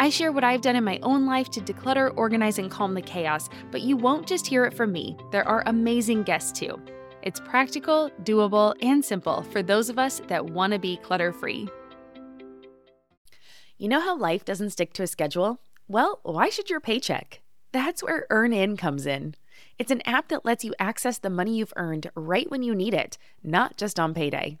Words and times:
I 0.00 0.10
share 0.10 0.30
what 0.30 0.44
I've 0.44 0.60
done 0.60 0.76
in 0.76 0.84
my 0.84 1.00
own 1.02 1.26
life 1.26 1.50
to 1.50 1.60
declutter, 1.60 2.12
organize, 2.16 2.60
and 2.60 2.70
calm 2.70 2.94
the 2.94 3.02
chaos, 3.02 3.50
but 3.72 3.80
you 3.82 3.96
won't 3.96 4.28
just 4.28 4.46
hear 4.46 4.64
it 4.64 4.72
from 4.72 4.92
me. 4.92 5.16
There 5.32 5.46
are 5.46 5.64
amazing 5.66 6.22
guests 6.22 6.56
too. 6.56 6.80
It's 7.22 7.40
practical, 7.40 8.08
doable, 8.22 8.76
and 8.80 9.04
simple 9.04 9.42
for 9.42 9.60
those 9.60 9.88
of 9.88 9.98
us 9.98 10.22
that 10.28 10.50
want 10.50 10.72
to 10.72 10.78
be 10.78 10.98
clutter 10.98 11.32
free. 11.32 11.68
You 13.76 13.88
know 13.88 13.98
how 13.98 14.16
life 14.16 14.44
doesn't 14.44 14.70
stick 14.70 14.92
to 14.94 15.02
a 15.02 15.08
schedule? 15.08 15.58
Well, 15.88 16.20
why 16.22 16.48
should 16.48 16.70
your 16.70 16.80
paycheck? 16.80 17.40
That's 17.72 18.00
where 18.00 18.28
EarnIn 18.30 18.78
comes 18.78 19.04
in. 19.04 19.34
It's 19.80 19.90
an 19.90 20.02
app 20.06 20.28
that 20.28 20.44
lets 20.44 20.64
you 20.64 20.74
access 20.78 21.18
the 21.18 21.28
money 21.28 21.56
you've 21.56 21.74
earned 21.74 22.08
right 22.14 22.48
when 22.48 22.62
you 22.62 22.72
need 22.72 22.94
it, 22.94 23.18
not 23.42 23.76
just 23.76 23.98
on 23.98 24.14
payday. 24.14 24.60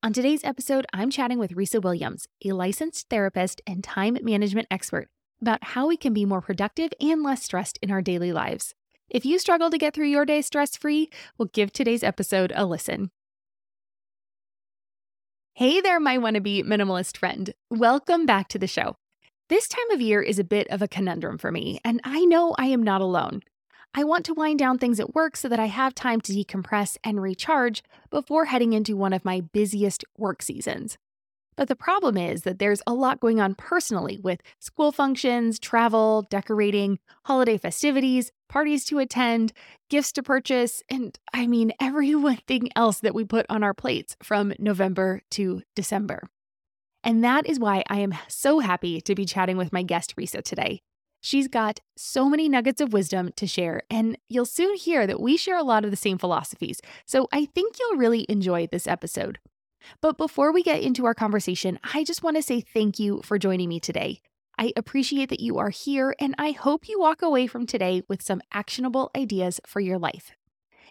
On 0.00 0.12
today's 0.12 0.44
episode, 0.44 0.86
I'm 0.92 1.10
chatting 1.10 1.40
with 1.40 1.56
Risa 1.56 1.82
Williams, 1.82 2.28
a 2.44 2.52
licensed 2.52 3.08
therapist 3.08 3.60
and 3.66 3.82
time 3.82 4.16
management 4.22 4.68
expert, 4.70 5.08
about 5.40 5.64
how 5.64 5.88
we 5.88 5.96
can 5.96 6.14
be 6.14 6.24
more 6.24 6.40
productive 6.40 6.92
and 7.00 7.24
less 7.24 7.42
stressed 7.42 7.80
in 7.82 7.90
our 7.90 8.00
daily 8.00 8.32
lives. 8.32 8.76
If 9.10 9.26
you 9.26 9.40
struggle 9.40 9.70
to 9.70 9.76
get 9.76 9.94
through 9.94 10.06
your 10.06 10.24
day 10.24 10.40
stress 10.40 10.76
free, 10.76 11.10
well, 11.36 11.50
give 11.52 11.72
today's 11.72 12.04
episode 12.04 12.52
a 12.54 12.64
listen. 12.64 13.10
Hey 15.54 15.80
there, 15.80 15.98
my 15.98 16.16
wannabe 16.16 16.62
minimalist 16.62 17.16
friend. 17.16 17.52
Welcome 17.68 18.24
back 18.24 18.46
to 18.50 18.58
the 18.60 18.68
show. 18.68 18.94
This 19.48 19.66
time 19.66 19.90
of 19.90 20.00
year 20.00 20.22
is 20.22 20.38
a 20.38 20.44
bit 20.44 20.68
of 20.68 20.80
a 20.80 20.86
conundrum 20.86 21.38
for 21.38 21.50
me, 21.50 21.80
and 21.84 22.00
I 22.04 22.24
know 22.24 22.54
I 22.56 22.66
am 22.66 22.84
not 22.84 23.00
alone. 23.00 23.40
I 23.94 24.04
want 24.04 24.24
to 24.26 24.34
wind 24.34 24.58
down 24.58 24.78
things 24.78 25.00
at 25.00 25.14
work 25.14 25.36
so 25.36 25.48
that 25.48 25.58
I 25.58 25.66
have 25.66 25.94
time 25.94 26.20
to 26.22 26.32
decompress 26.32 26.96
and 27.02 27.20
recharge 27.20 27.82
before 28.10 28.46
heading 28.46 28.72
into 28.72 28.96
one 28.96 29.12
of 29.12 29.24
my 29.24 29.40
busiest 29.40 30.04
work 30.16 30.42
seasons. 30.42 30.98
But 31.56 31.66
the 31.66 31.74
problem 31.74 32.16
is 32.16 32.42
that 32.42 32.60
there's 32.60 32.82
a 32.86 32.94
lot 32.94 33.18
going 33.18 33.40
on 33.40 33.56
personally 33.56 34.20
with 34.22 34.40
school 34.60 34.92
functions, 34.92 35.58
travel, 35.58 36.22
decorating, 36.30 37.00
holiday 37.24 37.58
festivities, 37.58 38.30
parties 38.48 38.84
to 38.84 39.00
attend, 39.00 39.52
gifts 39.90 40.12
to 40.12 40.22
purchase, 40.22 40.84
and 40.88 41.18
I 41.34 41.48
mean, 41.48 41.72
everything 41.80 42.68
else 42.76 43.00
that 43.00 43.14
we 43.14 43.24
put 43.24 43.44
on 43.48 43.64
our 43.64 43.74
plates 43.74 44.16
from 44.22 44.52
November 44.60 45.22
to 45.32 45.62
December. 45.74 46.28
And 47.02 47.24
that 47.24 47.48
is 47.48 47.58
why 47.58 47.82
I 47.88 47.98
am 47.98 48.14
so 48.28 48.60
happy 48.60 49.00
to 49.00 49.16
be 49.16 49.24
chatting 49.24 49.56
with 49.56 49.72
my 49.72 49.82
guest, 49.82 50.14
Risa, 50.16 50.44
today. 50.44 50.82
She's 51.20 51.48
got 51.48 51.80
so 51.96 52.28
many 52.28 52.48
nuggets 52.48 52.80
of 52.80 52.92
wisdom 52.92 53.32
to 53.36 53.46
share, 53.46 53.82
and 53.90 54.16
you'll 54.28 54.46
soon 54.46 54.76
hear 54.76 55.06
that 55.06 55.20
we 55.20 55.36
share 55.36 55.56
a 55.56 55.64
lot 55.64 55.84
of 55.84 55.90
the 55.90 55.96
same 55.96 56.18
philosophies. 56.18 56.80
So 57.06 57.28
I 57.32 57.46
think 57.46 57.76
you'll 57.78 57.98
really 57.98 58.24
enjoy 58.28 58.68
this 58.68 58.86
episode. 58.86 59.38
But 60.00 60.16
before 60.16 60.52
we 60.52 60.62
get 60.62 60.82
into 60.82 61.06
our 61.06 61.14
conversation, 61.14 61.78
I 61.94 62.04
just 62.04 62.22
want 62.22 62.36
to 62.36 62.42
say 62.42 62.60
thank 62.60 62.98
you 62.98 63.20
for 63.22 63.38
joining 63.38 63.68
me 63.68 63.80
today. 63.80 64.20
I 64.58 64.72
appreciate 64.76 65.28
that 65.30 65.40
you 65.40 65.58
are 65.58 65.70
here, 65.70 66.14
and 66.18 66.34
I 66.38 66.50
hope 66.50 66.88
you 66.88 66.98
walk 66.98 67.22
away 67.22 67.46
from 67.46 67.66
today 67.66 68.02
with 68.08 68.22
some 68.22 68.42
actionable 68.52 69.10
ideas 69.16 69.60
for 69.66 69.80
your 69.80 69.98
life. 69.98 70.32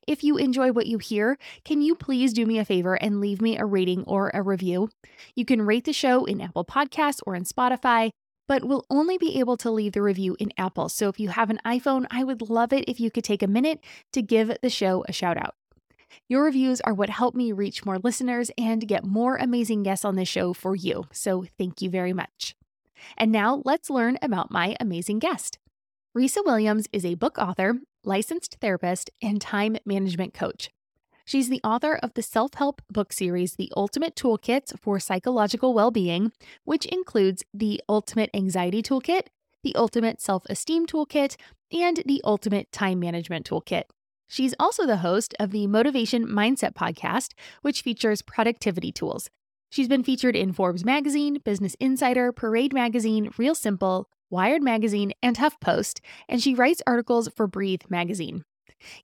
If 0.08 0.24
you 0.24 0.38
enjoy 0.38 0.72
what 0.72 0.88
you 0.88 1.00
hear, 1.00 1.38
can 1.66 1.82
you 1.82 1.94
please 1.94 2.32
do 2.32 2.46
me 2.46 2.60
a 2.60 2.66
favor 2.66 2.96
and 2.96 3.20
leave 3.20 3.42
me 3.42 3.58
a 3.58 3.66
rating 3.66 4.04
or 4.06 4.32
a 4.34 4.42
review? 4.42 4.90
You 5.36 5.44
can 5.44 5.62
rate 5.62 5.84
the 5.84 5.92
show 5.92 6.24
in 6.24 6.40
Apple 6.40 6.64
Podcasts 6.64 7.20
or 7.26 7.36
in 7.36 7.44
Spotify 7.44 8.12
but 8.48 8.64
we'll 8.64 8.86
only 8.90 9.18
be 9.18 9.40
able 9.40 9.58
to 9.58 9.72
leave 9.72 9.94
the 9.94 10.02
review 10.02 10.36
in 10.40 10.52
Apple. 10.58 10.90
So 10.90 11.10
if 11.10 11.20
you 11.20 11.30
have 11.30 11.50
an 11.50 11.60
iPhone, 11.66 12.06
I 12.10 12.24
would 12.24 12.50
love 12.50 12.74
it 12.74 12.86
if 12.88 13.00
you 13.00 13.12
could 13.12 13.24
take 13.24 13.44
a 13.44 13.48
minute 13.48 13.84
to 14.14 14.22
give 14.22 14.56
the 14.62 14.70
show 14.70 15.04
a 15.08 15.14
shout 15.14 15.38
out. 15.38 15.56
Your 16.28 16.44
reviews 16.44 16.82
are 16.82 16.94
what 16.94 17.10
help 17.10 17.36
me 17.36 17.52
reach 17.52 17.86
more 17.86 18.00
listeners 18.00 18.50
and 18.58 18.88
get 18.88 19.04
more 19.04 19.36
amazing 19.36 19.84
guests 19.84 20.06
on 20.06 20.16
this 20.16 20.28
show 20.28 20.54
for 20.54 20.76
you. 20.76 21.06
So 21.12 21.46
thank 21.58 21.82
you 21.82 21.90
very 21.90 22.14
much. 22.14 22.56
And 23.18 23.32
now 23.32 23.62
let's 23.66 23.90
learn 23.90 24.18
about 24.22 24.52
my 24.52 24.76
amazing 24.80 25.20
guest. 25.20 25.60
Risa 26.18 26.44
Williams 26.44 26.88
is 26.92 27.06
a 27.06 27.16
book 27.16 27.38
author, 27.38 27.76
licensed 28.04 28.58
therapist, 28.60 29.12
and 29.22 29.40
time 29.40 29.78
management 29.86 30.34
coach. 30.34 30.70
She's 31.28 31.50
the 31.50 31.60
author 31.62 32.00
of 32.02 32.14
the 32.14 32.22
self 32.22 32.54
help 32.54 32.82
book 32.90 33.12
series, 33.12 33.58
The 33.58 33.70
Ultimate 33.76 34.16
Toolkit 34.16 34.80
for 34.80 34.98
Psychological 34.98 35.74
Well-Being, 35.74 36.32
which 36.64 36.86
includes 36.86 37.44
the 37.54 37.82
Ultimate 37.90 38.30
Anxiety 38.34 38.82
Toolkit, 38.82 39.24
the 39.62 39.76
Ultimate 39.76 40.22
Self 40.22 40.46
Esteem 40.50 40.86
Toolkit, 40.86 41.36
and 41.70 42.02
the 42.06 42.22
Ultimate 42.24 42.72
Time 42.72 43.02
Management 43.02 43.46
Toolkit. 43.46 43.84
She's 44.30 44.56
also 44.58 44.86
the 44.86 44.98
host 44.98 45.34
of 45.38 45.52
the 45.52 45.68
Motivation 45.68 46.26
Mindset 46.26 46.76
podcast, 46.76 47.34
which 47.62 47.82
features 47.82 48.22
productivity 48.22 48.94
tools. 48.94 49.30
She's 49.70 49.90
been 49.90 50.06
featured 50.06 50.38
in 50.38 50.54
Forbes 50.54 50.86
Magazine, 50.86 51.40
Business 51.44 51.76
Insider, 51.82 52.32
Parade 52.32 52.74
Magazine, 52.74 53.32
Real 53.38 53.54
Simple, 53.54 54.08
Wired 54.30 54.64
Magazine, 54.64 55.12
and 55.22 55.36
HuffPost, 55.36 56.00
and 56.30 56.42
she 56.42 56.56
writes 56.56 56.82
articles 56.88 57.28
for 57.36 57.48
Breathe 57.48 57.82
Magazine. 57.90 58.46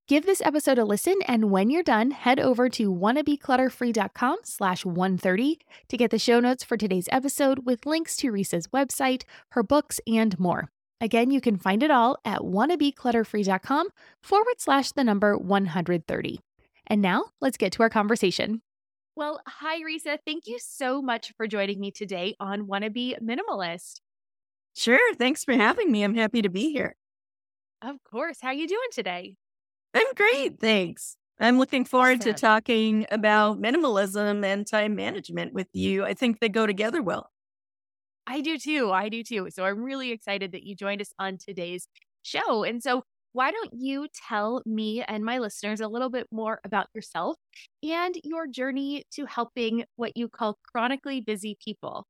Give 0.07 0.25
this 0.25 0.41
episode 0.41 0.77
a 0.77 0.85
listen, 0.85 1.15
and 1.27 1.51
when 1.51 1.69
you're 1.69 1.83
done, 1.83 2.11
head 2.11 2.39
over 2.39 2.69
to 2.69 2.91
wannabeclutterfree.com 2.93 4.37
slash 4.43 4.85
130 4.85 5.59
to 5.89 5.97
get 5.97 6.11
the 6.11 6.19
show 6.19 6.39
notes 6.39 6.63
for 6.63 6.77
today's 6.77 7.09
episode 7.11 7.65
with 7.65 7.85
links 7.85 8.15
to 8.17 8.31
Risa's 8.31 8.67
website, 8.67 9.23
her 9.49 9.63
books, 9.63 9.99
and 10.07 10.39
more. 10.39 10.69
Again, 11.01 11.31
you 11.31 11.41
can 11.41 11.57
find 11.57 11.83
it 11.83 11.91
all 11.91 12.17
at 12.23 12.39
wannabeclutterfree.com 12.39 13.89
forward 14.21 14.55
slash 14.57 14.91
the 14.91 15.03
number 15.03 15.37
130. 15.37 16.39
And 16.87 17.01
now 17.01 17.25
let's 17.41 17.57
get 17.57 17.71
to 17.73 17.83
our 17.83 17.89
conversation. 17.89 18.61
Well, 19.15 19.41
hi, 19.45 19.81
Risa. 19.81 20.17
Thank 20.25 20.47
you 20.47 20.57
so 20.59 21.01
much 21.01 21.33
for 21.37 21.45
joining 21.45 21.79
me 21.79 21.91
today 21.91 22.35
on 22.39 22.67
Wanna 22.67 22.89
Minimalist. 22.89 24.01
Sure. 24.75 25.13
Thanks 25.15 25.43
for 25.43 25.53
having 25.53 25.91
me. 25.91 26.03
I'm 26.03 26.15
happy 26.15 26.41
to 26.41 26.49
be 26.49 26.71
here. 26.71 26.95
Of 27.81 27.97
course. 28.03 28.39
How 28.41 28.47
are 28.47 28.53
you 28.53 28.67
doing 28.67 28.87
today? 28.91 29.35
I'm 29.93 30.13
great, 30.15 30.59
thanks. 30.59 31.17
I'm 31.39 31.57
looking 31.57 31.85
forward 31.85 32.21
to 32.21 32.33
talking 32.33 33.05
about 33.11 33.61
minimalism 33.61 34.45
and 34.45 34.65
time 34.65 34.95
management 34.95 35.53
with 35.53 35.67
you. 35.73 36.03
I 36.05 36.13
think 36.13 36.39
they 36.39 36.49
go 36.49 36.65
together 36.65 37.01
well. 37.01 37.31
I 38.25 38.41
do 38.41 38.57
too. 38.57 38.91
I 38.91 39.09
do 39.09 39.23
too. 39.23 39.49
So 39.51 39.65
I'm 39.65 39.83
really 39.83 40.11
excited 40.11 40.51
that 40.53 40.63
you 40.63 40.75
joined 40.75 41.01
us 41.01 41.13
on 41.19 41.37
today's 41.37 41.87
show. 42.23 42.63
And 42.63 42.81
so, 42.81 43.03
why 43.33 43.49
don't 43.51 43.71
you 43.73 44.07
tell 44.27 44.61
me 44.63 45.01
and 45.01 45.25
my 45.25 45.39
listeners 45.39 45.81
a 45.81 45.87
little 45.87 46.09
bit 46.09 46.27
more 46.31 46.59
about 46.63 46.87
yourself 46.93 47.35
and 47.81 48.15
your 48.23 48.45
journey 48.45 49.05
to 49.13 49.25
helping 49.25 49.85
what 49.95 50.15
you 50.15 50.29
call 50.29 50.59
chronically 50.71 51.19
busy 51.19 51.57
people? 51.63 52.05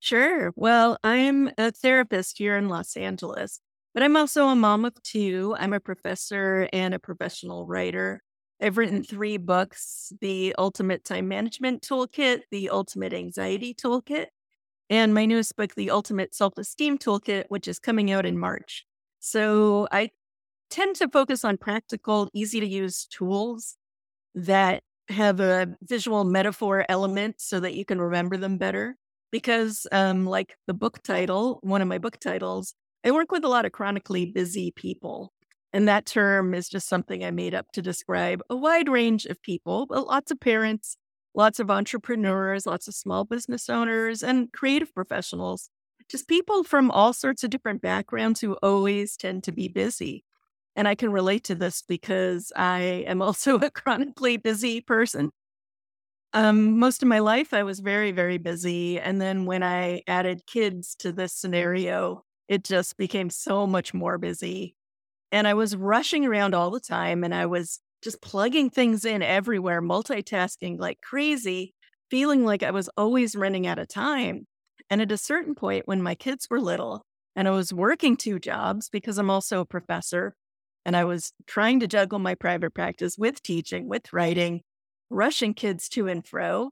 Sure. 0.00 0.52
Well, 0.56 0.98
I'm 1.04 1.50
a 1.58 1.70
therapist 1.70 2.38
here 2.38 2.56
in 2.56 2.68
Los 2.68 2.96
Angeles, 2.96 3.60
but 3.94 4.02
I'm 4.02 4.16
also 4.16 4.48
a 4.48 4.56
mom 4.56 4.84
of 4.84 4.94
two. 5.02 5.56
I'm 5.58 5.72
a 5.72 5.80
professor 5.80 6.68
and 6.72 6.94
a 6.94 6.98
professional 6.98 7.66
writer. 7.66 8.22
I've 8.62 8.76
written 8.76 9.02
three 9.02 9.36
books 9.36 10.12
The 10.20 10.54
Ultimate 10.58 11.04
Time 11.04 11.28
Management 11.28 11.82
Toolkit, 11.82 12.42
The 12.50 12.70
Ultimate 12.70 13.14
Anxiety 13.14 13.74
Toolkit, 13.74 14.26
and 14.90 15.14
my 15.14 15.24
newest 15.24 15.56
book, 15.56 15.74
The 15.74 15.90
Ultimate 15.90 16.34
Self 16.34 16.54
Esteem 16.58 16.98
Toolkit, 16.98 17.44
which 17.48 17.66
is 17.66 17.78
coming 17.78 18.10
out 18.10 18.26
in 18.26 18.38
March. 18.38 18.84
So 19.18 19.88
I 19.90 20.10
tend 20.68 20.96
to 20.96 21.08
focus 21.08 21.44
on 21.44 21.56
practical, 21.56 22.28
easy 22.32 22.60
to 22.60 22.66
use 22.66 23.06
tools 23.06 23.76
that 24.34 24.82
have 25.08 25.40
a 25.40 25.74
visual 25.82 26.24
metaphor 26.24 26.84
element 26.88 27.36
so 27.38 27.60
that 27.60 27.74
you 27.74 27.84
can 27.84 28.00
remember 28.00 28.36
them 28.36 28.58
better. 28.58 28.96
Because, 29.32 29.86
um, 29.92 30.26
like 30.26 30.56
the 30.66 30.74
book 30.74 31.02
title, 31.02 31.60
one 31.62 31.82
of 31.82 31.88
my 31.88 31.98
book 31.98 32.18
titles, 32.18 32.74
I 33.04 33.10
work 33.12 33.32
with 33.32 33.44
a 33.44 33.48
lot 33.48 33.64
of 33.64 33.72
chronically 33.72 34.26
busy 34.26 34.72
people. 34.72 35.32
And 35.72 35.88
that 35.88 36.04
term 36.04 36.52
is 36.52 36.68
just 36.68 36.88
something 36.88 37.24
I 37.24 37.30
made 37.30 37.54
up 37.54 37.66
to 37.72 37.82
describe 37.82 38.42
a 38.50 38.56
wide 38.56 38.88
range 38.88 39.24
of 39.26 39.40
people, 39.42 39.86
but 39.86 40.06
lots 40.06 40.30
of 40.30 40.40
parents, 40.40 40.96
lots 41.34 41.60
of 41.60 41.70
entrepreneurs, 41.70 42.66
lots 42.66 42.88
of 42.88 42.94
small 42.94 43.24
business 43.24 43.70
owners, 43.70 44.22
and 44.22 44.52
creative 44.52 44.92
professionals. 44.94 45.70
Just 46.10 46.26
people 46.26 46.64
from 46.64 46.90
all 46.90 47.12
sorts 47.12 47.44
of 47.44 47.50
different 47.50 47.80
backgrounds 47.80 48.40
who 48.40 48.54
always 48.54 49.16
tend 49.16 49.44
to 49.44 49.52
be 49.52 49.68
busy. 49.68 50.24
And 50.74 50.88
I 50.88 50.94
can 50.94 51.12
relate 51.12 51.44
to 51.44 51.54
this 51.54 51.82
because 51.82 52.52
I 52.56 53.04
am 53.06 53.22
also 53.22 53.56
a 53.58 53.70
chronically 53.70 54.36
busy 54.36 54.80
person. 54.80 55.30
Um, 56.32 56.78
most 56.78 57.02
of 57.02 57.08
my 57.08 57.18
life, 57.20 57.54
I 57.54 57.62
was 57.62 57.80
very, 57.80 58.12
very 58.12 58.38
busy. 58.38 59.00
And 59.00 59.20
then 59.20 59.46
when 59.46 59.62
I 59.62 60.02
added 60.06 60.46
kids 60.46 60.94
to 60.96 61.10
this 61.12 61.32
scenario, 61.32 62.24
it 62.50 62.64
just 62.64 62.96
became 62.96 63.30
so 63.30 63.64
much 63.64 63.94
more 63.94 64.18
busy. 64.18 64.74
And 65.30 65.46
I 65.46 65.54
was 65.54 65.76
rushing 65.76 66.26
around 66.26 66.52
all 66.52 66.72
the 66.72 66.80
time 66.80 67.22
and 67.22 67.32
I 67.32 67.46
was 67.46 67.78
just 68.02 68.20
plugging 68.20 68.70
things 68.70 69.04
in 69.04 69.22
everywhere, 69.22 69.80
multitasking 69.80 70.76
like 70.78 71.00
crazy, 71.00 71.74
feeling 72.10 72.44
like 72.44 72.64
I 72.64 72.72
was 72.72 72.90
always 72.96 73.36
running 73.36 73.68
out 73.68 73.78
of 73.78 73.86
time. 73.86 74.46
And 74.90 75.00
at 75.00 75.12
a 75.12 75.16
certain 75.16 75.54
point, 75.54 75.86
when 75.86 76.02
my 76.02 76.16
kids 76.16 76.48
were 76.50 76.60
little 76.60 77.04
and 77.36 77.46
I 77.46 77.52
was 77.52 77.72
working 77.72 78.16
two 78.16 78.40
jobs 78.40 78.88
because 78.90 79.16
I'm 79.16 79.30
also 79.30 79.60
a 79.60 79.64
professor 79.66 80.34
and 80.84 80.96
I 80.96 81.04
was 81.04 81.32
trying 81.46 81.78
to 81.80 81.86
juggle 81.86 82.18
my 82.18 82.34
private 82.34 82.74
practice 82.74 83.16
with 83.16 83.44
teaching, 83.44 83.88
with 83.88 84.12
writing, 84.12 84.62
rushing 85.08 85.54
kids 85.54 85.88
to 85.90 86.08
and 86.08 86.26
fro, 86.26 86.70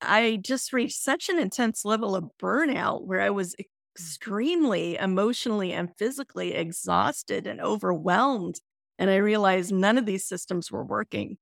I 0.00 0.40
just 0.42 0.72
reached 0.72 0.98
such 0.98 1.28
an 1.28 1.38
intense 1.38 1.84
level 1.84 2.16
of 2.16 2.30
burnout 2.42 3.06
where 3.06 3.20
I 3.20 3.30
was 3.30 3.54
extremely 4.00 4.96
emotionally 4.96 5.72
and 5.72 5.90
physically 5.96 6.54
exhausted 6.54 7.46
and 7.46 7.60
overwhelmed 7.60 8.60
and 9.00 9.08
I 9.08 9.16
realized 9.16 9.72
none 9.72 9.96
of 9.96 10.04
these 10.04 10.26
systems 10.26 10.70
were 10.70 10.84
working. 10.84 11.38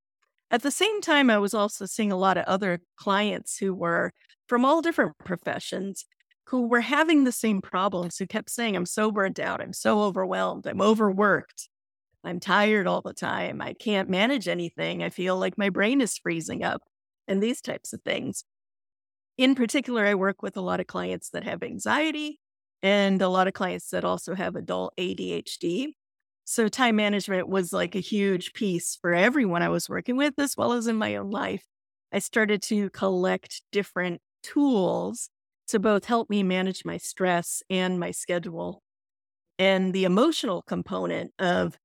At 0.51 0.63
the 0.63 0.71
same 0.71 1.01
time, 1.03 1.29
I 1.29 1.39
was 1.39 1.53
also 1.53 1.87
seeing 1.87 2.13
a 2.13 2.17
lot 2.17 2.39
of 2.39 2.45
other 2.45 2.81
clients 2.97 3.59
who 3.59 3.75
were 3.75 4.13
from 4.47 4.65
all 4.65 4.81
different 4.81 5.19
professions 5.25 6.07
who 6.47 6.67
were 6.69 6.81
having 6.81 7.25
the 7.25 7.33
same 7.33 7.61
problems, 7.61 8.17
who 8.17 8.27
kept 8.27 8.49
saying, 8.49 8.75
I'm 8.75 8.87
so 8.87 9.11
burnt 9.11 9.39
out, 9.39 9.61
I'm 9.61 9.75
so 9.75 10.01
overwhelmed, 10.03 10.67
I'm 10.67 10.81
overworked, 10.81 11.69
I'm 12.25 12.41
tired 12.41 12.87
all 12.87 13.03
the 13.03 13.13
time, 13.13 13.61
I 13.61 13.75
can't 13.75 14.09
manage 14.09 14.49
anything, 14.49 15.03
I 15.03 15.11
feel 15.11 15.37
like 15.37 15.59
my 15.59 15.69
brain 15.69 16.01
is 16.01 16.17
freezing 16.17 16.65
up, 16.65 16.81
and 17.27 17.43
these 17.43 17.61
types 17.61 17.93
of 17.93 18.01
things. 18.03 18.45
In 19.37 19.55
particular, 19.55 20.07
I 20.07 20.15
work 20.15 20.43
with 20.43 20.57
a 20.57 20.63
lot 20.63 20.81
of 20.81 20.87
clients 20.87 21.29
that 21.31 21.45
have 21.45 21.63
anxiety 21.63 22.41
and 22.83 23.21
a 23.23 23.29
lot 23.29 23.49
of 23.49 23.55
clients 23.55 23.91
that 23.91 24.05
also 24.05 24.35
have 24.35 24.57
adult 24.57 24.95
ADHD. 24.99 25.95
So 26.45 26.69
time 26.69 26.97
management 26.97 27.49
was 27.49 27.73
like 27.73 27.95
a 27.95 28.01
huge 28.01 28.53
piece 28.55 28.97
for 28.97 29.15
everyone 29.15 29.63
I 29.63 29.69
was 29.69 29.89
working 29.89 30.17
with, 30.17 30.35
as 30.39 30.57
well 30.57 30.73
as 30.73 30.87
in 30.87 30.97
my 30.97 31.17
own 31.17 31.31
life. 31.31 31.65
I 32.13 32.21
started 32.21 32.63
to 32.65 32.89
collect 32.91 33.63
different 33.73 34.21
tools 34.43 35.29
to 35.69 35.79
both 35.79 36.07
help 36.07 36.31
me 36.31 36.43
manage 36.43 36.85
my 36.85 36.97
stress 36.97 37.63
and 37.69 38.01
my 38.01 38.11
schedule. 38.13 38.83
And 39.59 39.93
the 39.93 40.05
emotional 40.05 40.63
component 40.63 41.33
of 41.39 41.79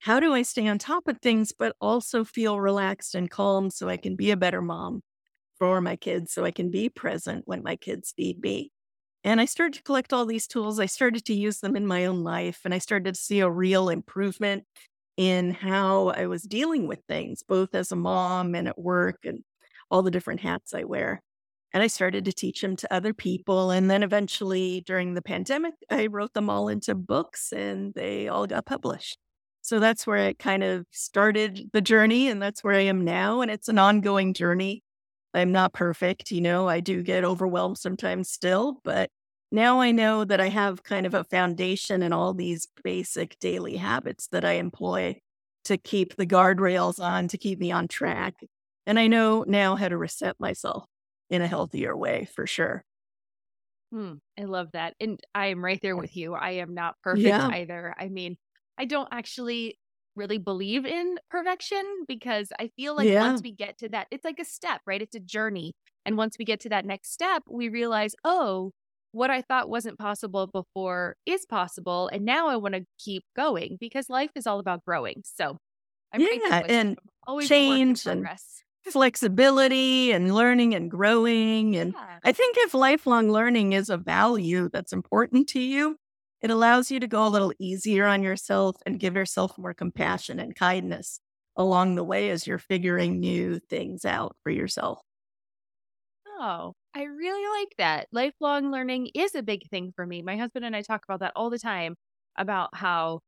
how 0.00 0.20
do 0.20 0.32
I 0.34 0.42
stay 0.42 0.66
on 0.66 0.78
top 0.78 1.06
of 1.08 1.18
things, 1.20 1.52
but 1.56 1.76
also 1.80 2.24
feel 2.24 2.60
relaxed 2.60 3.14
and 3.14 3.30
calm 3.30 3.70
so 3.70 3.88
I 3.88 3.96
can 3.96 4.16
be 4.16 4.30
a 4.30 4.36
better 4.36 4.62
mom 4.62 5.02
for 5.58 5.80
my 5.80 5.96
kids, 5.96 6.32
so 6.32 6.44
I 6.44 6.52
can 6.52 6.70
be 6.70 6.88
present 6.88 7.46
when 7.46 7.62
my 7.62 7.76
kids 7.76 8.14
need 8.18 8.40
me. 8.40 8.72
And 9.22 9.40
I 9.40 9.44
started 9.44 9.74
to 9.74 9.82
collect 9.82 10.12
all 10.12 10.24
these 10.24 10.46
tools. 10.46 10.80
I 10.80 10.86
started 10.86 11.24
to 11.26 11.34
use 11.34 11.60
them 11.60 11.76
in 11.76 11.86
my 11.86 12.06
own 12.06 12.22
life, 12.24 12.60
and 12.64 12.72
I 12.72 12.78
started 12.78 13.14
to 13.14 13.20
see 13.20 13.40
a 13.40 13.50
real 13.50 13.88
improvement 13.88 14.64
in 15.16 15.52
how 15.52 16.08
I 16.08 16.26
was 16.26 16.42
dealing 16.42 16.86
with 16.86 17.00
things, 17.06 17.42
both 17.46 17.74
as 17.74 17.92
a 17.92 17.96
mom 17.96 18.54
and 18.54 18.66
at 18.66 18.78
work 18.78 19.18
and 19.24 19.40
all 19.90 20.02
the 20.02 20.10
different 20.10 20.40
hats 20.40 20.72
I 20.72 20.84
wear. 20.84 21.20
And 21.72 21.82
I 21.82 21.88
started 21.88 22.24
to 22.24 22.32
teach 22.32 22.62
them 22.62 22.74
to 22.76 22.92
other 22.92 23.12
people. 23.12 23.70
And 23.70 23.90
then 23.90 24.02
eventually, 24.02 24.82
during 24.86 25.14
the 25.14 25.22
pandemic, 25.22 25.74
I 25.90 26.06
wrote 26.06 26.32
them 26.32 26.48
all 26.50 26.68
into 26.68 26.94
books 26.94 27.52
and 27.52 27.92
they 27.94 28.28
all 28.28 28.46
got 28.46 28.66
published. 28.66 29.18
So 29.62 29.78
that's 29.78 30.06
where 30.06 30.28
it 30.28 30.38
kind 30.38 30.64
of 30.64 30.86
started 30.90 31.70
the 31.72 31.82
journey. 31.82 32.28
And 32.28 32.40
that's 32.40 32.64
where 32.64 32.74
I 32.74 32.84
am 32.84 33.04
now. 33.04 33.40
And 33.42 33.50
it's 33.50 33.68
an 33.68 33.78
ongoing 33.78 34.34
journey. 34.34 34.82
I'm 35.34 35.52
not 35.52 35.72
perfect. 35.72 36.30
You 36.30 36.40
know, 36.40 36.68
I 36.68 36.80
do 36.80 37.02
get 37.02 37.24
overwhelmed 37.24 37.78
sometimes 37.78 38.30
still, 38.30 38.80
but 38.84 39.10
now 39.52 39.80
I 39.80 39.90
know 39.90 40.24
that 40.24 40.40
I 40.40 40.48
have 40.48 40.82
kind 40.82 41.06
of 41.06 41.14
a 41.14 41.24
foundation 41.24 42.02
and 42.02 42.14
all 42.14 42.34
these 42.34 42.68
basic 42.82 43.38
daily 43.40 43.76
habits 43.76 44.28
that 44.28 44.44
I 44.44 44.52
employ 44.52 45.18
to 45.64 45.76
keep 45.76 46.16
the 46.16 46.26
guardrails 46.26 47.02
on, 47.02 47.28
to 47.28 47.38
keep 47.38 47.58
me 47.58 47.70
on 47.70 47.88
track. 47.88 48.34
And 48.86 48.98
I 48.98 49.06
know 49.06 49.44
now 49.46 49.76
how 49.76 49.88
to 49.88 49.96
reset 49.96 50.36
myself 50.40 50.86
in 51.28 51.42
a 51.42 51.46
healthier 51.46 51.96
way 51.96 52.28
for 52.34 52.46
sure. 52.46 52.84
Hmm, 53.92 54.14
I 54.38 54.44
love 54.44 54.70
that. 54.72 54.94
And 55.00 55.20
I 55.34 55.46
am 55.46 55.64
right 55.64 55.80
there 55.82 55.96
with 55.96 56.16
you. 56.16 56.34
I 56.34 56.52
am 56.52 56.74
not 56.74 56.96
perfect 57.02 57.26
yeah. 57.26 57.48
either. 57.48 57.94
I 57.98 58.08
mean, 58.08 58.36
I 58.78 58.84
don't 58.84 59.08
actually 59.10 59.78
really 60.16 60.38
believe 60.38 60.84
in 60.84 61.18
perfection 61.30 61.82
because 62.06 62.52
I 62.58 62.70
feel 62.76 62.96
like 62.96 63.08
yeah. 63.08 63.20
once 63.20 63.42
we 63.42 63.52
get 63.52 63.78
to 63.78 63.88
that, 63.90 64.06
it's 64.10 64.24
like 64.24 64.38
a 64.40 64.44
step, 64.44 64.80
right? 64.86 65.00
It's 65.00 65.14
a 65.14 65.20
journey. 65.20 65.72
And 66.04 66.16
once 66.16 66.36
we 66.38 66.44
get 66.44 66.60
to 66.60 66.68
that 66.70 66.84
next 66.84 67.12
step, 67.12 67.42
we 67.48 67.68
realize, 67.68 68.14
oh, 68.24 68.72
what 69.12 69.30
I 69.30 69.42
thought 69.42 69.68
wasn't 69.68 69.98
possible 69.98 70.46
before 70.46 71.16
is 71.26 71.44
possible. 71.46 72.08
And 72.12 72.24
now 72.24 72.48
I 72.48 72.56
want 72.56 72.74
to 72.74 72.84
keep 72.98 73.24
going 73.36 73.76
because 73.80 74.08
life 74.08 74.30
is 74.34 74.46
all 74.46 74.60
about 74.60 74.84
growing. 74.84 75.22
So 75.24 75.58
I'm 76.12 76.20
yeah, 76.20 76.62
and 76.68 76.98
always 77.26 77.48
change 77.48 78.06
and 78.06 78.26
flexibility 78.90 80.12
and 80.12 80.34
learning 80.34 80.74
and 80.74 80.90
growing. 80.90 81.76
And 81.76 81.92
yeah. 81.96 82.18
I 82.24 82.32
think 82.32 82.56
if 82.58 82.74
lifelong 82.74 83.30
learning 83.30 83.72
is 83.72 83.90
a 83.90 83.96
value 83.96 84.68
that's 84.72 84.92
important 84.92 85.48
to 85.50 85.60
you, 85.60 85.96
it 86.42 86.50
allows 86.50 86.90
you 86.90 87.00
to 87.00 87.06
go 87.06 87.26
a 87.26 87.28
little 87.28 87.52
easier 87.58 88.06
on 88.06 88.22
yourself 88.22 88.76
and 88.86 89.00
give 89.00 89.14
yourself 89.14 89.56
more 89.58 89.74
compassion 89.74 90.38
and 90.40 90.54
kindness 90.56 91.20
along 91.56 91.94
the 91.94 92.04
way 92.04 92.30
as 92.30 92.46
you're 92.46 92.58
figuring 92.58 93.20
new 93.20 93.58
things 93.58 94.04
out 94.04 94.36
for 94.42 94.50
yourself. 94.50 95.02
Oh, 96.26 96.74
I 96.94 97.02
really 97.04 97.46
like 97.60 97.74
that. 97.78 98.08
Lifelong 98.12 98.70
learning 98.70 99.10
is 99.14 99.34
a 99.34 99.42
big 99.42 99.68
thing 99.70 99.92
for 99.94 100.06
me. 100.06 100.22
My 100.22 100.36
husband 100.36 100.64
and 100.64 100.74
I 100.74 100.82
talk 100.82 101.02
about 101.04 101.20
that 101.20 101.32
all 101.36 101.50
the 101.50 101.58
time 101.58 101.96
about 102.36 102.74
how, 102.74 103.20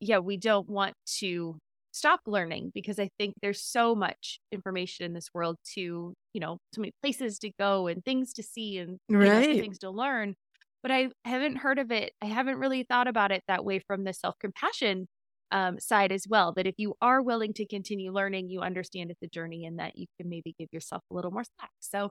yeah, 0.00 0.18
we 0.18 0.36
don't 0.38 0.68
want 0.68 0.94
to 1.18 1.58
stop 1.92 2.20
learning 2.26 2.72
because 2.74 2.98
I 3.00 3.10
think 3.18 3.36
there's 3.42 3.62
so 3.62 3.94
much 3.96 4.40
information 4.52 5.06
in 5.06 5.14
this 5.14 5.30
world 5.34 5.56
to, 5.74 6.14
you 6.34 6.40
know, 6.40 6.58
so 6.74 6.82
many 6.82 6.92
places 7.02 7.38
to 7.40 7.52
go 7.58 7.86
and 7.88 8.04
things 8.04 8.32
to 8.34 8.42
see 8.44 8.78
and 8.78 8.98
right. 9.08 9.60
things 9.60 9.78
to 9.80 9.90
learn 9.90 10.34
but 10.82 10.90
I 10.90 11.08
haven't 11.24 11.56
heard 11.56 11.78
of 11.78 11.90
it. 11.90 12.12
I 12.22 12.26
haven't 12.26 12.58
really 12.58 12.84
thought 12.84 13.08
about 13.08 13.32
it 13.32 13.42
that 13.48 13.64
way 13.64 13.78
from 13.78 14.04
the 14.04 14.12
self 14.12 14.38
compassion 14.38 15.06
um, 15.52 15.78
side 15.78 16.12
as 16.12 16.26
well. 16.28 16.52
That 16.54 16.66
if 16.66 16.74
you 16.78 16.94
are 17.00 17.22
willing 17.22 17.52
to 17.54 17.66
continue 17.66 18.12
learning, 18.12 18.50
you 18.50 18.60
understand 18.60 19.10
it's 19.10 19.22
a 19.22 19.28
journey 19.28 19.64
and 19.64 19.78
that 19.78 19.96
you 19.96 20.06
can 20.18 20.28
maybe 20.28 20.54
give 20.58 20.68
yourself 20.72 21.02
a 21.10 21.14
little 21.14 21.30
more 21.30 21.44
slack. 21.44 21.70
So, 21.80 22.10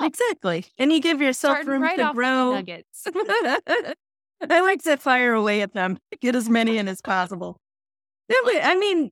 exactly. 0.00 0.66
And 0.78 0.92
you 0.92 1.00
give 1.00 1.20
yourself 1.20 1.66
room 1.66 1.82
right 1.82 1.98
to 1.98 2.12
grow. 2.14 2.54
Nuggets. 2.54 3.06
I 4.48 4.60
like 4.60 4.82
to 4.84 4.96
fire 4.96 5.34
away 5.34 5.60
at 5.60 5.74
them, 5.74 5.98
get 6.20 6.34
as 6.34 6.48
many 6.48 6.78
in 6.78 6.88
as 6.88 7.00
possible. 7.02 7.58
I 8.32 8.76
mean, 8.78 9.10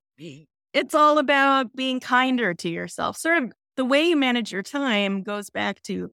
it's 0.73 0.95
all 0.95 1.19
about 1.19 1.75
being 1.75 2.01
kinder 2.01 2.55
to 2.55 2.69
yourself. 2.69 3.17
Sort 3.17 3.43
of 3.43 3.53
the 3.77 3.85
way 3.85 4.09
you 4.09 4.17
manage 4.17 4.53
your 4.53 4.63
time 4.63 5.23
goes 5.23 5.51
back 5.51 5.83
to 5.83 6.11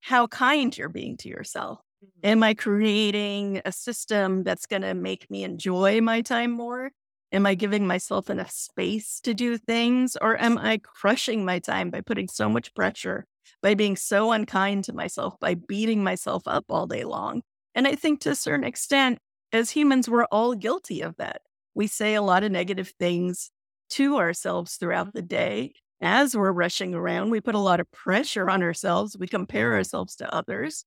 how 0.00 0.26
kind 0.26 0.76
you're 0.76 0.88
being 0.88 1.16
to 1.18 1.28
yourself. 1.28 1.80
Mm-hmm. 2.04 2.26
Am 2.26 2.42
I 2.42 2.54
creating 2.54 3.60
a 3.64 3.72
system 3.72 4.42
that's 4.42 4.66
going 4.66 4.82
to 4.82 4.94
make 4.94 5.30
me 5.30 5.44
enjoy 5.44 6.00
my 6.00 6.22
time 6.22 6.50
more? 6.50 6.90
Am 7.32 7.46
I 7.46 7.54
giving 7.54 7.86
myself 7.86 8.28
enough 8.28 8.50
space 8.50 9.20
to 9.20 9.34
do 9.34 9.56
things? 9.56 10.16
Or 10.20 10.40
am 10.40 10.58
I 10.58 10.78
crushing 10.78 11.44
my 11.44 11.58
time 11.58 11.90
by 11.90 12.00
putting 12.00 12.28
so 12.28 12.48
much 12.48 12.74
pressure, 12.74 13.26
by 13.62 13.74
being 13.74 13.96
so 13.96 14.32
unkind 14.32 14.84
to 14.84 14.92
myself, 14.92 15.34
by 15.40 15.54
beating 15.54 16.02
myself 16.02 16.42
up 16.46 16.64
all 16.70 16.86
day 16.86 17.04
long? 17.04 17.42
And 17.74 17.86
I 17.86 17.94
think 17.94 18.20
to 18.20 18.30
a 18.30 18.34
certain 18.34 18.64
extent, 18.64 19.18
as 19.52 19.70
humans, 19.70 20.08
we're 20.08 20.24
all 20.24 20.54
guilty 20.54 21.02
of 21.02 21.16
that. 21.18 21.42
We 21.74 21.86
say 21.86 22.14
a 22.14 22.22
lot 22.22 22.42
of 22.42 22.50
negative 22.50 22.92
things 22.98 23.50
to 23.90 24.16
ourselves 24.16 24.74
throughout 24.74 25.12
the 25.12 25.22
day. 25.22 25.72
As 26.00 26.36
we're 26.36 26.52
rushing 26.52 26.94
around, 26.94 27.30
we 27.30 27.40
put 27.40 27.54
a 27.54 27.58
lot 27.58 27.78
of 27.78 27.90
pressure 27.92 28.48
on 28.48 28.62
ourselves. 28.62 29.16
We 29.18 29.28
compare 29.28 29.74
ourselves 29.74 30.16
to 30.16 30.34
others. 30.34 30.84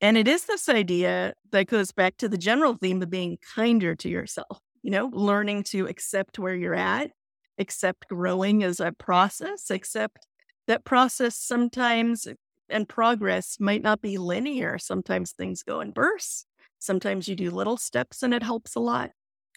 And 0.00 0.16
it 0.18 0.28
is 0.28 0.44
this 0.44 0.68
idea 0.68 1.32
that 1.52 1.68
goes 1.68 1.90
back 1.92 2.16
to 2.18 2.28
the 2.28 2.36
general 2.38 2.74
theme 2.74 3.02
of 3.02 3.10
being 3.10 3.38
kinder 3.54 3.94
to 3.96 4.08
yourself, 4.08 4.60
you 4.82 4.90
know, 4.90 5.10
learning 5.12 5.62
to 5.64 5.86
accept 5.86 6.38
where 6.38 6.54
you're 6.54 6.74
at, 6.74 7.12
accept 7.58 8.08
growing 8.08 8.62
as 8.62 8.78
a 8.78 8.92
process, 8.92 9.70
accept 9.70 10.26
that 10.66 10.84
process 10.84 11.36
sometimes 11.36 12.26
and 12.68 12.88
progress 12.88 13.58
might 13.58 13.82
not 13.82 14.02
be 14.02 14.18
linear. 14.18 14.78
Sometimes 14.78 15.32
things 15.32 15.62
go 15.62 15.80
in 15.80 15.92
bursts. 15.92 16.46
Sometimes 16.78 17.28
you 17.28 17.36
do 17.36 17.50
little 17.50 17.76
steps 17.76 18.22
and 18.22 18.34
it 18.34 18.42
helps 18.42 18.74
a 18.74 18.80
lot. 18.80 19.12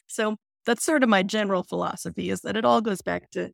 So 0.08 0.38
that's 0.66 0.84
sort 0.84 1.04
of 1.04 1.10
my 1.10 1.24
general 1.24 1.64
philosophy 1.64 2.30
is 2.30 2.42
that 2.42 2.56
it 2.56 2.66
all 2.66 2.82
goes 2.82 3.02
back 3.02 3.30
to 3.32 3.52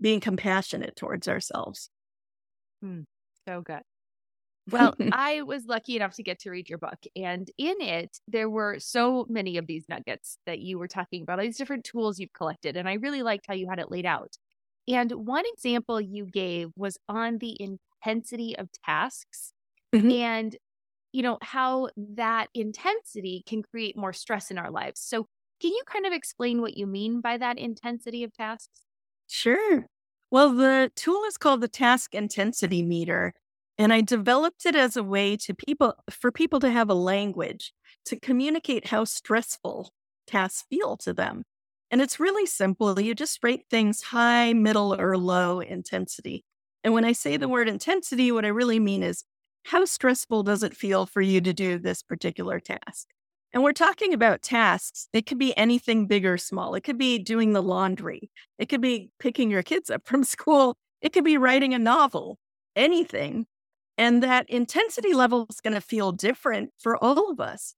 being 0.00 0.20
compassionate 0.20 0.96
towards 0.96 1.28
ourselves. 1.28 1.90
Mm, 2.84 3.04
so 3.46 3.62
good. 3.62 3.82
Well, 4.70 4.94
I 5.10 5.42
was 5.42 5.66
lucky 5.66 5.96
enough 5.96 6.14
to 6.14 6.22
get 6.22 6.38
to 6.40 6.50
read 6.50 6.68
your 6.68 6.78
book. 6.78 6.98
And 7.16 7.50
in 7.58 7.80
it, 7.80 8.18
there 8.28 8.48
were 8.48 8.78
so 8.78 9.26
many 9.28 9.56
of 9.56 9.66
these 9.66 9.88
nuggets 9.88 10.38
that 10.46 10.60
you 10.60 10.78
were 10.78 10.88
talking 10.88 11.22
about, 11.22 11.38
all 11.38 11.44
these 11.44 11.58
different 11.58 11.84
tools 11.84 12.18
you've 12.18 12.32
collected. 12.32 12.76
And 12.76 12.88
I 12.88 12.94
really 12.94 13.22
liked 13.22 13.46
how 13.48 13.54
you 13.54 13.68
had 13.68 13.80
it 13.80 13.90
laid 13.90 14.06
out. 14.06 14.36
And 14.88 15.10
one 15.12 15.44
example 15.54 16.00
you 16.00 16.26
gave 16.26 16.70
was 16.76 16.96
on 17.08 17.38
the 17.38 17.56
intensity 17.60 18.56
of 18.56 18.68
tasks 18.84 19.52
Mhm. 19.92 20.12
and, 20.12 20.56
you 21.12 21.22
know, 21.22 21.38
how 21.42 21.90
that 21.96 22.48
intensity 22.54 23.42
can 23.46 23.62
create 23.62 23.96
more 23.96 24.12
stress 24.14 24.50
in 24.50 24.58
our 24.58 24.70
lives. 24.70 25.00
So, 25.00 25.28
can 25.60 25.72
you 25.72 25.82
kind 25.86 26.06
of 26.06 26.12
explain 26.14 26.60
what 26.62 26.76
you 26.76 26.86
mean 26.86 27.20
by 27.22 27.38
that 27.38 27.58
intensity 27.58 28.24
of 28.24 28.32
tasks? 28.34 28.84
Sure. 29.28 29.86
Well, 30.30 30.54
the 30.54 30.90
tool 30.94 31.24
is 31.24 31.36
called 31.36 31.60
the 31.60 31.68
task 31.68 32.14
intensity 32.14 32.82
meter. 32.82 33.34
And 33.78 33.92
I 33.92 34.00
developed 34.00 34.66
it 34.66 34.76
as 34.76 34.96
a 34.96 35.02
way 35.02 35.36
to 35.38 35.54
people 35.54 35.94
for 36.10 36.30
people 36.30 36.60
to 36.60 36.70
have 36.70 36.90
a 36.90 36.94
language 36.94 37.72
to 38.06 38.18
communicate 38.18 38.88
how 38.88 39.04
stressful 39.04 39.90
tasks 40.26 40.64
feel 40.68 40.96
to 40.98 41.12
them. 41.12 41.44
And 41.90 42.00
it's 42.00 42.20
really 42.20 42.46
simple. 42.46 42.98
You 43.00 43.14
just 43.14 43.42
rate 43.42 43.64
things 43.70 44.02
high, 44.02 44.52
middle, 44.52 44.94
or 44.94 45.16
low 45.16 45.60
intensity. 45.60 46.44
And 46.84 46.94
when 46.94 47.04
I 47.04 47.12
say 47.12 47.36
the 47.36 47.48
word 47.48 47.68
intensity, 47.68 48.32
what 48.32 48.44
I 48.44 48.48
really 48.48 48.80
mean 48.80 49.02
is 49.02 49.24
how 49.64 49.84
stressful 49.84 50.42
does 50.42 50.62
it 50.62 50.76
feel 50.76 51.06
for 51.06 51.20
you 51.20 51.40
to 51.40 51.52
do 51.52 51.78
this 51.78 52.02
particular 52.02 52.60
task? 52.60 53.08
And 53.52 53.62
we're 53.62 53.72
talking 53.72 54.14
about 54.14 54.42
tasks. 54.42 55.08
It 55.12 55.26
could 55.26 55.38
be 55.38 55.56
anything 55.56 56.06
big 56.06 56.24
or 56.24 56.38
small. 56.38 56.74
It 56.74 56.80
could 56.80 56.96
be 56.96 57.18
doing 57.18 57.52
the 57.52 57.62
laundry. 57.62 58.30
It 58.58 58.70
could 58.70 58.80
be 58.80 59.10
picking 59.18 59.50
your 59.50 59.62
kids 59.62 59.90
up 59.90 60.06
from 60.06 60.24
school. 60.24 60.76
It 61.02 61.12
could 61.12 61.24
be 61.24 61.36
writing 61.36 61.74
a 61.74 61.78
novel, 61.78 62.38
anything. 62.74 63.46
And 64.02 64.20
that 64.24 64.50
intensity 64.50 65.14
level 65.14 65.46
is 65.48 65.60
going 65.60 65.74
to 65.74 65.80
feel 65.80 66.10
different 66.10 66.70
for 66.76 66.96
all 66.96 67.30
of 67.30 67.38
us. 67.38 67.76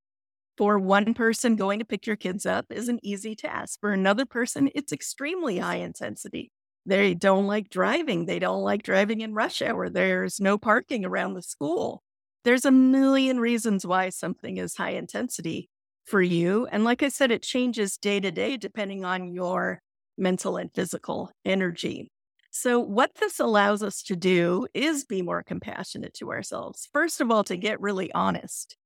For 0.56 0.78
one 0.78 1.12
person, 1.12 1.54
going 1.54 1.80
to 1.80 1.84
pick 1.84 2.06
your 2.06 2.16
kids 2.16 2.46
up 2.46 2.64
is 2.70 2.88
an 2.88 2.98
easy 3.02 3.34
task. 3.34 3.78
For 3.78 3.92
another 3.92 4.24
person, 4.24 4.70
it's 4.74 4.90
extremely 4.90 5.58
high 5.58 5.76
intensity. 5.76 6.50
They 6.86 7.12
don't 7.12 7.46
like 7.46 7.68
driving. 7.68 8.24
They 8.24 8.38
don't 8.38 8.62
like 8.62 8.82
driving 8.82 9.20
in 9.20 9.34
rush 9.34 9.60
hour. 9.60 9.90
There's 9.90 10.40
no 10.40 10.56
parking 10.56 11.04
around 11.04 11.34
the 11.34 11.42
school. 11.42 12.02
There's 12.42 12.64
a 12.64 12.70
million 12.70 13.38
reasons 13.38 13.86
why 13.86 14.08
something 14.08 14.56
is 14.56 14.76
high 14.76 14.92
intensity 14.92 15.68
for 16.06 16.22
you. 16.22 16.66
And 16.72 16.84
like 16.84 17.02
I 17.02 17.08
said, 17.08 17.32
it 17.32 17.42
changes 17.42 17.98
day 17.98 18.18
to 18.20 18.30
day 18.30 18.56
depending 18.56 19.04
on 19.04 19.34
your 19.34 19.78
mental 20.16 20.56
and 20.56 20.72
physical 20.72 21.30
energy. 21.44 22.08
So, 22.56 22.78
what 22.78 23.16
this 23.16 23.40
allows 23.40 23.82
us 23.82 24.00
to 24.04 24.14
do 24.14 24.68
is 24.74 25.04
be 25.04 25.22
more 25.22 25.42
compassionate 25.42 26.14
to 26.14 26.30
ourselves. 26.30 26.88
First 26.92 27.20
of 27.20 27.28
all, 27.28 27.42
to 27.44 27.56
get 27.56 27.80
really 27.80 28.12
honest 28.12 28.76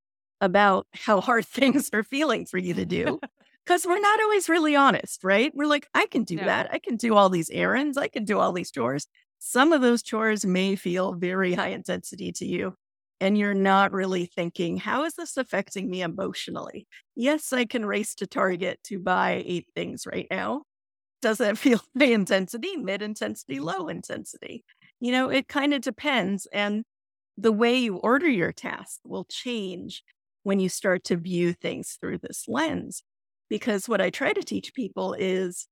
about 0.40 0.86
how 0.94 1.20
hard 1.20 1.44
things 1.46 1.90
are 1.92 2.02
feeling 2.02 2.46
for 2.46 2.56
you 2.56 2.72
to 2.74 2.86
do. 2.86 3.20
Because 3.66 3.84
we're 3.84 4.00
not 4.00 4.18
always 4.22 4.48
really 4.48 4.74
honest, 4.74 5.22
right? 5.22 5.52
We're 5.54 5.66
like, 5.66 5.86
I 5.92 6.06
can 6.06 6.24
do 6.24 6.36
No. 6.36 6.46
that. 6.46 6.72
I 6.72 6.78
can 6.78 6.96
do 6.96 7.14
all 7.14 7.28
these 7.28 7.50
errands. 7.50 7.98
I 7.98 8.08
can 8.08 8.24
do 8.24 8.38
all 8.38 8.50
these 8.50 8.70
chores. 8.70 9.06
Some 9.40 9.74
of 9.74 9.82
those 9.82 10.02
chores 10.02 10.46
may 10.46 10.74
feel 10.74 11.12
very 11.12 11.52
high 11.52 11.68
intensity 11.68 12.32
to 12.32 12.46
you. 12.46 12.76
And 13.20 13.36
you're 13.36 13.52
not 13.52 13.92
really 13.92 14.24
thinking, 14.24 14.78
how 14.78 15.04
is 15.04 15.12
this 15.16 15.36
affecting 15.36 15.90
me 15.90 16.00
emotionally? 16.00 16.88
Yes, 17.14 17.52
I 17.52 17.66
can 17.66 17.84
race 17.84 18.14
to 18.14 18.26
Target 18.26 18.80
to 18.84 18.98
buy 18.98 19.42
eight 19.44 19.66
things 19.74 20.06
right 20.06 20.26
now. 20.30 20.62
Does 21.20 21.38
that 21.38 21.58
feel 21.58 21.80
high 21.98 22.06
intensity, 22.06 22.76
mid 22.76 23.02
intensity, 23.02 23.60
low 23.60 23.88
intensity? 23.88 24.64
You 25.00 25.12
know, 25.12 25.28
it 25.28 25.48
kind 25.48 25.74
of 25.74 25.80
depends. 25.80 26.46
And 26.52 26.84
the 27.36 27.52
way 27.52 27.76
you 27.76 27.96
order 27.96 28.28
your 28.28 28.52
task 28.52 29.00
will 29.04 29.24
change 29.24 30.02
when 30.42 30.60
you 30.60 30.68
start 30.68 31.04
to 31.04 31.16
view 31.16 31.52
things 31.52 31.98
through 32.00 32.18
this 32.18 32.44
lens. 32.48 33.02
Because 33.48 33.88
what 33.88 34.00
I 34.00 34.10
try 34.10 34.32
to 34.32 34.42
teach 34.42 34.74
people 34.74 35.14
is 35.14 35.66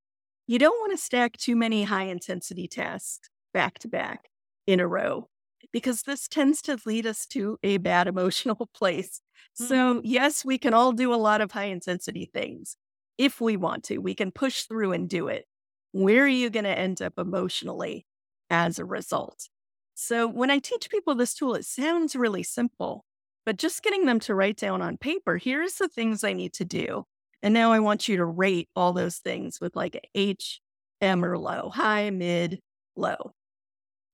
you 0.46 0.58
don't 0.58 0.78
want 0.80 0.92
to 0.92 1.02
stack 1.02 1.36
too 1.36 1.56
many 1.56 1.84
high 1.84 2.04
intensity 2.04 2.68
tasks 2.68 3.28
back 3.52 3.78
to 3.80 3.88
back 3.88 4.28
in 4.66 4.80
a 4.80 4.86
row, 4.86 5.28
because 5.72 6.02
this 6.02 6.28
tends 6.28 6.62
to 6.62 6.78
lead 6.86 7.06
us 7.06 7.26
to 7.26 7.58
a 7.62 7.78
bad 7.78 8.06
emotional 8.08 8.68
place. 8.74 9.20
Mm-hmm. 9.60 9.68
So, 9.68 10.00
yes, 10.04 10.44
we 10.44 10.58
can 10.58 10.74
all 10.74 10.92
do 10.92 11.12
a 11.12 11.16
lot 11.16 11.40
of 11.40 11.52
high 11.52 11.64
intensity 11.64 12.30
things 12.32 12.76
if 13.18 13.40
we 13.40 13.56
want 13.56 13.84
to. 13.84 13.98
We 13.98 14.14
can 14.14 14.30
push 14.32 14.64
through 14.64 14.92
and 14.92 15.08
do 15.08 15.28
it. 15.28 15.46
Where 15.92 16.24
are 16.24 16.28
you 16.28 16.50
going 16.50 16.64
to 16.64 16.78
end 16.78 17.00
up 17.00 17.14
emotionally 17.18 18.06
as 18.50 18.78
a 18.78 18.84
result? 18.84 19.48
So, 19.94 20.26
when 20.26 20.50
I 20.50 20.58
teach 20.58 20.90
people 20.90 21.14
this 21.14 21.34
tool, 21.34 21.54
it 21.54 21.64
sounds 21.64 22.14
really 22.14 22.42
simple, 22.42 23.04
but 23.46 23.56
just 23.56 23.82
getting 23.82 24.04
them 24.04 24.20
to 24.20 24.34
write 24.34 24.56
down 24.56 24.82
on 24.82 24.98
paper, 24.98 25.38
here's 25.38 25.76
the 25.76 25.88
things 25.88 26.22
I 26.22 26.34
need 26.34 26.52
to 26.54 26.64
do. 26.66 27.04
And 27.42 27.54
now 27.54 27.72
I 27.72 27.78
want 27.78 28.08
you 28.08 28.16
to 28.18 28.24
rate 28.24 28.68
all 28.76 28.92
those 28.92 29.18
things 29.18 29.60
with 29.60 29.76
like 29.76 30.06
H, 30.14 30.60
M, 31.00 31.24
or 31.24 31.38
low, 31.38 31.70
high, 31.70 32.10
mid, 32.10 32.60
low. 32.96 33.32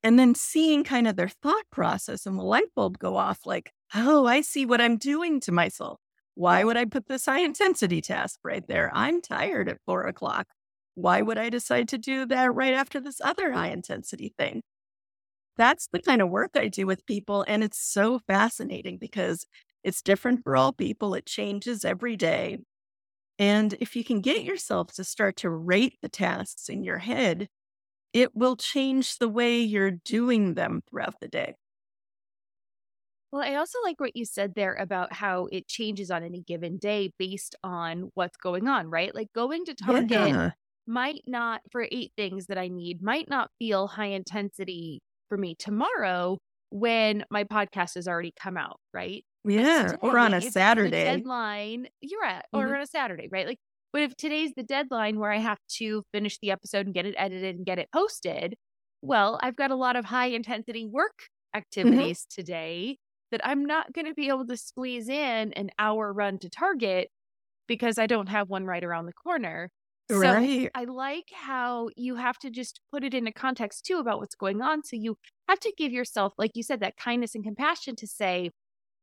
And 0.03 0.19
then 0.19 0.35
seeing 0.35 0.85
kind 0.85 1.09
of 1.09 1.17
their 1.17 1.29
thought 1.29 1.65
process 1.71 2.27
and 2.27 2.39
the 2.39 2.43
light 2.43 2.75
bulb 2.77 2.99
go 2.99 3.17
off 3.17 3.47
like, 3.47 3.73
oh, 3.95 4.27
I 4.27 4.41
see 4.41 4.67
what 4.67 4.81
I'm 4.81 4.97
doing 4.99 5.41
to 5.41 5.53
myself. 5.53 5.99
Why 6.35 6.65
would 6.65 6.77
I 6.77 6.85
put 6.87 7.07
this 7.09 7.27
high 7.27 7.41
intensity 7.41 8.01
task 8.01 8.41
right 8.45 8.67
there? 8.67 8.91
I'm 8.95 9.21
tired 9.21 9.69
at 9.69 9.81
four 9.87 10.07
o'clock. 10.07 10.49
Why 10.95 11.23
would 11.23 11.39
I 11.39 11.49
decide 11.51 11.89
to 11.89 11.99
do 11.99 12.27
that 12.27 12.55
right 12.55 12.75
after 12.75 13.01
this 13.01 13.21
other 13.21 13.53
high 13.53 13.69
intensity 13.71 14.35
thing? 14.39 14.63
That's 15.57 15.89
the 15.93 16.01
kind 16.01 16.23
of 16.23 16.31
work 16.31 16.53
I 16.57 16.69
do 16.69 16.87
with 16.87 17.07
people. 17.07 17.45
And 17.49 17.63
it's 17.63 17.81
so 17.81 18.19
fascinating 18.21 18.99
because 18.99 19.47
it's 19.85 20.03
different 20.03 20.43
for 20.43 20.57
all 20.57 20.73
people. 20.73 21.15
It 21.15 21.27
changes 21.27 21.85
every 21.85 22.17
day. 22.17 22.59
And 23.39 23.75
if 23.81 23.97
you 23.97 24.05
can 24.05 24.21
get 24.21 24.45
yourself 24.45 24.93
to 24.95 25.05
start 25.05 25.37
to 25.39 25.51
rate 25.51 25.99
the 26.03 26.09
tasks 26.09 26.69
in 26.69 26.85
your 26.85 26.99
head, 26.99 27.49
it 28.13 28.37
will 28.37 28.57
change 28.57 29.19
the 29.19 29.29
way 29.29 29.61
you're 29.61 29.93
doing 29.93 30.55
them 30.55 30.83
throughout 30.89 31.17
the 31.21 31.29
day. 31.29 31.57
Well, 33.33 33.43
I 33.43 33.55
also 33.55 33.79
like 33.83 33.99
what 33.99 34.15
you 34.15 34.25
said 34.27 34.55
there 34.55 34.75
about 34.75 35.15
how 35.15 35.47
it 35.51 35.67
changes 35.67 36.11
on 36.11 36.23
any 36.23 36.43
given 36.43 36.77
day 36.77 37.13
based 37.19 37.57
on 37.65 38.11
what's 38.15 38.37
going 38.37 38.69
on, 38.69 38.91
right? 38.91 39.15
Like 39.15 39.33
going 39.35 39.65
to 39.67 39.75
Target 39.75 40.37
Yeah. 40.37 40.53
might 40.87 41.23
not, 41.27 41.63
for 41.71 41.87
eight 41.91 42.13
things 42.17 42.47
that 42.47 42.59
I 42.59 42.69
need, 42.69 43.03
might 43.03 43.29
not 43.31 43.51
feel 43.59 43.87
high 43.89 44.07
intensity 44.09 45.01
for 45.29 45.39
me 45.39 45.55
tomorrow 45.59 46.39
when 46.71 47.25
my 47.31 47.45
podcast 47.45 47.95
has 47.95 48.07
already 48.07 48.33
come 48.39 48.57
out, 48.59 48.79
right? 48.93 49.25
Yeah. 49.45 49.97
Or 50.01 50.19
on 50.19 50.35
a 50.35 50.41
today, 50.41 50.53
Saturday. 50.53 51.25
deadline, 51.25 51.89
you're 52.01 52.25
at, 52.25 52.47
or 52.55 52.67
Mhm. 52.67 52.77
on 52.77 52.83
a 52.83 52.87
Saturday, 52.87 53.29
right? 53.31 53.47
Like, 53.47 53.59
but 53.93 54.03
if 54.03 54.17
today's 54.17 54.53
the 54.57 54.63
deadline 54.63 55.19
where 55.19 55.33
I 55.33 55.39
have 55.39 55.59
to 55.79 56.03
finish 56.13 56.39
the 56.39 56.51
episode 56.51 56.87
and 56.87 56.95
get 56.95 57.07
it 57.07 57.15
edited 57.19 57.57
and 57.57 57.67
get 57.67 57.79
it 57.79 57.89
posted, 57.93 58.55
well, 59.03 59.39
I've 59.43 59.57
got 59.57 59.71
a 59.71 59.77
lot 59.77 59.97
of 59.97 60.07
high 60.07 60.27
intensity 60.29 60.87
work 60.87 61.29
activities 61.55 62.27
today 62.31 62.99
that 63.33 63.41
I'm 63.45 63.65
not 63.65 63.93
going 63.93 64.07
to 64.07 64.15
be 64.15 64.29
able 64.29 64.47
to 64.47 64.57
squeeze 64.57 65.09
in 65.09 65.53
an 65.55 65.71
hour 65.79 66.13
run 66.13 66.39
to 66.39 66.49
Target 66.49 67.09
because 67.67 67.99
I 67.99 68.07
don't 68.07 68.29
have 68.29 68.49
one 68.49 68.65
right 68.65 68.85
around 68.85 69.07
the 69.07 69.13
corner. 69.13 69.71
Right. 70.11 70.65
So 70.65 70.69
I 70.75 70.85
like 70.85 71.29
how 71.33 71.89
you 71.97 72.17
have 72.17 72.39
to 72.41 72.51
just 72.51 72.81
put 72.93 73.03
it 73.03 73.15
into 73.15 73.33
context 73.33 73.87
too 73.87 73.99
about 73.99 74.19
what's 74.19 74.35
going 74.35 74.61
on. 74.61 74.85
So 74.85 74.97
you 74.97 75.17
have 75.49 75.61
to 75.61 75.73
give 75.77 75.93
yourself, 75.93 76.35
like 76.39 76.53
you 76.55 76.63
said, 76.63 76.81
that 76.81 76.97
kindness 76.97 77.35
and 77.35 77.45
compassion 77.45 77.97
to 77.97 78.07
say, 78.07 78.51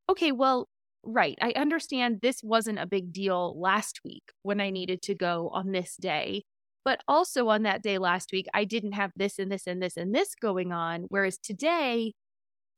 okay, 0.09 0.31
well, 0.31 0.67
right, 1.03 1.37
I 1.41 1.53
understand 1.55 2.19
this 2.21 2.41
wasn't 2.43 2.79
a 2.79 2.85
big 2.85 3.11
deal 3.11 3.59
last 3.59 4.01
week 4.05 4.23
when 4.43 4.61
I 4.61 4.69
needed 4.69 5.01
to 5.03 5.15
go 5.15 5.49
on 5.53 5.71
this 5.71 5.95
day. 5.99 6.43
But 6.85 7.01
also 7.07 7.47
on 7.49 7.63
that 7.63 7.83
day 7.83 7.97
last 7.97 8.29
week, 8.31 8.47
I 8.53 8.63
didn't 8.63 8.93
have 8.93 9.11
this 9.15 9.37
and 9.39 9.51
this 9.51 9.67
and 9.67 9.81
this 9.81 9.97
and 9.97 10.13
this 10.13 10.33
going 10.35 10.71
on. 10.71 11.05
Whereas 11.09 11.37
today, 11.37 12.13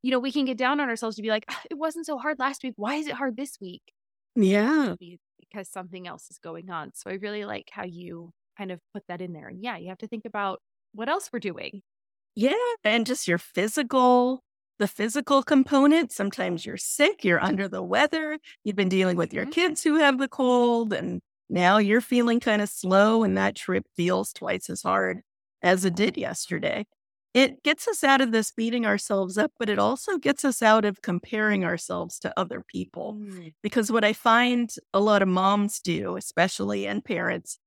you 0.02 0.10
know, 0.10 0.18
we 0.20 0.32
can 0.32 0.44
get 0.44 0.58
down 0.58 0.80
on 0.80 0.88
ourselves 0.88 1.16
to 1.16 1.22
be 1.22 1.28
like, 1.30 1.44
"Ah, 1.50 1.62
it 1.70 1.74
wasn't 1.74 2.06
so 2.06 2.18
hard 2.18 2.38
last 2.38 2.62
week. 2.64 2.74
Why 2.76 2.96
is 2.96 3.06
it 3.08 3.14
hard 3.14 3.36
this 3.36 3.58
week? 3.60 3.82
Yeah. 4.36 4.96
Because 5.38 5.68
something 5.68 6.06
else 6.06 6.30
is 6.30 6.38
going 6.38 6.70
on. 6.70 6.92
So 6.94 7.10
I 7.10 7.14
really 7.14 7.44
like 7.44 7.68
how 7.70 7.84
you 7.84 8.32
kind 8.56 8.70
of 8.72 8.80
put 8.92 9.04
that 9.08 9.20
in 9.20 9.32
there. 9.32 9.48
And 9.48 9.62
yeah, 9.62 9.76
you 9.76 9.88
have 9.88 9.98
to 9.98 10.08
think 10.08 10.24
about 10.24 10.60
what 10.92 11.08
else 11.08 11.30
we're 11.32 11.38
doing. 11.40 11.82
Yeah. 12.34 12.52
And 12.84 13.06
just 13.06 13.28
your 13.28 13.38
physical, 13.38 14.42
the 14.78 14.88
physical 14.88 15.42
component. 15.42 16.12
Sometimes 16.12 16.64
you're 16.64 16.76
sick, 16.76 17.24
you're 17.24 17.42
under 17.42 17.68
the 17.68 17.82
weather, 17.82 18.38
you've 18.64 18.76
been 18.76 18.88
dealing 18.88 19.16
with 19.16 19.32
your 19.32 19.46
Mhm. 19.46 19.52
kids 19.52 19.82
who 19.82 19.96
have 19.96 20.18
the 20.18 20.28
cold, 20.28 20.92
and 20.92 21.20
now 21.50 21.76
you're 21.78 22.00
feeling 22.00 22.40
kind 22.40 22.62
of 22.62 22.68
slow, 22.68 23.22
and 23.22 23.36
that 23.36 23.54
trip 23.56 23.84
feels 23.96 24.32
twice 24.32 24.70
as 24.70 24.82
hard 24.82 25.20
as 25.62 25.84
it 25.84 25.94
did 25.94 26.16
yesterday. 26.16 26.86
It 27.34 27.62
gets 27.62 27.88
us 27.88 28.04
out 28.04 28.20
of 28.20 28.30
this 28.30 28.52
beating 28.52 28.84
ourselves 28.84 29.38
up, 29.38 29.52
but 29.58 29.70
it 29.70 29.78
also 29.78 30.18
gets 30.18 30.44
us 30.44 30.60
out 30.60 30.84
of 30.84 31.00
comparing 31.00 31.64
ourselves 31.64 32.18
to 32.20 32.38
other 32.38 32.62
people. 32.66 33.14
Mm. 33.18 33.54
Because 33.62 33.90
what 33.90 34.04
I 34.04 34.12
find 34.12 34.74
a 34.92 35.00
lot 35.00 35.22
of 35.22 35.28
moms 35.28 35.80
do, 35.80 36.16
especially 36.16 36.86
and 36.86 37.02
parents, 37.02 37.58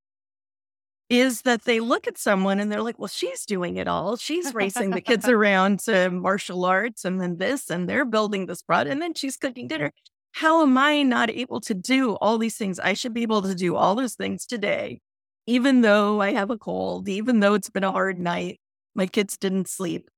is 1.08 1.42
that 1.42 1.64
they 1.64 1.80
look 1.80 2.06
at 2.06 2.18
someone 2.18 2.60
and 2.60 2.70
they're 2.70 2.82
like, 2.82 2.98
well, 2.98 3.08
she's 3.08 3.44
doing 3.44 3.76
it 3.76 3.88
all. 3.88 4.16
She's 4.16 4.54
racing 4.54 4.90
the 4.90 5.00
kids 5.00 5.28
around 5.28 5.80
to 5.80 6.10
martial 6.10 6.64
arts 6.64 7.04
and 7.04 7.20
then 7.20 7.38
this, 7.38 7.70
and 7.70 7.88
they're 7.88 8.04
building 8.04 8.46
this 8.46 8.62
product, 8.62 8.92
and 8.92 9.02
then 9.02 9.14
she's 9.14 9.36
cooking 9.36 9.68
dinner. 9.68 9.92
How 10.32 10.62
am 10.62 10.76
I 10.76 11.02
not 11.02 11.30
able 11.30 11.60
to 11.62 11.74
do 11.74 12.14
all 12.16 12.38
these 12.38 12.56
things? 12.56 12.78
I 12.78 12.92
should 12.92 13.14
be 13.14 13.22
able 13.22 13.42
to 13.42 13.54
do 13.54 13.74
all 13.74 13.94
those 13.94 14.14
things 14.14 14.46
today, 14.46 15.00
even 15.46 15.80
though 15.80 16.20
I 16.20 16.32
have 16.32 16.50
a 16.50 16.58
cold, 16.58 17.08
even 17.08 17.40
though 17.40 17.54
it's 17.54 17.70
been 17.70 17.84
a 17.84 17.92
hard 17.92 18.18
night, 18.18 18.60
my 18.96 19.06
kids 19.06 19.36
didn't 19.36 19.68
sleep. 19.68 20.10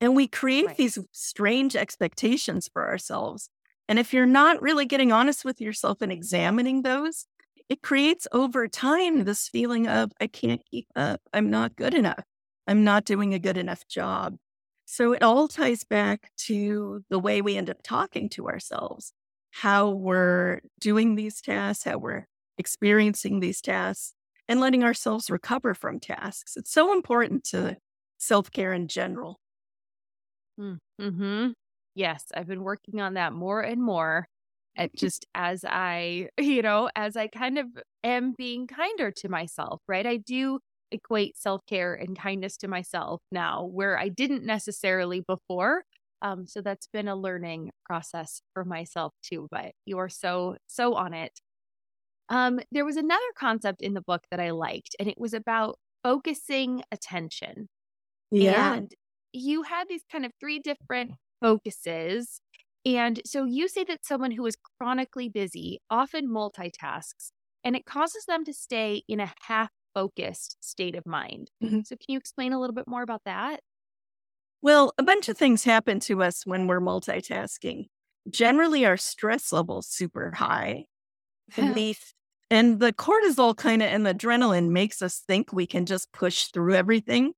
And 0.00 0.16
we 0.16 0.26
create 0.26 0.66
Right. 0.68 0.76
these 0.76 0.98
strange 1.12 1.76
expectations 1.76 2.68
for 2.72 2.88
ourselves. 2.88 3.50
And 3.88 3.98
if 3.98 4.12
you're 4.12 4.26
not 4.26 4.60
really 4.62 4.86
getting 4.86 5.12
honest 5.12 5.44
with 5.44 5.60
yourself 5.60 6.02
and 6.02 6.10
examining 6.10 6.82
those, 6.82 7.26
it 7.68 7.82
creates 7.82 8.26
over 8.32 8.68
time 8.68 9.24
this 9.24 9.48
feeling 9.48 9.86
of, 9.86 10.12
I 10.20 10.26
can't 10.26 10.62
keep 10.70 10.88
up. 10.96 11.20
I'm 11.32 11.50
not 11.50 11.76
good 11.76 11.94
enough. 11.94 12.24
I'm 12.66 12.84
not 12.84 13.04
doing 13.04 13.34
a 13.34 13.38
good 13.38 13.56
enough 13.56 13.86
job. 13.88 14.36
So 14.84 15.12
it 15.12 15.22
all 15.22 15.48
ties 15.48 15.84
back 15.84 16.30
to 16.46 17.04
the 17.08 17.18
way 17.18 17.40
we 17.40 17.56
end 17.56 17.70
up 17.70 17.82
talking 17.82 18.28
to 18.30 18.48
ourselves, 18.48 19.12
how 19.50 19.90
we're 19.90 20.60
doing 20.80 21.14
these 21.14 21.40
tasks, 21.40 21.84
how 21.84 21.98
we're 21.98 22.26
experiencing 22.58 23.40
these 23.40 23.60
tasks, 23.60 24.14
and 24.48 24.60
letting 24.60 24.84
ourselves 24.84 25.30
recover 25.30 25.74
from 25.74 26.00
tasks. 26.00 26.56
It's 26.56 26.72
so 26.72 26.92
important 26.92 27.44
to 27.44 27.76
self 28.22 28.50
care 28.50 28.72
in 28.72 28.88
general. 28.88 29.40
Mm-hmm. 31.00 31.50
Yes, 31.94 32.24
I've 32.34 32.46
been 32.46 32.62
working 32.62 33.00
on 33.00 33.14
that 33.14 33.32
more 33.32 33.60
and 33.60 33.82
more. 33.82 34.26
At 34.76 34.94
just 34.96 35.26
as 35.34 35.64
I, 35.64 36.28
you 36.38 36.62
know, 36.62 36.90
as 36.96 37.16
I 37.16 37.28
kind 37.28 37.58
of 37.58 37.66
am 38.04 38.32
being 38.36 38.66
kinder 38.66 39.10
to 39.12 39.28
myself, 39.28 39.80
right? 39.88 40.06
I 40.06 40.16
do 40.18 40.60
equate 40.90 41.36
self 41.38 41.62
care 41.66 41.94
and 41.94 42.18
kindness 42.18 42.56
to 42.58 42.68
myself 42.68 43.20
now, 43.30 43.64
where 43.64 43.98
I 43.98 44.08
didn't 44.08 44.44
necessarily 44.44 45.20
before. 45.20 45.84
Um, 46.22 46.46
so 46.46 46.60
that's 46.62 46.86
been 46.92 47.08
a 47.08 47.16
learning 47.16 47.70
process 47.84 48.42
for 48.54 48.64
myself 48.64 49.12
too. 49.22 49.48
But 49.50 49.72
you 49.86 49.98
are 49.98 50.08
so 50.08 50.56
so 50.68 50.94
on 50.94 51.14
it. 51.14 51.40
Um, 52.28 52.60
there 52.72 52.84
was 52.84 52.96
another 52.96 53.20
concept 53.38 53.82
in 53.82 53.94
the 53.94 54.02
book 54.02 54.22
that 54.30 54.40
I 54.40 54.50
liked, 54.52 54.96
and 55.00 55.08
it 55.08 55.18
was 55.18 55.34
about 55.34 55.78
focusing 56.04 56.82
attention. 56.92 57.68
Yeah. 58.32 58.74
And 58.74 58.92
you 59.32 59.62
had 59.62 59.88
these 59.88 60.04
kind 60.10 60.24
of 60.26 60.32
three 60.40 60.58
different 60.58 61.12
focuses. 61.40 62.40
And 62.84 63.20
so 63.24 63.44
you 63.44 63.68
say 63.68 63.84
that 63.84 64.04
someone 64.04 64.32
who 64.32 64.46
is 64.46 64.56
chronically 64.78 65.28
busy 65.28 65.80
often 65.90 66.28
multitasks 66.28 67.30
and 67.64 67.76
it 67.76 67.84
causes 67.86 68.24
them 68.26 68.44
to 68.44 68.52
stay 68.52 69.02
in 69.08 69.20
a 69.20 69.32
half 69.42 69.70
focused 69.94 70.56
state 70.60 70.96
of 70.96 71.06
mind. 71.06 71.50
Mhm. 71.62 71.84
So, 71.84 71.96
can 71.96 72.06
you 72.08 72.18
explain 72.18 72.52
a 72.52 72.60
little 72.60 72.74
bit 72.74 72.88
more 72.88 73.02
about 73.02 73.22
that? 73.24 73.60
Well, 74.60 74.92
a 74.98 75.02
bunch 75.02 75.28
of 75.28 75.36
things 75.36 75.64
happen 75.64 76.00
to 76.00 76.22
us 76.22 76.46
when 76.46 76.66
we're 76.66 76.80
multitasking. 76.80 77.86
Generally, 78.30 78.84
our 78.86 78.96
stress 78.96 79.52
level's 79.52 79.88
super 79.88 80.32
high. 80.32 80.86
And, 81.56 81.74
we, 81.74 81.96
and 82.50 82.80
the 82.80 82.92
cortisol 82.92 83.56
kind 83.56 83.82
of 83.82 83.88
and 83.88 84.06
the 84.06 84.14
adrenaline 84.14 84.70
makes 84.70 85.02
us 85.02 85.20
think 85.20 85.52
we 85.52 85.66
can 85.66 85.86
just 85.86 86.12
push 86.12 86.46
through 86.48 86.74
everything. 86.74 87.34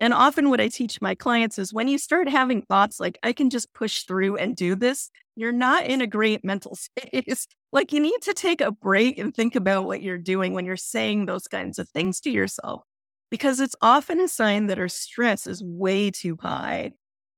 And 0.00 0.14
often, 0.14 0.48
what 0.48 0.62
I 0.62 0.68
teach 0.68 1.00
my 1.02 1.14
clients 1.14 1.58
is 1.58 1.74
when 1.74 1.86
you 1.86 1.98
start 1.98 2.26
having 2.26 2.62
thoughts 2.62 2.98
like, 2.98 3.18
I 3.22 3.34
can 3.34 3.50
just 3.50 3.72
push 3.74 4.04
through 4.04 4.36
and 4.36 4.56
do 4.56 4.74
this, 4.74 5.10
you're 5.36 5.52
not 5.52 5.84
in 5.84 6.00
a 6.00 6.06
great 6.06 6.42
mental 6.42 6.74
space. 6.76 7.46
like, 7.70 7.92
you 7.92 8.00
need 8.00 8.22
to 8.22 8.32
take 8.32 8.62
a 8.62 8.72
break 8.72 9.18
and 9.18 9.34
think 9.34 9.54
about 9.54 9.84
what 9.84 10.02
you're 10.02 10.18
doing 10.18 10.54
when 10.54 10.64
you're 10.64 10.76
saying 10.78 11.26
those 11.26 11.46
kinds 11.46 11.78
of 11.78 11.88
things 11.90 12.18
to 12.20 12.30
yourself, 12.30 12.82
because 13.30 13.60
it's 13.60 13.76
often 13.82 14.20
a 14.20 14.28
sign 14.28 14.68
that 14.68 14.78
our 14.78 14.88
stress 14.88 15.46
is 15.46 15.62
way 15.62 16.10
too 16.10 16.38
high. 16.40 16.92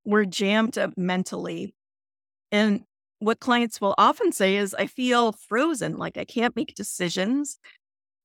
We're 0.05 0.25
jammed 0.25 0.79
up 0.79 0.92
mentally. 0.96 1.75
And 2.53 2.85
what 3.18 3.40
clients 3.40 3.81
will 3.81 3.94
often 3.98 4.31
say 4.31 4.57
is, 4.57 4.72
I 4.75 4.87
feel 4.87 5.33
frozen, 5.33 5.96
like 5.96 6.16
I 6.16 6.25
can't 6.25 6.55
make 6.55 6.77
decisions. 6.77 7.59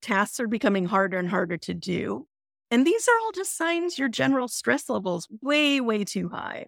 Tasks 0.01 0.39
are 0.39 0.47
becoming 0.47 0.85
harder 0.85 1.17
and 1.17 1.29
harder 1.29 1.57
to 1.57 1.73
do. 1.73 2.27
And 2.69 2.85
these 2.85 3.07
are 3.07 3.17
all 3.21 3.31
just 3.31 3.55
signs 3.55 3.97
your 3.97 4.09
general 4.09 4.47
stress 4.47 4.89
levels 4.89 5.27
way, 5.41 5.79
way 5.79 6.03
too 6.03 6.29
high. 6.29 6.67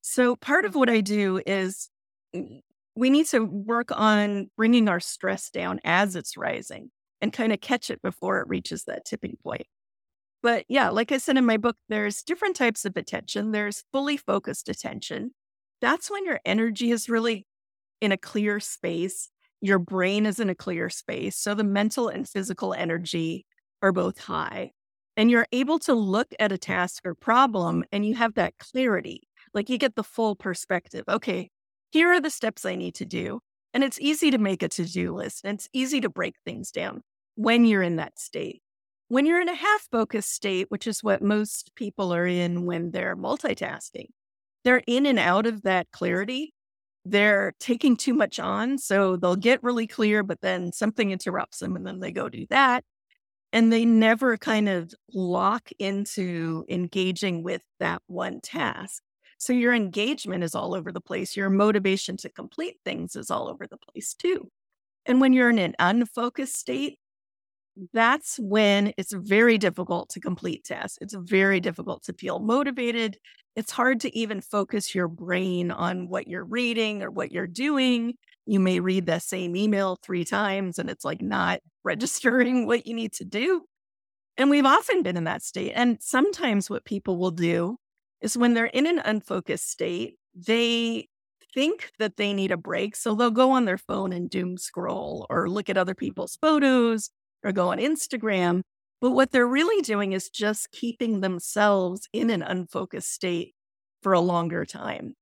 So 0.00 0.36
part 0.36 0.64
of 0.64 0.74
what 0.74 0.90
I 0.90 1.00
do 1.00 1.40
is 1.46 1.88
we 2.32 3.10
need 3.10 3.26
to 3.26 3.44
work 3.44 3.90
on 3.92 4.50
bringing 4.56 4.88
our 4.88 5.00
stress 5.00 5.50
down 5.50 5.80
as 5.84 6.16
it's 6.16 6.36
rising 6.36 6.90
and 7.20 7.32
kind 7.32 7.52
of 7.52 7.60
catch 7.60 7.90
it 7.90 8.02
before 8.02 8.40
it 8.40 8.48
reaches 8.48 8.84
that 8.84 9.04
tipping 9.04 9.36
point. 9.42 9.66
But 10.42 10.64
yeah, 10.68 10.88
like 10.88 11.12
I 11.12 11.18
said 11.18 11.36
in 11.36 11.44
my 11.44 11.58
book, 11.58 11.76
there's 11.88 12.22
different 12.22 12.56
types 12.56 12.84
of 12.84 12.96
attention. 12.96 13.52
There's 13.52 13.84
fully 13.92 14.16
focused 14.16 14.68
attention. 14.68 15.32
That's 15.80 16.10
when 16.10 16.24
your 16.24 16.40
energy 16.44 16.90
is 16.90 17.08
really 17.08 17.46
in 18.00 18.10
a 18.10 18.16
clear 18.16 18.58
space. 18.58 19.28
Your 19.60 19.78
brain 19.78 20.24
is 20.24 20.40
in 20.40 20.48
a 20.48 20.54
clear 20.54 20.88
space. 20.88 21.36
So 21.36 21.54
the 21.54 21.64
mental 21.64 22.08
and 22.08 22.26
physical 22.26 22.72
energy 22.72 23.44
are 23.82 23.92
both 23.92 24.18
high. 24.18 24.72
And 25.20 25.30
you're 25.30 25.46
able 25.52 25.78
to 25.80 25.92
look 25.92 26.32
at 26.40 26.50
a 26.50 26.56
task 26.56 27.02
or 27.04 27.14
problem 27.14 27.84
and 27.92 28.06
you 28.06 28.14
have 28.14 28.36
that 28.36 28.56
clarity. 28.56 29.28
Like 29.52 29.68
you 29.68 29.76
get 29.76 29.94
the 29.94 30.02
full 30.02 30.34
perspective. 30.34 31.04
Okay, 31.06 31.50
here 31.90 32.08
are 32.08 32.22
the 32.22 32.30
steps 32.30 32.64
I 32.64 32.74
need 32.74 32.94
to 32.94 33.04
do. 33.04 33.40
And 33.74 33.84
it's 33.84 34.00
easy 34.00 34.30
to 34.30 34.38
make 34.38 34.62
a 34.62 34.68
to 34.70 34.86
do 34.86 35.14
list 35.14 35.42
and 35.44 35.58
it's 35.58 35.68
easy 35.74 36.00
to 36.00 36.08
break 36.08 36.36
things 36.46 36.70
down 36.70 37.02
when 37.34 37.66
you're 37.66 37.82
in 37.82 37.96
that 37.96 38.18
state. 38.18 38.62
When 39.08 39.26
you're 39.26 39.42
in 39.42 39.50
a 39.50 39.54
half 39.54 39.88
focused 39.92 40.32
state, 40.32 40.70
which 40.70 40.86
is 40.86 41.02
what 41.02 41.20
most 41.22 41.72
people 41.74 42.14
are 42.14 42.26
in 42.26 42.64
when 42.64 42.90
they're 42.90 43.14
multitasking, 43.14 44.06
they're 44.64 44.82
in 44.86 45.04
and 45.04 45.18
out 45.18 45.44
of 45.44 45.64
that 45.64 45.88
clarity. 45.92 46.54
They're 47.04 47.52
taking 47.60 47.98
too 47.98 48.14
much 48.14 48.40
on. 48.40 48.78
So 48.78 49.16
they'll 49.16 49.36
get 49.36 49.62
really 49.62 49.86
clear, 49.86 50.22
but 50.22 50.40
then 50.40 50.72
something 50.72 51.10
interrupts 51.10 51.58
them 51.58 51.76
and 51.76 51.86
then 51.86 52.00
they 52.00 52.10
go 52.10 52.30
do 52.30 52.46
that. 52.48 52.84
And 53.52 53.72
they 53.72 53.84
never 53.84 54.36
kind 54.36 54.68
of 54.68 54.92
lock 55.12 55.70
into 55.78 56.64
engaging 56.68 57.42
with 57.42 57.62
that 57.80 58.02
one 58.06 58.40
task. 58.40 59.02
So 59.38 59.52
your 59.52 59.74
engagement 59.74 60.44
is 60.44 60.54
all 60.54 60.74
over 60.74 60.92
the 60.92 61.00
place. 61.00 61.36
Your 61.36 61.50
motivation 61.50 62.16
to 62.18 62.28
complete 62.28 62.76
things 62.84 63.16
is 63.16 63.30
all 63.30 63.48
over 63.48 63.66
the 63.66 63.78
place 63.78 64.14
too. 64.14 64.48
And 65.06 65.20
when 65.20 65.32
you're 65.32 65.50
in 65.50 65.58
an 65.58 65.74
unfocused 65.78 66.56
state, 66.56 66.98
that's 67.92 68.38
when 68.38 68.92
it's 68.96 69.12
very 69.12 69.56
difficult 69.56 70.10
to 70.10 70.20
complete 70.20 70.64
tasks. 70.64 70.98
It's 71.00 71.14
very 71.14 71.60
difficult 71.60 72.02
to 72.04 72.12
feel 72.12 72.38
motivated. 72.38 73.16
It's 73.56 73.70
hard 73.72 74.00
to 74.00 74.16
even 74.16 74.40
focus 74.40 74.94
your 74.94 75.08
brain 75.08 75.70
on 75.70 76.08
what 76.08 76.28
you're 76.28 76.44
reading 76.44 77.02
or 77.02 77.10
what 77.10 77.32
you're 77.32 77.46
doing. 77.46 78.14
You 78.46 78.60
may 78.60 78.80
read 78.80 79.06
the 79.06 79.18
same 79.18 79.56
email 79.56 79.98
three 80.02 80.24
times 80.24 80.78
and 80.78 80.90
it's 80.90 81.04
like 81.04 81.22
not 81.22 81.60
registering 81.84 82.66
what 82.66 82.86
you 82.86 82.94
need 82.94 83.12
to 83.14 83.24
do. 83.24 83.62
And 84.36 84.50
we've 84.50 84.66
often 84.66 85.02
been 85.02 85.16
in 85.16 85.24
that 85.24 85.42
state. 85.42 85.72
And 85.74 85.98
sometimes 86.00 86.70
what 86.70 86.84
people 86.84 87.18
will 87.18 87.30
do 87.30 87.76
is 88.20 88.36
when 88.36 88.54
they're 88.54 88.66
in 88.66 88.86
an 88.86 88.98
unfocused 88.98 89.70
state, 89.70 90.14
they 90.34 91.08
think 91.52 91.90
that 91.98 92.16
they 92.16 92.32
need 92.32 92.52
a 92.52 92.56
break. 92.56 92.96
So 92.96 93.14
they'll 93.14 93.30
go 93.30 93.50
on 93.50 93.64
their 93.64 93.78
phone 93.78 94.12
and 94.12 94.30
doom 94.30 94.56
scroll 94.56 95.26
or 95.28 95.48
look 95.48 95.68
at 95.68 95.76
other 95.76 95.94
people's 95.94 96.36
photos 96.40 97.10
or 97.44 97.52
go 97.52 97.70
on 97.70 97.78
Instagram. 97.78 98.62
But 99.00 99.12
what 99.12 99.30
they're 99.30 99.46
really 99.46 99.82
doing 99.82 100.12
is 100.12 100.28
just 100.28 100.70
keeping 100.70 101.20
themselves 101.20 102.08
in 102.12 102.30
an 102.30 102.42
unfocused 102.42 103.12
state 103.12 103.54
for 104.02 104.12
a 104.12 104.20
longer 104.20 104.64
time, 104.64 105.14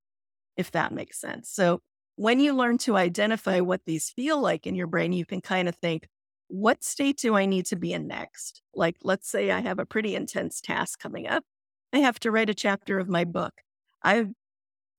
if 0.57 0.71
that 0.73 0.93
makes 0.93 1.21
sense. 1.21 1.51
So 1.51 1.81
when 2.17 2.41
you 2.41 2.53
learn 2.53 2.79
to 2.79 2.97
identify 2.97 3.61
what 3.61 3.83
these 3.87 4.11
feel 4.11 4.41
like 4.41 4.67
in 4.67 4.75
your 4.75 4.89
brain, 4.89 5.13
you 5.13 5.25
can 5.25 5.41
kind 5.41 5.69
of 5.69 5.77
think, 5.77 6.09
what 6.49 6.83
state 6.83 7.19
do 7.19 7.35
I 7.37 7.47
need 7.47 7.67
to 7.67 7.77
be 7.77 7.93
in 7.93 8.07
next? 8.07 8.63
Like, 8.75 8.97
let's 9.03 9.31
say 9.31 9.53
I 9.53 9.61
mm. 9.61 9.65
have 9.65 9.79
a 9.79 9.87
pretty 9.87 10.15
intense 10.15 10.61
task 10.61 10.99
coming 10.99 11.27
up. 11.29 11.45
I 11.93 11.99
have 11.99 12.19
to 12.21 12.31
write 12.31 12.51
a 12.51 12.55
chapter 12.55 12.99
of 12.99 13.09
my 13.09 13.25
book. 13.25 13.53
I 14.03 14.27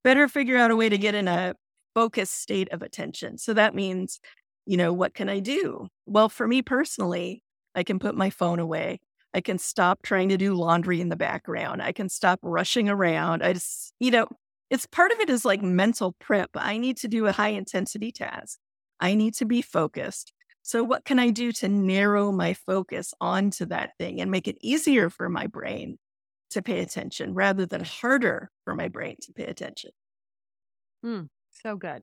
better 0.04 0.28
figure 0.28 0.58
out 0.58 0.72
a 0.72 0.76
way 0.76 0.90
to 0.90 0.98
get 0.98 1.16
in 1.16 1.28
a 1.28 1.56
focused 1.94 2.42
state 2.42 2.72
of 2.72 2.82
attention. 2.82 3.38
So 3.38 3.54
that 3.54 3.76
means, 3.76 4.20
you 4.66 4.78
know, 4.78 4.94
what 4.94 5.14
can 5.14 5.30
I 5.30 5.40
do? 5.40 5.88
Well, 6.06 6.30
for 6.30 6.48
me 6.48 6.62
personally, 6.62 7.44
I 7.76 7.84
can 7.84 8.00
put 8.00 8.16
my 8.16 8.30
phone 8.30 8.60
away. 8.60 9.00
I 9.34 9.42
can 9.42 9.60
stop 9.60 10.02
trying 10.02 10.30
to 10.30 10.38
do 10.38 10.56
laundry 10.56 11.02
in 11.02 11.10
the 11.10 11.16
background. 11.16 11.82
I 11.82 11.92
can 11.92 12.10
stop 12.10 12.40
rushing 12.42 12.90
around. 12.90 13.44
I 13.44 13.54
just, 13.54 13.94
you 14.00 14.12
know, 14.12 14.28
it's 14.70 14.86
part 14.88 15.12
of 15.12 15.20
it 15.20 15.30
is 15.30 15.46
like 15.46 15.62
mental 15.62 16.16
prep. 16.20 16.50
I 16.56 16.78
need 16.78 16.98
to 16.98 17.08
do 17.08 17.28
a 17.28 17.32
high 17.32 17.50
intensity 17.50 18.12
task. 18.12 18.58
I 19.00 19.14
need 19.14 19.34
to 19.36 19.46
be 19.46 19.62
focused. 19.62 20.34
So, 20.62 20.84
what 20.84 21.06
can 21.06 21.20
I 21.20 21.30
do 21.30 21.52
to 21.54 21.68
narrow 21.68 22.32
my 22.32 22.54
focus 22.54 23.14
onto 23.20 23.66
that 23.68 23.92
thing 23.98 24.22
and 24.22 24.30
make 24.30 24.48
it 24.48 24.58
easier 24.62 25.10
for 25.10 25.30
my 25.30 25.48
brain 25.48 25.98
to 26.52 26.62
pay 26.62 26.80
attention 26.80 27.34
rather 27.34 27.66
than 27.66 27.84
harder 27.84 28.50
for 28.66 28.76
my 28.76 28.88
brain 28.88 29.16
to 29.24 29.34
pay 29.34 29.46
attention? 29.46 29.92
Mm, 31.06 31.28
so 31.64 31.76
good. 31.76 32.02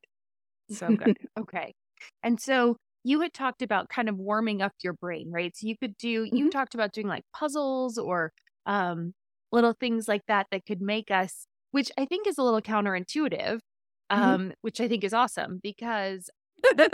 So 0.70 0.88
good. 0.88 1.16
okay. 1.38 1.74
And 2.22 2.40
so 2.40 2.76
you 3.04 3.20
had 3.20 3.32
talked 3.32 3.62
about 3.62 3.88
kind 3.88 4.08
of 4.08 4.16
warming 4.16 4.62
up 4.62 4.72
your 4.82 4.94
brain, 4.94 5.30
right? 5.30 5.56
So 5.56 5.66
you 5.66 5.76
could 5.76 5.96
do, 5.96 6.24
mm-hmm. 6.24 6.36
you 6.36 6.50
talked 6.50 6.74
about 6.74 6.92
doing 6.92 7.06
like 7.06 7.22
puzzles 7.34 7.98
or 7.98 8.32
um, 8.64 9.12
little 9.52 9.74
things 9.78 10.08
like 10.08 10.22
that 10.28 10.46
that 10.50 10.66
could 10.66 10.80
make 10.80 11.10
us 11.10 11.46
which 11.76 11.92
I 11.98 12.06
think 12.06 12.26
is 12.26 12.38
a 12.38 12.42
little 12.42 12.62
counterintuitive, 12.62 13.58
mm-hmm. 13.58 14.22
um, 14.22 14.40
mm-hmm. 14.40 14.50
which 14.62 14.80
I 14.80 14.88
think 14.88 15.04
is 15.04 15.12
awesome 15.12 15.60
because 15.62 16.30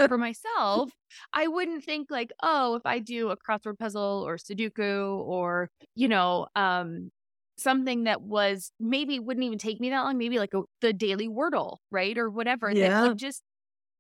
for 0.09 0.19
myself, 0.19 0.91
I 1.33 1.47
wouldn't 1.49 1.85
think 1.85 2.11
like, 2.11 2.33
oh, 2.43 2.75
if 2.77 2.83
I 2.85 2.99
do 2.99 3.31
a 3.31 3.37
crossword 3.37 3.79
puzzle 3.79 4.25
or 4.27 4.37
Sudoku 4.37 5.19
or, 5.19 5.69
you 5.95 6.09
know, 6.09 6.47
um, 6.57 7.11
something 7.57 8.05
that 8.05 8.23
was 8.23 8.73
maybe 8.81 9.19
wouldn't 9.19 9.45
even 9.45 9.59
take 9.59 9.81
me 9.81 9.91
that 9.91 10.03
long, 10.03 10.19
maybe 10.19 10.39
like 10.39 10.55
a, 10.55 10.63
the 10.81 10.93
daily 10.93 11.29
Wordle, 11.29 11.79
right? 11.91 12.17
Or 12.17 12.31
whatever 12.31 12.71
yeah. 12.71 12.89
that 12.89 13.09
would 13.09 13.19
just 13.19 13.43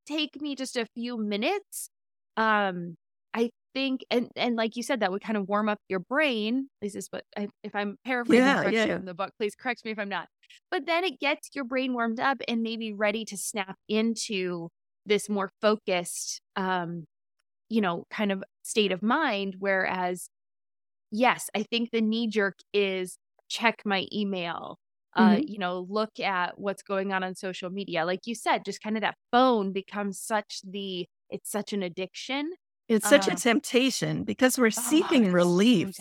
take 0.06 0.40
me 0.40 0.54
just 0.54 0.76
a 0.76 0.86
few 0.94 1.16
minutes. 1.16 1.88
Um, 2.36 2.96
I 3.34 3.50
think 3.74 4.04
and 4.10 4.28
and 4.36 4.56
like 4.56 4.76
you 4.76 4.82
said 4.82 5.00
that 5.00 5.10
would 5.10 5.22
kind 5.22 5.36
of 5.36 5.48
warm 5.48 5.68
up 5.68 5.78
your 5.88 6.00
brain 6.00 6.68
least 6.80 6.96
is 6.96 7.08
what 7.10 7.24
I, 7.36 7.48
if 7.62 7.74
i'm 7.74 7.96
paraphrasing 8.04 8.44
yeah, 8.44 8.68
yeah, 8.68 8.84
yeah. 8.84 8.98
the 8.98 9.14
book 9.14 9.32
please 9.38 9.54
correct 9.54 9.84
me 9.84 9.92
if 9.92 9.98
i'm 9.98 10.08
not 10.08 10.28
but 10.70 10.86
then 10.86 11.04
it 11.04 11.18
gets 11.20 11.50
your 11.54 11.64
brain 11.64 11.94
warmed 11.94 12.20
up 12.20 12.38
and 12.48 12.62
maybe 12.62 12.92
ready 12.92 13.24
to 13.26 13.36
snap 13.36 13.76
into 13.88 14.68
this 15.06 15.28
more 15.28 15.50
focused 15.60 16.40
um 16.56 17.04
you 17.68 17.80
know 17.80 18.04
kind 18.10 18.32
of 18.32 18.42
state 18.62 18.92
of 18.92 19.02
mind 19.02 19.56
whereas 19.58 20.28
yes 21.10 21.48
i 21.54 21.62
think 21.62 21.90
the 21.90 22.00
knee 22.00 22.28
jerk 22.28 22.58
is 22.72 23.18
check 23.48 23.82
my 23.84 24.06
email 24.12 24.78
uh, 25.14 25.32
mm-hmm. 25.32 25.42
you 25.46 25.58
know, 25.58 25.86
look 25.90 26.20
at 26.20 26.58
what's 26.58 26.82
going 26.82 27.12
on 27.12 27.22
on 27.22 27.34
social 27.34 27.68
media. 27.68 28.06
Like 28.06 28.20
you 28.24 28.34
said, 28.34 28.64
just 28.64 28.82
kind 28.82 28.96
of 28.96 29.02
that 29.02 29.16
phone 29.30 29.70
becomes 29.70 30.18
such 30.18 30.60
the, 30.64 31.06
it's 31.28 31.50
such 31.50 31.74
an 31.74 31.82
addiction 31.82 32.52
it's 32.88 33.08
such 33.08 33.26
a 33.26 33.30
uh-huh. 33.30 33.38
temptation 33.38 34.24
because 34.24 34.58
we're 34.58 34.66
oh, 34.66 34.70
seeking 34.70 35.26
so 35.26 35.30
relief. 35.30 35.96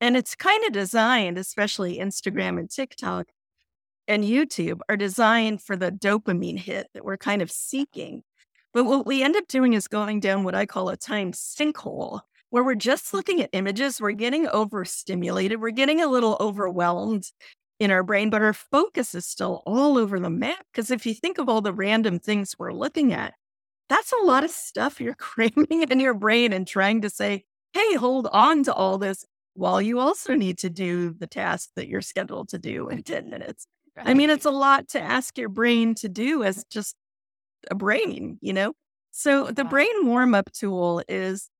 And 0.00 0.16
it's 0.16 0.34
kind 0.34 0.64
of 0.64 0.72
designed, 0.72 1.38
especially 1.38 1.98
Instagram 1.98 2.58
and 2.58 2.70
TikTok 2.70 3.28
and 4.12 4.24
YouTube, 4.24 4.80
are 4.88 4.96
designed 4.96 5.62
for 5.62 5.76
the 5.76 5.90
dopamine 5.90 6.58
hit 6.58 6.88
that 6.94 7.04
we're 7.04 7.16
kind 7.16 7.42
of 7.42 7.50
seeking. 7.50 8.22
But 8.72 8.84
what 8.84 9.06
we 9.06 9.22
end 9.22 9.36
up 9.36 9.48
doing 9.48 9.72
is 9.72 9.88
going 9.88 10.20
down 10.20 10.44
what 10.44 10.54
I 10.54 10.66
call 10.66 10.88
a 10.88 10.96
time 10.96 11.32
sinkhole, 11.32 12.20
where 12.50 12.62
we're 12.62 12.74
just 12.74 13.06
mm. 13.06 13.14
looking 13.14 13.42
at 13.42 13.50
images, 13.52 14.00
we're 14.00 14.12
getting 14.12 14.46
overstimulated, 14.48 15.60
we're 15.60 15.70
getting 15.70 16.00
a 16.00 16.08
little 16.08 16.36
overwhelmed 16.40 17.30
in 17.80 17.90
our 17.90 18.02
brain, 18.02 18.30
but 18.30 18.42
our 18.42 18.52
focus 18.52 19.14
is 19.14 19.26
still 19.26 19.62
all 19.66 19.98
over 19.98 20.20
the 20.20 20.30
map. 20.30 20.64
Because 20.72 20.90
if 20.90 21.04
you 21.04 21.14
think 21.14 21.38
of 21.38 21.48
all 21.48 21.60
the 21.60 21.72
random 21.72 22.18
things 22.18 22.54
we're 22.58 22.72
looking 22.72 23.12
at, 23.12 23.34
that's 23.88 24.12
a 24.12 24.24
lot 24.24 24.44
of 24.44 24.50
stuff 24.50 25.00
you're 25.00 25.14
cramming 25.18 25.82
in 25.82 26.00
your 26.00 26.14
brain 26.14 26.52
and 26.52 26.66
trying 26.66 27.00
to 27.02 27.10
say, 27.10 27.44
hey, 27.72 27.94
hold 27.94 28.28
on 28.32 28.62
to 28.64 28.72
all 28.72 28.98
this 28.98 29.26
while 29.54 29.82
you 29.82 29.98
also 29.98 30.34
need 30.34 30.58
to 30.58 30.70
do 30.70 31.12
the 31.12 31.26
task 31.26 31.70
that 31.76 31.88
you're 31.88 32.00
scheduled 32.00 32.48
to 32.50 32.58
do 32.58 32.88
in 32.88 33.02
10 33.02 33.28
minutes. 33.28 33.66
Right. 33.96 34.08
I 34.08 34.14
mean, 34.14 34.30
it's 34.30 34.46
a 34.46 34.50
lot 34.50 34.88
to 34.88 35.00
ask 35.00 35.36
your 35.36 35.48
brain 35.48 35.94
to 35.96 36.08
do 36.08 36.42
as 36.44 36.64
just 36.70 36.96
a 37.70 37.74
brain, 37.74 38.38
you 38.40 38.52
know? 38.52 38.74
So 39.10 39.46
the 39.50 39.64
brain 39.64 40.06
warm 40.06 40.34
up 40.34 40.50
tool 40.52 41.02
is 41.08 41.50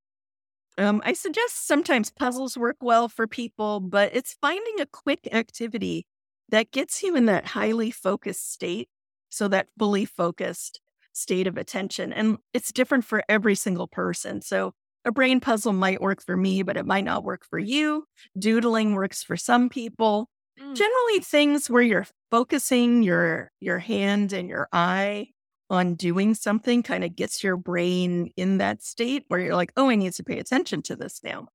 um, 0.78 1.02
I 1.04 1.12
suggest 1.12 1.66
sometimes 1.66 2.10
puzzles 2.10 2.56
work 2.56 2.76
well 2.80 3.08
for 3.08 3.26
people, 3.26 3.80
but 3.80 4.14
it's 4.14 4.36
finding 4.40 4.80
a 4.80 4.86
quick 4.86 5.28
activity 5.32 6.06
that 6.48 6.70
gets 6.70 7.02
you 7.02 7.14
in 7.14 7.26
that 7.26 7.46
highly 7.48 7.90
focused 7.90 8.52
state. 8.52 8.88
So 9.28 9.48
that 9.48 9.68
fully 9.78 10.04
focused 10.04 10.80
state 11.12 11.46
of 11.46 11.56
attention. 11.56 12.12
And 12.12 12.38
it's 12.54 12.72
different 12.72 13.04
for 13.04 13.22
every 13.28 13.54
single 13.54 13.86
person. 13.86 14.40
So 14.40 14.72
a 15.04 15.12
brain 15.12 15.40
puzzle 15.40 15.72
might 15.72 16.00
work 16.00 16.22
for 16.22 16.36
me, 16.36 16.62
but 16.62 16.76
it 16.76 16.86
might 16.86 17.04
not 17.04 17.24
work 17.24 17.44
for 17.44 17.58
you. 17.58 18.04
Doodling 18.38 18.94
works 18.94 19.22
for 19.22 19.36
some 19.36 19.68
people. 19.68 20.28
Mm. 20.60 20.76
Generally 20.76 21.20
things 21.20 21.70
where 21.70 21.82
you're 21.82 22.06
focusing 22.30 23.02
your 23.02 23.50
your 23.60 23.78
hand 23.78 24.32
and 24.32 24.48
your 24.48 24.68
eye 24.72 25.28
on 25.70 25.94
doing 25.94 26.34
something 26.34 26.82
kind 26.82 27.04
of 27.04 27.16
gets 27.16 27.42
your 27.42 27.56
brain 27.56 28.30
in 28.36 28.58
that 28.58 28.82
state 28.82 29.24
where 29.28 29.40
you're 29.40 29.56
like, 29.56 29.72
"Oh, 29.76 29.88
I 29.90 29.94
need 29.96 30.12
to 30.14 30.24
pay 30.24 30.38
attention 30.38 30.82
to 30.82 30.96
this 30.96 31.20
now." 31.24 31.48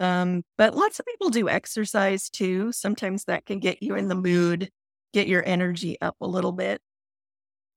Um, 0.00 0.44
but 0.58 0.76
lots 0.76 1.00
of 1.00 1.06
people 1.06 1.30
do 1.30 1.48
exercise 1.48 2.30
too. 2.30 2.72
Sometimes 2.72 3.24
that 3.26 3.46
can 3.46 3.60
get 3.60 3.82
you 3.82 3.96
in 3.96 4.08
the 4.08 4.14
mood, 4.16 4.70
get 5.14 5.28
your 5.28 5.44
energy 5.46 6.00
up 6.00 6.16
a 6.20 6.26
little 6.28 6.52
bit 6.52 6.80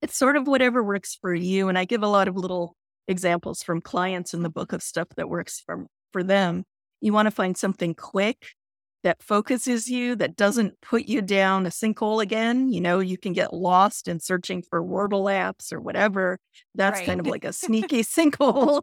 it's 0.02 0.18
sort 0.18 0.36
of 0.36 0.48
whatever 0.48 0.84
works 0.84 1.16
for 1.20 1.34
you. 1.34 1.70
And 1.70 1.78
I 1.78 1.86
give 1.86 2.04
a 2.04 2.08
lot 2.08 2.28
of 2.28 2.36
little 2.36 2.76
examples 3.08 3.64
from 3.64 3.82
clients 3.82 4.34
in 4.34 4.44
the 4.44 4.50
book 4.50 4.74
of 4.74 4.82
stuff 4.84 5.10
that 5.18 5.30
works 5.30 5.62
for, 5.66 5.86
for 6.12 6.24
them. 6.24 6.64
You 7.02 7.14
want 7.14 7.28
to 7.28 7.32
find 7.32 7.58
something 7.58 7.96
quick 7.96 8.48
that 9.04 9.22
focuses 9.24 9.90
you, 9.90 10.16
that 10.16 10.36
doesn't 10.36 10.80
put 10.82 11.06
you 11.06 11.22
down 11.22 11.66
a 11.66 11.70
sinkhole 11.70 12.22
again. 12.22 12.70
You 12.70 12.82
know, 12.82 13.00
you 13.00 13.18
can 13.18 13.34
get 13.34 13.54
lost 13.54 14.08
in 14.08 14.20
searching 14.20 14.62
for 14.62 14.84
Wordle 14.84 15.32
apps 15.32 15.74
or 15.74 15.82
whatever. 15.82 16.40
That's 16.76 17.00
right. 17.00 17.06
kind 17.06 17.20
of 17.20 17.28
like 17.28 17.46
a 17.46 17.54
sneaky 17.54 18.04
sinkhole. 18.04 18.82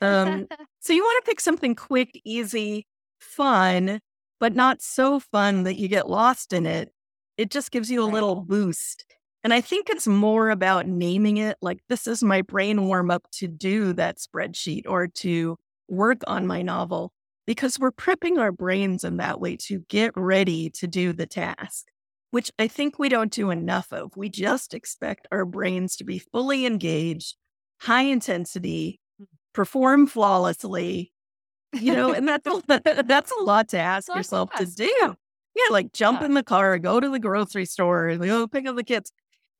Um, 0.00 0.48
so 0.80 0.92
you 0.92 1.02
want 1.02 1.24
to 1.24 1.30
pick 1.30 1.40
something 1.40 1.76
quick, 1.76 2.20
easy, 2.24 2.86
fun, 3.20 4.00
but 4.40 4.54
not 4.54 4.82
so 4.82 5.20
fun 5.20 5.62
that 5.62 5.76
you 5.76 5.86
get 5.86 6.10
lost 6.10 6.52
in 6.52 6.66
it. 6.66 6.92
It 7.36 7.50
just 7.50 7.70
gives 7.70 7.90
you 7.90 8.02
a 8.02 8.06
little 8.06 8.36
boost 8.36 9.04
and 9.44 9.52
I 9.52 9.60
think 9.60 9.90
it's 9.90 10.06
more 10.06 10.50
about 10.50 10.86
naming 10.86 11.38
it 11.38 11.56
like 11.60 11.80
this 11.88 12.06
is 12.06 12.22
my 12.22 12.42
brain 12.42 12.86
warm 12.86 13.10
up 13.10 13.26
to 13.32 13.48
do 13.48 13.92
that 13.94 14.18
spreadsheet 14.18 14.82
or 14.86 15.08
to 15.08 15.58
work 15.88 16.22
on 16.26 16.46
my 16.46 16.62
novel 16.62 17.12
because 17.46 17.78
we're 17.78 17.92
prepping 17.92 18.38
our 18.38 18.52
brains 18.52 19.04
in 19.04 19.16
that 19.18 19.40
way 19.40 19.56
to 19.56 19.80
get 19.88 20.12
ready 20.16 20.70
to 20.70 20.86
do 20.86 21.12
the 21.12 21.26
task, 21.26 21.86
which 22.30 22.50
I 22.58 22.68
think 22.68 22.98
we 22.98 23.08
don't 23.08 23.32
do 23.32 23.50
enough 23.50 23.92
of. 23.92 24.16
We 24.16 24.28
just 24.28 24.74
expect 24.74 25.26
our 25.32 25.44
brains 25.44 25.96
to 25.96 26.04
be 26.04 26.18
fully 26.18 26.66
engaged, 26.66 27.36
high 27.80 28.02
intensity, 28.02 29.00
hmm. 29.18 29.24
perform 29.52 30.06
flawlessly, 30.06 31.12
you 31.72 31.94
know, 31.94 32.12
and 32.14 32.28
that's 32.28 32.46
a, 32.46 33.02
that's 33.06 33.32
a 33.32 33.42
lot 33.42 33.68
to 33.70 33.78
ask 33.78 34.14
yourself 34.14 34.52
to 34.54 34.66
do. 34.66 35.16
Yeah, 35.54 35.66
like 35.70 35.92
jump 35.92 36.20
yeah. 36.20 36.26
in 36.26 36.34
the 36.34 36.42
car, 36.42 36.78
go 36.78 36.98
to 36.98 37.10
the 37.10 37.18
grocery 37.18 37.66
store, 37.66 38.16
go 38.16 38.46
pick 38.46 38.66
up 38.66 38.76
the 38.76 38.84
kids 38.84 39.12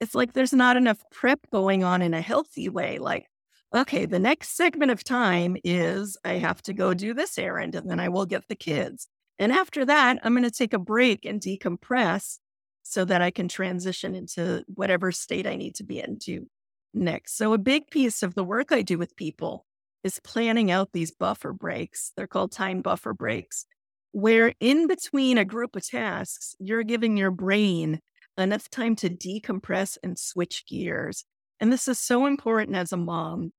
it's 0.02 0.16
like 0.16 0.32
there's 0.32 0.52
not 0.52 0.76
enough 0.76 0.98
prep 1.12 1.38
going 1.52 1.84
on 1.84 2.02
in 2.02 2.12
a 2.12 2.20
healthy 2.20 2.68
way. 2.68 2.98
Like, 2.98 3.28
okay, 3.74 4.06
the 4.06 4.18
next 4.18 4.56
segment 4.56 4.90
of 4.90 5.04
time 5.04 5.56
is 5.64 6.16
I 6.24 6.34
have 6.34 6.62
to 6.62 6.72
go 6.72 6.94
do 6.94 7.14
this 7.14 7.38
errand 7.38 7.74
and 7.74 7.90
then 7.90 8.00
I 8.00 8.08
will 8.08 8.26
get 8.26 8.48
the 8.48 8.54
kids. 8.54 9.08
And 9.38 9.50
after 9.52 9.84
that, 9.86 10.18
I'm 10.22 10.34
going 10.34 10.44
to 10.44 10.50
take 10.50 10.72
a 10.72 10.78
break 10.78 11.24
and 11.24 11.40
decompress 11.40 12.38
so 12.82 13.04
that 13.04 13.22
I 13.22 13.30
can 13.30 13.48
transition 13.48 14.14
into 14.14 14.64
whatever 14.66 15.12
state 15.12 15.46
I 15.46 15.56
need 15.56 15.74
to 15.76 15.84
be 15.84 16.00
into 16.00 16.46
next. 16.92 17.36
So, 17.36 17.52
a 17.52 17.58
big 17.58 17.88
piece 17.90 18.22
of 18.22 18.34
the 18.34 18.44
work 18.44 18.72
I 18.72 18.82
do 18.82 18.98
with 18.98 19.16
people 19.16 19.66
is 20.04 20.20
planning 20.20 20.70
out 20.70 20.92
these 20.92 21.12
buffer 21.12 21.52
breaks. 21.52 22.12
They're 22.16 22.26
called 22.26 22.52
time 22.52 22.82
buffer 22.82 23.14
breaks, 23.14 23.66
where 24.10 24.52
in 24.60 24.86
between 24.86 25.38
a 25.38 25.44
group 25.44 25.76
of 25.76 25.88
tasks, 25.88 26.54
you're 26.58 26.82
giving 26.82 27.16
your 27.16 27.30
brain 27.30 28.00
enough 28.36 28.68
time 28.68 28.96
to 28.96 29.10
decompress 29.10 29.98
and 30.02 30.18
switch 30.18 30.64
gears. 30.66 31.24
And 31.60 31.72
this 31.72 31.86
is 31.86 31.98
so 31.98 32.26
important 32.26 32.76
as 32.76 32.92
a 32.92 32.96
mom, 32.96 33.52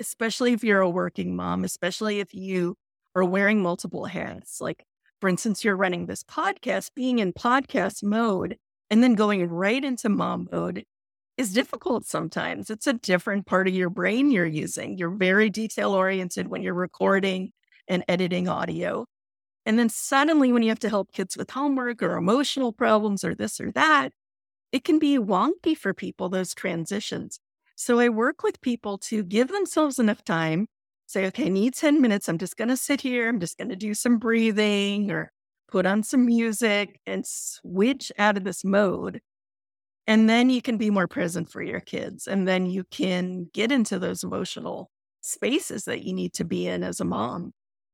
especially 0.00 0.52
if 0.52 0.64
you're 0.64 0.80
a 0.80 0.90
working 0.90 1.36
mom, 1.36 1.64
especially 1.64 2.20
if 2.20 2.34
you 2.34 2.76
are 3.14 3.24
wearing 3.24 3.62
multiple 3.62 4.06
hats. 4.06 4.60
Like, 4.60 4.84
for 5.20 5.28
instance, 5.28 5.64
you're 5.64 5.76
running 5.76 6.06
this 6.06 6.22
podcast, 6.22 6.90
being 6.94 7.18
in 7.18 7.32
podcast 7.32 8.02
mode 8.02 8.56
and 8.90 9.02
then 9.02 9.14
going 9.14 9.48
right 9.48 9.82
into 9.82 10.08
mom 10.08 10.48
mode 10.52 10.84
is 11.36 11.52
difficult 11.52 12.06
sometimes. 12.06 12.70
It's 12.70 12.86
a 12.86 12.92
different 12.92 13.46
part 13.46 13.66
of 13.66 13.74
your 13.74 13.90
brain 13.90 14.30
you're 14.30 14.46
using. 14.46 14.98
You're 14.98 15.10
very 15.10 15.50
detail 15.50 15.92
oriented 15.92 16.48
when 16.48 16.62
you're 16.62 16.74
recording 16.74 17.52
and 17.88 18.04
editing 18.08 18.48
audio. 18.48 19.06
And 19.66 19.78
then 19.78 19.88
suddenly, 19.88 20.52
when 20.52 20.62
you 20.62 20.68
have 20.68 20.78
to 20.80 20.90
help 20.90 21.12
kids 21.12 21.36
with 21.36 21.50
homework 21.50 22.02
or 22.02 22.16
emotional 22.16 22.72
problems 22.72 23.24
or 23.24 23.34
this 23.34 23.60
or 23.60 23.72
that, 23.72 24.10
it 24.72 24.84
can 24.84 24.98
be 24.98 25.18
wonky 25.18 25.76
for 25.76 25.94
people, 25.94 26.28
those 26.28 26.54
transitions. 26.54 27.40
So 27.76 27.98
I 27.98 28.08
work 28.08 28.42
with 28.42 28.60
people 28.60 28.98
to 28.98 29.24
give 29.24 29.48
themselves 29.48 29.98
enough 29.98 30.24
time, 30.24 30.66
say, 31.06 31.26
okay, 31.26 31.46
I 31.46 31.48
need 31.48 31.74
10 31.74 32.00
minutes. 32.00 32.28
I'm 32.28 32.38
just 32.38 32.56
going 32.56 32.68
to 32.68 32.76
sit 32.76 33.00
here. 33.00 33.28
I'm 33.28 33.40
just 33.40 33.58
going 33.58 33.70
to 33.70 33.76
do 33.76 33.94
some 33.94 34.18
breathing 34.18 35.10
or 35.10 35.32
put 35.70 35.86
on 35.86 36.02
some 36.02 36.26
music 36.26 37.00
and 37.06 37.26
switch 37.26 38.12
out 38.18 38.36
of 38.36 38.44
this 38.44 38.64
mode. 38.64 39.20
And 40.06 40.28
then 40.28 40.50
you 40.50 40.62
can 40.62 40.76
be 40.76 40.90
more 40.90 41.08
present 41.08 41.50
for 41.50 41.62
your 41.62 41.80
kids. 41.80 42.26
And 42.26 42.46
then 42.46 42.66
you 42.66 42.84
can 42.90 43.48
get 43.52 43.72
into 43.72 43.98
those 43.98 44.22
emotional 44.22 44.90
spaces 45.20 45.84
that 45.84 46.04
you 46.04 46.12
need 46.12 46.34
to 46.34 46.44
be 46.44 46.68
in 46.68 46.82
as 46.82 47.00
a 47.00 47.04
mom 47.04 47.52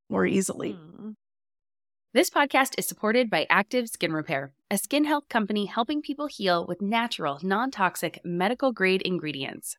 more 0.09 0.27
easily. 0.27 0.75
Mm. 0.75 1.15
This 2.13 2.29
podcast 2.29 2.75
is 2.77 2.87
supported 2.87 3.31
by 3.31 3.47
Active 3.49 3.89
Skin 3.89 4.13
Repair, 4.13 4.53
a 4.69 4.77
skin 4.79 5.05
health 5.05 5.29
company 5.29 5.67
helping 5.67 6.03
people 6.03 6.27
heal 6.27 6.67
with 6.67 6.83
natural, 6.83 7.39
non 7.41 7.71
toxic, 7.71 8.19
medical 8.25 8.73
grade 8.73 9.01
ingredients. 9.03 9.77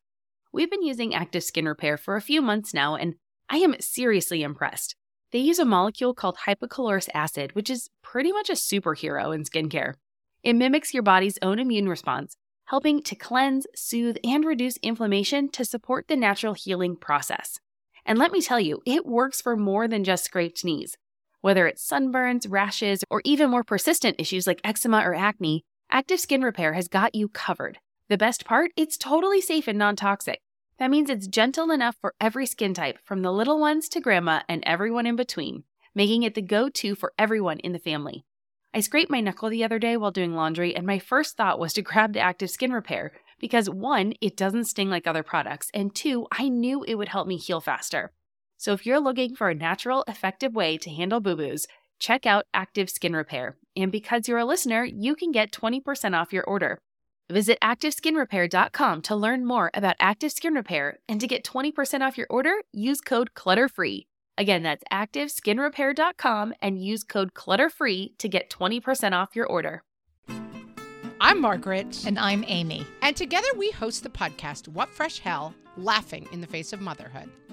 We've 0.53 0.71
been 0.71 0.81
using 0.81 1.13
Active 1.13 1.43
Skin 1.43 1.65
Repair 1.65 1.97
for 1.97 2.15
a 2.15 2.21
few 2.21 2.41
months 2.41 2.73
now, 2.73 2.95
and 2.95 3.15
I 3.49 3.57
am 3.57 3.75
seriously 3.81 4.43
impressed. 4.43 4.95
They 5.33 5.39
use 5.39 5.59
a 5.59 5.65
molecule 5.65 6.13
called 6.13 6.37
hypochlorous 6.47 7.09
acid, 7.13 7.53
which 7.53 7.69
is 7.69 7.89
pretty 8.01 8.31
much 8.31 8.49
a 8.49 8.53
superhero 8.53 9.35
in 9.35 9.43
skincare. 9.43 9.95
It 10.41 10.53
mimics 10.53 10.93
your 10.93 11.03
body's 11.03 11.37
own 11.41 11.59
immune 11.59 11.89
response, 11.89 12.37
helping 12.67 13.03
to 13.03 13.15
cleanse, 13.15 13.67
soothe, 13.75 14.15
and 14.23 14.45
reduce 14.45 14.77
inflammation 14.77 15.49
to 15.49 15.65
support 15.65 16.07
the 16.07 16.15
natural 16.15 16.53
healing 16.53 16.95
process. 16.95 17.59
And 18.05 18.17
let 18.17 18.31
me 18.31 18.41
tell 18.41 18.61
you, 18.61 18.81
it 18.85 19.05
works 19.05 19.41
for 19.41 19.57
more 19.57 19.89
than 19.89 20.05
just 20.05 20.23
scraped 20.23 20.63
knees. 20.63 20.95
Whether 21.41 21.65
it's 21.65 21.87
sunburns, 21.87 22.45
rashes, 22.47 23.03
or 23.09 23.21
even 23.25 23.49
more 23.49 23.63
persistent 23.63 24.17
issues 24.19 24.45
like 24.45 24.61
eczema 24.63 24.99
or 24.99 25.15
acne, 25.15 25.63
Active 25.89 26.19
Skin 26.19 26.43
Repair 26.43 26.73
has 26.73 26.87
got 26.87 27.15
you 27.15 27.29
covered. 27.29 27.79
The 28.09 28.17
best 28.17 28.45
part? 28.45 28.71
It's 28.77 28.95
totally 28.95 29.41
safe 29.41 29.67
and 29.67 29.79
non 29.79 29.95
toxic. 29.95 30.39
That 30.77 30.91
means 30.91 31.09
it's 31.09 31.25
gentle 31.25 31.71
enough 31.71 31.97
for 31.99 32.13
every 32.21 32.45
skin 32.45 32.75
type, 32.75 32.99
from 33.03 33.23
the 33.23 33.31
little 33.31 33.59
ones 33.59 33.89
to 33.89 33.99
grandma 33.99 34.41
and 34.47 34.63
everyone 34.67 35.07
in 35.07 35.15
between, 35.15 35.63
making 35.95 36.21
it 36.21 36.35
the 36.35 36.43
go 36.43 36.69
to 36.69 36.93
for 36.93 37.11
everyone 37.17 37.57
in 37.59 37.71
the 37.71 37.79
family. 37.79 38.23
I 38.71 38.81
scraped 38.81 39.09
my 39.09 39.19
knuckle 39.19 39.49
the 39.49 39.63
other 39.63 39.79
day 39.79 39.97
while 39.97 40.11
doing 40.11 40.35
laundry, 40.35 40.75
and 40.75 40.85
my 40.85 40.99
first 40.99 41.37
thought 41.37 41.59
was 41.59 41.73
to 41.73 41.81
grab 41.81 42.13
the 42.13 42.19
Active 42.19 42.51
Skin 42.51 42.71
Repair 42.71 43.13
because 43.39 43.67
one, 43.67 44.13
it 44.21 44.37
doesn't 44.37 44.65
sting 44.65 44.91
like 44.91 45.07
other 45.07 45.23
products, 45.23 45.71
and 45.73 45.95
two, 45.95 46.27
I 46.31 46.49
knew 46.49 46.83
it 46.83 46.95
would 46.95 47.09
help 47.09 47.27
me 47.27 47.37
heal 47.37 47.61
faster. 47.61 48.11
So 48.61 48.73
if 48.73 48.85
you're 48.85 48.99
looking 48.99 49.33
for 49.33 49.49
a 49.49 49.55
natural, 49.55 50.03
effective 50.07 50.53
way 50.53 50.77
to 50.77 50.91
handle 50.91 51.19
boo 51.19 51.35
boos, 51.35 51.65
check 51.97 52.27
out 52.27 52.45
Active 52.53 52.91
Skin 52.91 53.15
Repair. 53.15 53.57
And 53.75 53.91
because 53.91 54.27
you're 54.27 54.37
a 54.37 54.45
listener, 54.45 54.83
you 54.83 55.15
can 55.15 55.31
get 55.31 55.51
20% 55.51 56.15
off 56.15 56.31
your 56.31 56.43
order. 56.43 56.77
Visit 57.27 57.57
ActiveSkinRepair.com 57.63 59.01
to 59.01 59.15
learn 59.15 59.47
more 59.47 59.71
about 59.73 59.95
Active 59.99 60.31
Skin 60.31 60.53
Repair 60.53 60.99
and 61.09 61.19
to 61.19 61.25
get 61.25 61.43
20% 61.43 62.01
off 62.01 62.19
your 62.19 62.27
order, 62.29 62.53
use 62.71 63.01
code 63.01 63.33
CLUTTERFREE. 63.33 64.05
Again, 64.37 64.61
that's 64.61 64.83
ActiveSkinRepair.com 64.93 66.53
and 66.61 66.79
use 66.79 67.03
code 67.03 67.33
CLUTTERFREE 67.33 68.15
to 68.19 68.29
get 68.29 68.51
20% 68.51 69.13
off 69.13 69.35
your 69.35 69.47
order. 69.47 69.81
I'm 71.19 71.41
Margaret. 71.41 72.03
And 72.05 72.19
I'm 72.19 72.45
Amy. 72.47 72.85
And 73.01 73.17
together 73.17 73.47
we 73.57 73.71
host 73.71 74.03
the 74.03 74.09
podcast, 74.09 74.67
What 74.67 74.89
Fresh 74.89 75.17
Hell 75.17 75.55
Laughing 75.77 76.27
in 76.31 76.41
the 76.41 76.47
Face 76.47 76.73
of 76.73 76.81
Motherhood. 76.81 77.27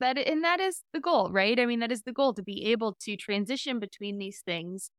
that 0.00 0.18
and 0.18 0.44
that 0.44 0.60
is 0.60 0.82
the 0.92 1.00
goal 1.00 1.30
right 1.30 1.60
i 1.60 1.66
mean 1.66 1.80
that 1.80 1.92
is 1.92 2.02
the 2.02 2.12
goal 2.12 2.34
to 2.34 2.42
be 2.42 2.66
able 2.66 2.96
to 3.00 3.16
transition 3.16 3.78
between 3.78 4.18
these 4.18 4.40
things 4.44 4.90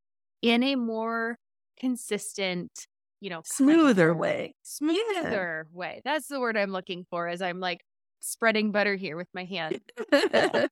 in 0.41 0.63
a 0.63 0.75
more 0.75 1.37
consistent 1.79 2.71
you 3.19 3.29
know 3.29 3.41
smoother 3.45 4.13
way 4.13 4.53
smoother 4.63 5.67
yeah. 5.71 5.77
way 5.77 6.01
that's 6.03 6.27
the 6.27 6.39
word 6.39 6.57
i'm 6.57 6.71
looking 6.71 7.05
for 7.09 7.27
as 7.27 7.41
i'm 7.41 7.59
like 7.59 7.81
spreading 8.19 8.71
butter 8.71 8.95
here 8.95 9.17
with 9.17 9.27
my 9.33 9.45
hand 9.45 9.79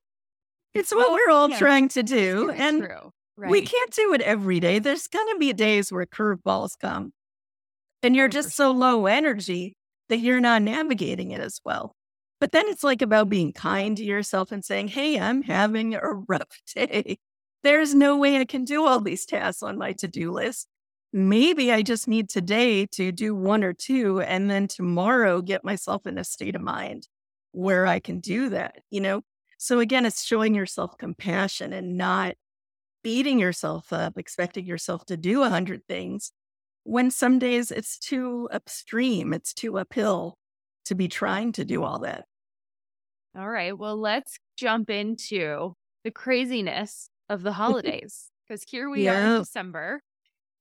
it's 0.74 0.94
what 0.94 1.12
we're 1.12 1.32
all 1.32 1.50
yeah. 1.50 1.58
trying 1.58 1.88
to 1.88 2.04
do 2.04 2.52
and 2.52 2.84
true. 2.84 3.12
Right. 3.38 3.52
we 3.52 3.62
can't 3.62 3.92
do 3.92 4.14
it 4.14 4.22
every 4.22 4.60
day 4.60 4.80
there's 4.80 5.08
going 5.08 5.34
to 5.34 5.40
be 5.40 5.54
days 5.54 5.92
where 5.92 6.06
curveballs 6.06 6.72
come 6.80 7.12
and 8.04 8.16
you're 8.16 8.26
oh, 8.26 8.30
just 8.30 8.52
so 8.52 8.72
low 8.72 9.06
energy 9.06 9.76
that 10.10 10.20
you're 10.20 10.40
not 10.40 10.62
navigating 10.62 11.32
it 11.32 11.40
as 11.40 11.60
well 11.64 11.96
but 12.40 12.52
then 12.52 12.66
it's 12.68 12.84
like 12.84 13.02
about 13.02 13.30
being 13.30 13.54
kind 13.54 13.98
to 13.98 14.04
yourself 14.04 14.52
and 14.52 14.64
saying, 14.64 14.90
Hey, 14.90 15.20
I'm 15.20 15.44
having 15.44 15.96
a 15.96 16.02
rough 16.28 16.62
day. 16.76 17.20
There's 17.64 17.94
no 17.94 18.18
way 18.18 18.38
I 18.38 18.46
can 18.46 18.64
do 18.64 18.86
all 18.86 19.02
these 19.02 19.26
tasks 19.26 19.64
on 19.64 19.78
my 19.78 19.94
to 19.94 20.08
do 20.08 20.32
list. 20.32 20.68
Maybe 21.12 21.72
I 21.72 21.82
just 21.82 22.08
need 22.08 22.30
today 22.30 22.86
to 22.88 23.12
do 23.12 23.36
one 23.36 23.64
or 23.64 23.74
two 23.74 24.22
and 24.22 24.50
then 24.50 24.68
tomorrow 24.68 25.42
get 25.42 25.64
myself 25.64 26.06
in 26.06 26.18
a 26.18 26.24
state 26.24 26.56
of 26.56 26.62
mind 26.62 27.08
where 27.52 27.88
I 27.88 28.00
can 28.00 28.20
do 28.20 28.50
that, 28.50 28.76
you 28.92 29.02
know? 29.02 29.22
So 29.58 29.80
again, 29.80 30.06
it's 30.06 30.24
showing 30.24 30.56
yourself 30.56 30.98
compassion 30.98 31.74
and 31.74 31.98
not 31.98 32.36
beating 33.04 33.40
yourself 33.40 33.92
up, 33.92 34.18
expecting 34.18 34.66
yourself 34.66 35.06
to 35.08 35.18
do 35.18 35.44
a 35.44 35.50
hundred 35.50 35.82
things 35.88 36.32
when 36.84 37.12
some 37.12 37.40
days 37.40 37.72
it's 37.72 37.98
too 38.00 38.50
upstream, 38.52 39.34
it's 39.34 39.54
too 39.54 39.78
uphill 39.78 40.38
to 40.86 40.96
be 40.96 41.08
trying 41.08 41.52
to 41.54 41.66
do 41.66 41.84
all 41.84 42.00
that. 42.00 42.26
All 43.38 43.50
right. 43.50 43.78
Well, 43.78 43.98
let's 43.98 44.38
jump 44.58 44.90
into 44.90 45.74
the 46.04 46.12
craziness 46.12 47.10
of 47.30 47.44
the 47.44 47.52
holidays 47.54 48.30
because 48.48 48.64
here 48.64 48.90
we 48.90 49.06
yeah. 49.06 49.14
are 49.14 49.36
in 49.36 49.42
December. 49.42 50.02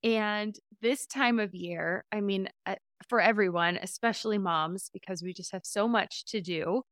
And 0.04 0.56
this 0.80 1.06
time 1.06 1.40
of 1.40 1.54
year, 1.54 2.04
I 2.12 2.20
mean, 2.20 2.48
uh, 2.66 2.76
for 3.08 3.20
everyone, 3.20 3.78
especially 3.82 4.38
moms, 4.38 4.90
because 4.92 5.22
we 5.22 5.32
just 5.32 5.52
have 5.52 5.64
so 5.64 5.88
much 5.88 6.24
to 6.26 6.40
do 6.40 6.82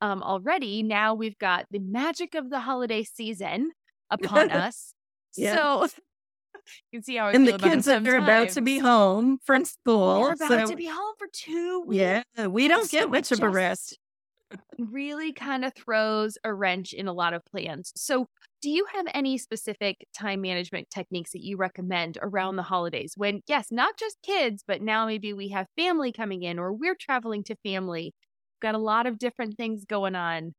um, 0.00 0.22
already. 0.22 0.82
Now 0.82 1.14
we've 1.14 1.38
got 1.38 1.66
the 1.70 1.78
magic 1.78 2.34
of 2.34 2.48
the 2.50 2.60
holiday 2.60 3.02
season 3.02 3.72
upon 4.10 4.50
us. 4.50 4.94
Yeah. 5.36 5.56
So 5.56 5.82
you 6.92 6.98
can 6.98 7.02
see 7.02 7.16
how 7.16 7.26
I 7.26 7.32
and 7.32 7.46
the 7.46 7.58
kids 7.58 7.88
are 7.88 8.16
about 8.16 8.50
to 8.50 8.62
be 8.62 8.78
home 8.78 9.38
from 9.44 9.64
school. 9.64 10.20
We're 10.20 10.32
about 10.32 10.48
so, 10.48 10.66
to 10.68 10.76
be 10.76 10.86
home 10.86 11.14
for 11.18 11.26
two 11.32 11.84
weeks. 11.86 12.24
Yeah, 12.36 12.46
we 12.46 12.68
don't 12.68 12.90
get 12.90 13.10
much 13.10 13.32
of 13.32 13.42
a 13.42 13.48
rest 13.48 13.98
really 14.78 15.32
kind 15.32 15.64
of 15.64 15.72
throws 15.74 16.36
a 16.44 16.52
wrench 16.52 16.92
in 16.92 17.06
a 17.06 17.12
lot 17.12 17.34
of 17.34 17.44
plans. 17.44 17.92
So, 17.96 18.26
do 18.60 18.70
you 18.70 18.86
have 18.94 19.06
any 19.14 19.38
specific 19.38 20.06
time 20.14 20.40
management 20.40 20.90
techniques 20.90 21.32
that 21.32 21.44
you 21.44 21.56
recommend 21.56 22.18
around 22.22 22.56
the 22.56 22.62
holidays 22.62 23.14
when, 23.16 23.42
yes, 23.46 23.70
not 23.70 23.96
just 23.98 24.20
kids, 24.22 24.64
but 24.66 24.82
now 24.82 25.06
maybe 25.06 25.32
we 25.32 25.48
have 25.50 25.66
family 25.76 26.12
coming 26.12 26.42
in 26.42 26.58
or 26.58 26.72
we're 26.72 26.96
traveling 26.96 27.44
to 27.44 27.56
family? 27.64 28.14
We've 28.14 28.60
got 28.68 28.74
a 28.74 28.78
lot 28.78 29.06
of 29.06 29.18
different 29.18 29.56
things 29.56 29.84
going 29.84 30.14
on. 30.16 30.54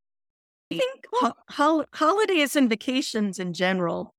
I 0.71 0.75
think 0.79 1.05
ho- 1.51 1.85
holidays 1.93 2.55
and 2.55 2.69
vacations 2.69 3.39
in 3.39 3.53
general 3.53 4.13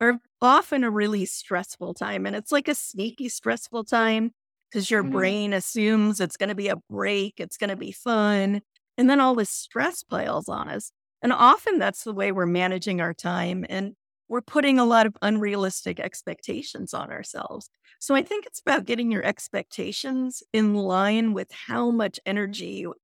are 0.00 0.20
often 0.42 0.84
a 0.84 0.90
really 0.90 1.26
stressful 1.26 1.94
time, 1.94 2.26
and 2.26 2.36
it's 2.36 2.52
like 2.52 2.68
a 2.68 2.74
sneaky 2.74 3.28
stressful 3.28 3.84
time 3.84 4.32
because 4.70 4.90
your 4.90 5.02
Mhm. 5.02 5.02
brain 5.04 5.52
assumes 5.54 6.20
it's 6.20 6.36
going 6.36 6.50
to 6.50 6.56
be 6.56 6.68
a 6.68 6.76
break, 6.90 7.34
it's 7.40 7.58
going 7.58 7.70
to 7.70 7.76
be 7.76 7.92
fun. 7.92 8.62
And 9.02 9.10
then 9.10 9.18
all 9.18 9.34
this 9.34 9.50
stress 9.50 10.04
piles 10.04 10.48
on 10.48 10.68
us. 10.68 10.92
And 11.22 11.32
often 11.32 11.80
that's 11.80 12.04
the 12.04 12.12
way 12.12 12.30
we're 12.30 12.46
managing 12.46 13.00
our 13.00 13.12
time. 13.12 13.66
And 13.68 13.94
we're 14.28 14.42
putting 14.42 14.78
a 14.78 14.84
lot 14.84 15.06
of 15.06 15.16
unrealistic 15.20 15.98
expectations 15.98 16.94
on 16.94 17.10
ourselves. 17.10 17.68
So 17.98 18.14
I 18.14 18.22
think 18.22 18.46
it's 18.46 18.60
about 18.60 18.84
getting 18.84 19.10
your 19.10 19.24
expectations 19.24 20.44
in 20.52 20.74
line 20.74 21.32
with 21.32 21.50
how 21.66 21.90
much 21.90 22.20
energy 22.24 22.66
you 22.66 22.94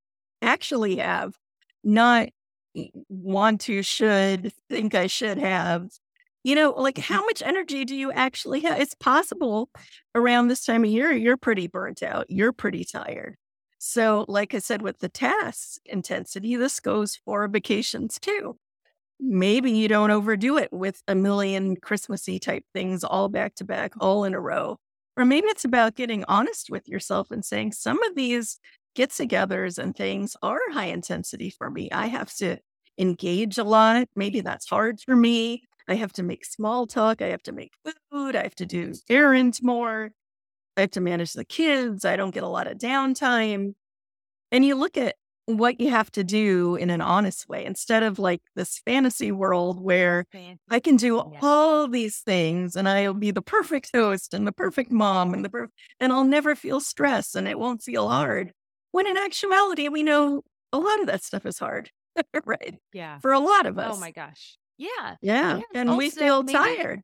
actually 0.40 0.98
have, 0.98 1.34
not 1.82 2.28
want 3.08 3.62
to, 3.62 3.82
should, 3.82 4.52
think 4.70 4.94
I 4.94 5.08
should 5.08 5.38
have. 5.38 5.88
You 6.44 6.54
know, 6.54 6.74
like 6.76 6.94
mm-hmm. 6.94 7.12
how 7.12 7.24
much 7.24 7.42
energy 7.42 7.84
do 7.84 7.96
you 7.96 8.12
actually 8.12 8.60
have? 8.60 8.80
It's 8.80 8.94
possible 8.94 9.68
around 10.14 10.46
this 10.46 10.64
time 10.64 10.84
of 10.84 10.90
year, 10.90 11.10
you're 11.10 11.36
pretty 11.36 11.66
burnt 11.66 12.04
out, 12.04 12.26
you're 12.28 12.52
pretty 12.52 12.84
tired. 12.84 13.36
So, 13.78 14.24
like 14.28 14.54
I 14.54 14.58
said, 14.58 14.82
with 14.82 14.98
the 14.98 15.08
task 15.08 15.80
intensity, 15.86 16.56
this 16.56 16.80
goes 16.80 17.16
for 17.24 17.46
vacations 17.48 18.18
too. 18.18 18.56
Maybe 19.20 19.72
you 19.72 19.88
don't 19.88 20.10
overdo 20.10 20.58
it 20.58 20.72
with 20.72 21.02
a 21.08 21.14
million 21.14 21.76
Christmassy 21.76 22.38
type 22.38 22.64
things 22.72 23.04
all 23.04 23.28
back 23.28 23.54
to 23.56 23.64
back, 23.64 23.92
all 24.00 24.24
in 24.24 24.34
a 24.34 24.40
row. 24.40 24.78
Or 25.16 25.24
maybe 25.24 25.48
it's 25.48 25.64
about 25.64 25.96
getting 25.96 26.24
honest 26.28 26.70
with 26.70 26.88
yourself 26.88 27.30
and 27.30 27.44
saying 27.44 27.72
some 27.72 28.02
of 28.04 28.14
these 28.14 28.58
get 28.94 29.10
togethers 29.10 29.78
and 29.78 29.96
things 29.96 30.36
are 30.42 30.60
high 30.70 30.86
intensity 30.86 31.50
for 31.50 31.70
me. 31.70 31.90
I 31.90 32.06
have 32.06 32.32
to 32.36 32.58
engage 32.98 33.58
a 33.58 33.64
lot. 33.64 34.08
Maybe 34.16 34.40
that's 34.40 34.68
hard 34.68 35.00
for 35.00 35.16
me. 35.16 35.62
I 35.88 35.94
have 35.94 36.12
to 36.14 36.22
make 36.22 36.44
small 36.44 36.86
talk. 36.86 37.22
I 37.22 37.28
have 37.28 37.42
to 37.44 37.52
make 37.52 37.72
food. 38.10 38.36
I 38.36 38.42
have 38.42 38.54
to 38.56 38.66
do 38.66 38.92
errands 39.08 39.62
more. 39.62 40.10
I 40.78 40.82
have 40.82 40.90
to 40.92 41.00
manage 41.00 41.32
the 41.32 41.44
kids. 41.44 42.04
I 42.04 42.14
don't 42.16 42.30
get 42.32 42.44
a 42.44 42.48
lot 42.48 42.68
of 42.68 42.78
downtime. 42.78 43.74
And 44.52 44.64
you 44.64 44.76
look 44.76 44.96
at 44.96 45.16
what 45.46 45.80
you 45.80 45.90
have 45.90 46.10
to 46.12 46.22
do 46.22 46.76
in 46.76 46.90
an 46.90 47.00
honest 47.00 47.48
way 47.48 47.64
instead 47.64 48.02
of 48.02 48.18
like 48.18 48.42
this 48.54 48.78
fantasy 48.84 49.32
world 49.32 49.80
where 49.82 50.24
I 50.70 50.78
can 50.78 50.96
do 50.96 51.18
all 51.42 51.88
these 51.88 52.18
things 52.18 52.76
and 52.76 52.88
I'll 52.88 53.14
be 53.14 53.30
the 53.30 53.42
perfect 53.42 53.90
host 53.94 54.34
and 54.34 54.46
the 54.46 54.52
perfect 54.52 54.92
mom 54.92 55.32
and 55.34 55.44
the 55.44 55.48
per- 55.48 55.68
and 56.00 56.12
I'll 56.12 56.24
never 56.24 56.54
feel 56.54 56.80
stress 56.80 57.34
and 57.34 57.48
it 57.48 57.58
won't 57.58 57.82
feel 57.82 58.08
hard. 58.08 58.52
When 58.92 59.06
in 59.06 59.16
actuality, 59.16 59.88
we 59.88 60.02
know 60.02 60.42
a 60.72 60.78
lot 60.78 61.00
of 61.00 61.06
that 61.06 61.24
stuff 61.24 61.44
is 61.46 61.58
hard, 61.58 61.90
right? 62.44 62.76
Yeah. 62.92 63.18
For 63.20 63.32
a 63.32 63.40
lot 63.40 63.66
of 63.66 63.78
oh 63.78 63.82
us. 63.82 63.96
Oh 63.96 64.00
my 64.00 64.10
gosh. 64.10 64.58
Yeah. 64.76 65.16
Yeah. 65.22 65.56
Yeah. 65.56 65.62
And 65.74 65.96
we 65.96 66.10
feel 66.10 66.42
maybe- 66.42 66.56
tired. 66.56 67.00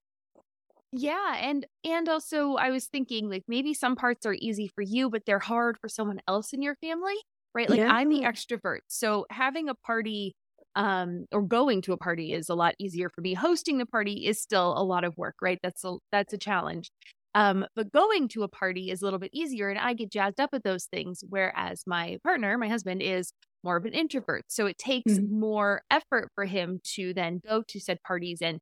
Yeah, 0.96 1.36
and 1.40 1.66
and 1.82 2.08
also 2.08 2.54
I 2.54 2.70
was 2.70 2.86
thinking 2.86 3.28
like 3.28 3.44
maybe 3.48 3.74
some 3.74 3.96
parts 3.96 4.24
are 4.26 4.34
easy 4.38 4.68
for 4.68 4.82
you, 4.82 5.10
but 5.10 5.24
they're 5.26 5.38
hard 5.40 5.76
for 5.80 5.88
someone 5.88 6.20
else 6.28 6.52
in 6.52 6.62
your 6.62 6.76
family, 6.76 7.16
right? 7.54 7.68
Like 7.68 7.82
I'm 7.88 8.10
the 8.10 8.20
extrovert. 8.22 8.80
So 8.88 9.26
having 9.30 9.68
a 9.68 9.74
party 9.74 10.34
um 10.76 11.26
or 11.32 11.42
going 11.42 11.80
to 11.82 11.92
a 11.92 11.96
party 11.96 12.32
is 12.32 12.48
a 12.48 12.54
lot 12.54 12.74
easier 12.78 13.08
for 13.10 13.22
me. 13.22 13.34
Hosting 13.34 13.78
the 13.78 13.86
party 13.86 14.26
is 14.26 14.40
still 14.40 14.74
a 14.78 14.84
lot 14.84 15.04
of 15.04 15.16
work, 15.16 15.34
right? 15.42 15.58
That's 15.62 15.82
a 15.84 15.96
that's 16.12 16.32
a 16.32 16.38
challenge. 16.38 16.90
Um 17.34 17.66
but 17.74 17.90
going 17.92 18.28
to 18.28 18.44
a 18.44 18.48
party 18.48 18.90
is 18.90 19.02
a 19.02 19.04
little 19.04 19.18
bit 19.18 19.30
easier 19.32 19.68
and 19.70 19.78
I 19.78 19.94
get 19.94 20.12
jazzed 20.12 20.38
up 20.40 20.50
at 20.52 20.62
those 20.64 20.84
things 20.86 21.24
whereas 21.28 21.82
my 21.86 22.18
partner, 22.22 22.56
my 22.58 22.68
husband 22.68 23.02
is 23.02 23.32
more 23.64 23.76
of 23.76 23.84
an 23.86 23.94
introvert. 23.94 24.44
So 24.48 24.66
it 24.66 24.78
takes 24.78 25.18
Mhm. 25.18 25.28
more 25.28 25.82
effort 25.90 26.30
for 26.34 26.44
him 26.44 26.80
to 26.94 27.12
then 27.14 27.40
go 27.44 27.62
to 27.68 27.80
said 27.80 27.98
parties 28.06 28.40
and 28.42 28.60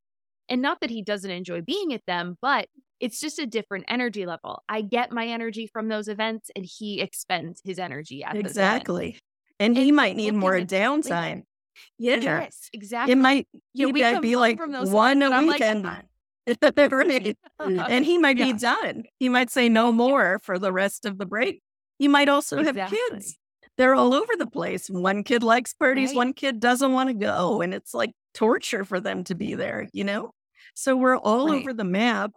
and 0.53 0.61
not 0.61 0.81
that 0.83 0.91
he 0.91 1.01
doesn't 1.01 1.31
enjoy 1.31 1.63
being 1.63 1.95
at 1.95 2.05
them, 2.07 2.37
but 2.43 2.69
it's 3.01 3.19
just 3.19 3.39
a 3.39 3.47
different 3.47 3.87
energy 3.89 4.27
level. 4.27 4.63
I 4.69 4.83
get 4.83 5.11
my 5.11 5.27
energy 5.27 5.67
from 5.67 5.89
those 5.89 6.09
events 6.09 6.51
and 6.55 6.67
he 6.67 7.01
expends 7.01 7.63
his 7.65 7.79
energy 7.79 8.23
at. 8.23 8.37
Exactly. 8.37 9.19
And 9.59 9.75
he 9.75 9.91
might 9.91 10.15
need 10.15 10.35
more 10.35 10.59
downtime. 10.61 11.45
Yeah. 11.99 12.17
Yes, 12.17 12.69
exactly. 12.75 13.13
It 13.13 13.17
might 13.17 13.49
Yeah, 13.73 13.87
we 13.87 14.03
might 14.03 14.21
be 14.21 14.37
like 14.37 14.61
one 14.61 15.23
a 15.23 15.31
like, 15.31 15.49
weekend. 15.49 15.87
"Ah." 15.87 16.03
Right. 16.77 17.39
and 17.59 18.05
he 18.05 18.19
might 18.19 18.37
be 18.37 18.53
done. 18.53 19.05
He 19.19 19.31
might 19.31 19.49
say 19.49 19.71
no 19.71 19.91
more 19.91 20.39
for 20.43 20.59
the 20.59 20.71
rest 20.71 21.07
of 21.07 21.17
the 21.17 21.25
break. 21.25 21.63
You 21.99 22.11
might 22.11 22.29
also 22.29 22.63
have 22.63 22.77
kids. 22.91 23.39
They're 23.79 23.95
all 23.95 24.13
over 24.13 24.35
the 24.37 24.47
place. 24.47 24.91
One 24.91 25.25
kid 25.25 25.43
likes 25.43 25.73
parties, 25.73 26.11
Right. 26.11 26.17
one 26.17 26.33
kid 26.35 26.61
doesn't 26.61 26.93
want 26.93 27.09
to 27.09 27.15
go. 27.15 27.63
And 27.63 27.73
it's 27.73 27.95
like 27.95 28.13
torture 28.35 28.85
for 28.85 29.01
them 29.01 29.25
to 29.25 29.35
be 29.35 29.55
there, 29.55 29.89
you 29.95 30.05
know? 30.05 30.33
So 30.75 30.97
we're 30.97 31.17
all 31.19 31.51
Right. 31.51 31.53
over 31.53 31.73
the 31.73 31.85
map. 31.85 32.33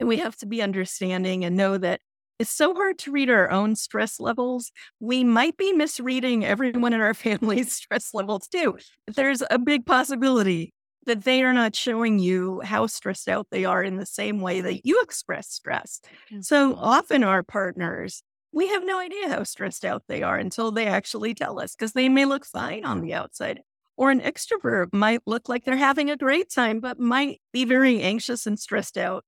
And 0.00 0.08
we 0.08 0.18
have 0.18 0.36
to 0.36 0.46
be 0.46 0.62
understanding 0.62 1.44
and 1.44 1.56
know 1.56 1.76
that 1.78 2.00
it's 2.38 2.50
so 2.50 2.72
hard 2.72 2.98
to 3.00 3.10
read 3.10 3.30
our 3.30 3.50
own 3.50 3.74
stress 3.74 4.20
levels. 4.20 4.70
We 5.00 5.24
might 5.24 5.56
be 5.56 5.72
misreading 5.72 6.44
everyone 6.44 6.92
in 6.92 7.00
our 7.00 7.14
family's 7.14 7.72
stress 7.74 8.14
levels 8.14 8.46
too. 8.46 8.78
There's 9.08 9.42
a 9.50 9.58
big 9.58 9.86
possibility 9.86 10.72
that 11.06 11.24
they 11.24 11.42
are 11.42 11.52
not 11.52 11.74
showing 11.74 12.18
you 12.20 12.60
how 12.60 12.86
stressed 12.86 13.28
out 13.28 13.48
they 13.50 13.64
are 13.64 13.82
in 13.82 13.96
the 13.96 14.06
same 14.06 14.40
way 14.40 14.60
that 14.60 14.86
you 14.86 15.00
express 15.02 15.48
stress. 15.48 16.00
Mm. 16.30 16.44
So 16.44 16.74
often, 16.76 17.24
our 17.24 17.42
partners, 17.42 18.22
we 18.52 18.68
have 18.68 18.84
no 18.84 18.98
idea 19.00 19.28
how 19.30 19.42
stressed 19.42 19.84
out 19.84 20.04
they 20.06 20.22
are 20.22 20.36
until 20.36 20.70
they 20.70 20.86
actually 20.86 21.34
tell 21.34 21.58
us 21.60 21.74
because 21.74 21.92
they 21.92 22.08
may 22.08 22.24
look 22.24 22.44
fine 22.44 22.84
on 22.84 23.00
the 23.00 23.14
outside. 23.14 23.62
Or 23.98 24.10
an 24.12 24.20
extrovert 24.22 24.94
might 24.94 25.22
look 25.26 25.50
like 25.50 25.64
they're 25.66 25.76
having 25.76 26.10
a 26.10 26.16
great 26.16 26.50
time, 26.50 26.80
but 26.80 27.00
might 27.00 27.42
be 27.52 27.66
very 27.66 28.00
anxious 28.00 28.46
and 28.46 28.58
stressed 28.58 28.96
out 28.98 29.24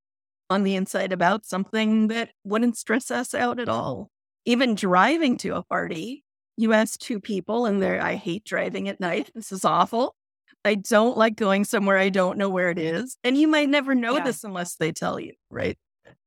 on 0.50 0.62
the 0.64 0.76
inside 0.76 1.12
about 1.12 1.46
something 1.46 2.08
that 2.08 2.30
wouldn't 2.44 2.78
stress 2.78 3.10
us 3.10 3.34
out 3.34 3.60
at 3.60 3.68
all. 3.68 4.10
Even 4.46 4.74
driving 4.76 5.36
to 5.38 5.56
a 5.56 5.62
party, 5.64 6.24
you 6.56 6.72
ask 6.72 7.00
two 7.00 7.20
people, 7.20 7.66
and 7.66 7.82
they're, 7.82 8.00
I 8.02 8.14
hate 8.16 8.44
driving 8.44 8.88
at 8.88 9.00
night. 9.00 9.30
This 9.36 9.52
is 9.52 9.64
awful. 9.64 10.16
I 10.64 10.76
don't 10.76 11.16
like 11.18 11.36
going 11.36 11.64
somewhere 11.64 11.98
I 11.98 12.10
don't 12.10 12.38
know 12.38 12.50
where 12.50 12.70
it 12.70 12.78
is. 12.78 13.16
And 13.24 13.36
you 13.38 13.48
might 13.48 13.68
never 13.68 13.94
know 13.94 14.16
Yeah. 14.16 14.24
this 14.24 14.44
unless 14.44 14.76
they 14.76 14.92
tell 14.92 15.20
you, 15.20 15.34
right? 15.50 15.78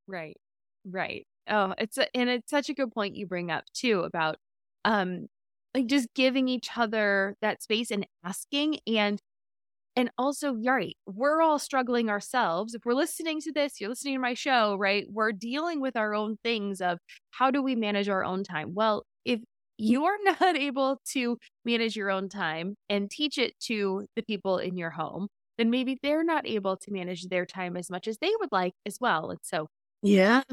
Right. 0.08 0.38
Right. 0.86 1.27
Oh, 1.47 1.73
it's 1.77 1.97
a, 1.97 2.15
and 2.15 2.29
it's 2.29 2.49
such 2.49 2.69
a 2.69 2.73
good 2.73 2.91
point 2.91 3.15
you 3.15 3.25
bring 3.27 3.51
up 3.51 3.65
too 3.73 4.01
about 4.01 4.38
um 4.86 5.27
like 5.75 5.88
just 5.88 6.09
giving 6.15 6.47
each 6.47 6.69
other 6.77 7.36
that 7.41 7.63
space 7.63 7.91
and 7.91 8.05
asking 8.23 8.79
and 8.88 9.21
and 9.95 10.12
also 10.17 10.55
right 10.55 10.97
we're 11.07 11.41
all 11.41 11.59
struggling 11.59 12.09
ourselves 12.09 12.73
if 12.73 12.86
we're 12.86 12.93
listening 12.93 13.39
to 13.41 13.51
this 13.51 13.79
you're 13.79 13.89
listening 13.89 14.15
to 14.15 14.19
my 14.21 14.33
show 14.33 14.75
right 14.77 15.05
we're 15.09 15.31
dealing 15.31 15.81
with 15.81 15.95
our 15.95 16.13
own 16.15 16.38
things 16.43 16.81
of 16.81 16.99
how 17.31 17.51
do 17.51 17.62
we 17.62 17.75
manage 17.75 18.09
our 18.09 18.23
own 18.23 18.43
time 18.43 18.73
well 18.73 19.03
if 19.25 19.41
you're 19.77 20.17
not 20.41 20.55
able 20.57 20.99
to 21.05 21.38
manage 21.65 21.95
your 21.95 22.09
own 22.12 22.29
time 22.29 22.75
and 22.89 23.09
teach 23.12 23.38
it 23.38 23.59
to 23.59 24.07
the 24.15 24.23
people 24.23 24.57
in 24.57 24.77
your 24.77 24.91
home 24.91 25.27
then 25.57 25.69
maybe 25.69 25.97
they're 26.01 26.23
not 26.23 26.47
able 26.47 26.77
to 26.77 26.91
manage 26.91 27.27
their 27.27 27.45
time 27.45 27.77
as 27.77 27.89
much 27.89 28.07
as 28.07 28.17
they 28.19 28.31
would 28.39 28.51
like 28.51 28.73
as 28.86 28.97
well 29.01 29.29
and 29.31 29.39
so 29.43 29.67
Yeah. 30.03 30.43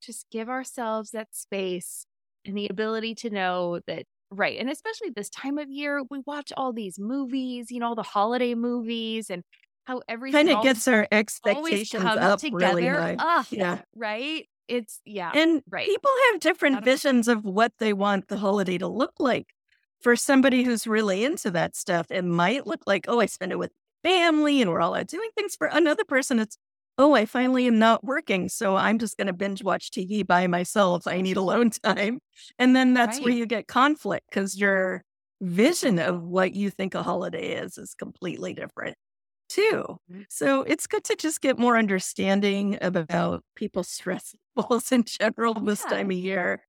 just 0.00 0.26
give 0.30 0.48
ourselves 0.48 1.10
that 1.12 1.34
space 1.34 2.06
and 2.44 2.56
the 2.56 2.66
ability 2.68 3.14
to 3.14 3.30
know 3.30 3.80
that 3.86 4.04
right 4.32 4.58
and 4.58 4.70
especially 4.70 5.10
this 5.14 5.30
time 5.30 5.58
of 5.58 5.70
year 5.70 6.02
we 6.10 6.20
watch 6.26 6.52
all 6.56 6.72
these 6.72 6.98
movies 6.98 7.70
you 7.70 7.78
know 7.78 7.94
the 7.94 8.02
holiday 8.02 8.54
movies 8.54 9.30
and 9.30 9.42
how 9.84 10.00
everything 10.08 10.46
Kind 10.46 10.56
of 10.56 10.62
gets 10.62 10.86
our 10.88 11.06
expectations 11.10 12.04
up 12.04 12.38
together 12.40 12.76
really 12.76 12.86
high. 12.86 13.44
Yeah. 13.50 13.78
right 13.96 14.46
it's 14.68 15.00
yeah 15.04 15.32
And 15.34 15.62
right. 15.68 15.86
people 15.86 16.10
have 16.30 16.40
different 16.40 16.84
visions 16.84 17.28
of 17.28 17.44
what 17.44 17.72
they 17.78 17.92
want 17.92 18.28
the 18.28 18.36
holiday 18.38 18.78
to 18.78 18.86
look 18.88 19.14
like. 19.18 19.48
For 20.00 20.16
somebody 20.16 20.64
who's 20.64 20.86
really 20.86 21.24
into 21.24 21.50
that 21.52 21.76
stuff, 21.76 22.06
it 22.10 22.22
might 22.24 22.66
look 22.66 22.80
like, 22.86 23.04
oh, 23.06 23.20
I 23.20 23.26
spend 23.26 23.52
it 23.52 23.58
with 23.58 23.70
family 24.02 24.60
and 24.60 24.70
we're 24.70 24.80
all 24.80 24.94
out 24.94 25.06
doing 25.06 25.30
things. 25.36 25.54
For 25.54 25.68
another 25.68 26.04
person, 26.04 26.38
it's, 26.40 26.58
oh, 26.98 27.14
I 27.14 27.26
finally 27.26 27.66
am 27.66 27.78
not 27.78 28.04
working. 28.04 28.48
So 28.48 28.76
I'm 28.76 28.98
just 28.98 29.16
going 29.16 29.26
to 29.26 29.32
binge 29.32 29.62
watch 29.62 29.90
TV 29.90 30.22
by 30.22 30.46
myself. 30.46 31.06
I 31.06 31.20
need 31.20 31.36
alone 31.36 31.70
time. 31.84 32.20
And 32.58 32.76
then 32.76 32.94
that's 32.94 33.20
where 33.20 33.32
you 33.32 33.46
get 33.46 33.68
conflict 33.68 34.26
because 34.30 34.58
your 34.58 35.02
vision 35.40 35.98
of 35.98 36.22
what 36.22 36.54
you 36.54 36.70
think 36.70 36.94
a 36.94 37.02
holiday 37.02 37.52
is 37.56 37.76
is 37.78 37.94
completely 37.94 38.54
different 38.54 38.96
too. 39.48 39.98
Mhm. 40.08 40.24
So 40.28 40.62
it's 40.62 40.86
good 40.86 41.04
to 41.04 41.16
just 41.16 41.40
get 41.42 41.58
more 41.58 41.76
understanding 41.76 42.78
about 42.80 43.44
people's 43.56 43.88
stress 43.88 44.34
levels 44.56 44.92
in 44.92 45.04
general 45.04 45.54
this 45.54 45.84
Yeah. 45.84 45.86
time 45.86 46.10
of 46.10 46.16
year 46.16 46.64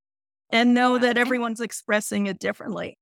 and 0.50 0.74
know 0.74 0.98
Yeah, 0.98 1.00
that 1.00 1.18
everyone's 1.18 1.60
expressing 1.60 2.26
it 2.28 2.38
differently. 2.38 2.98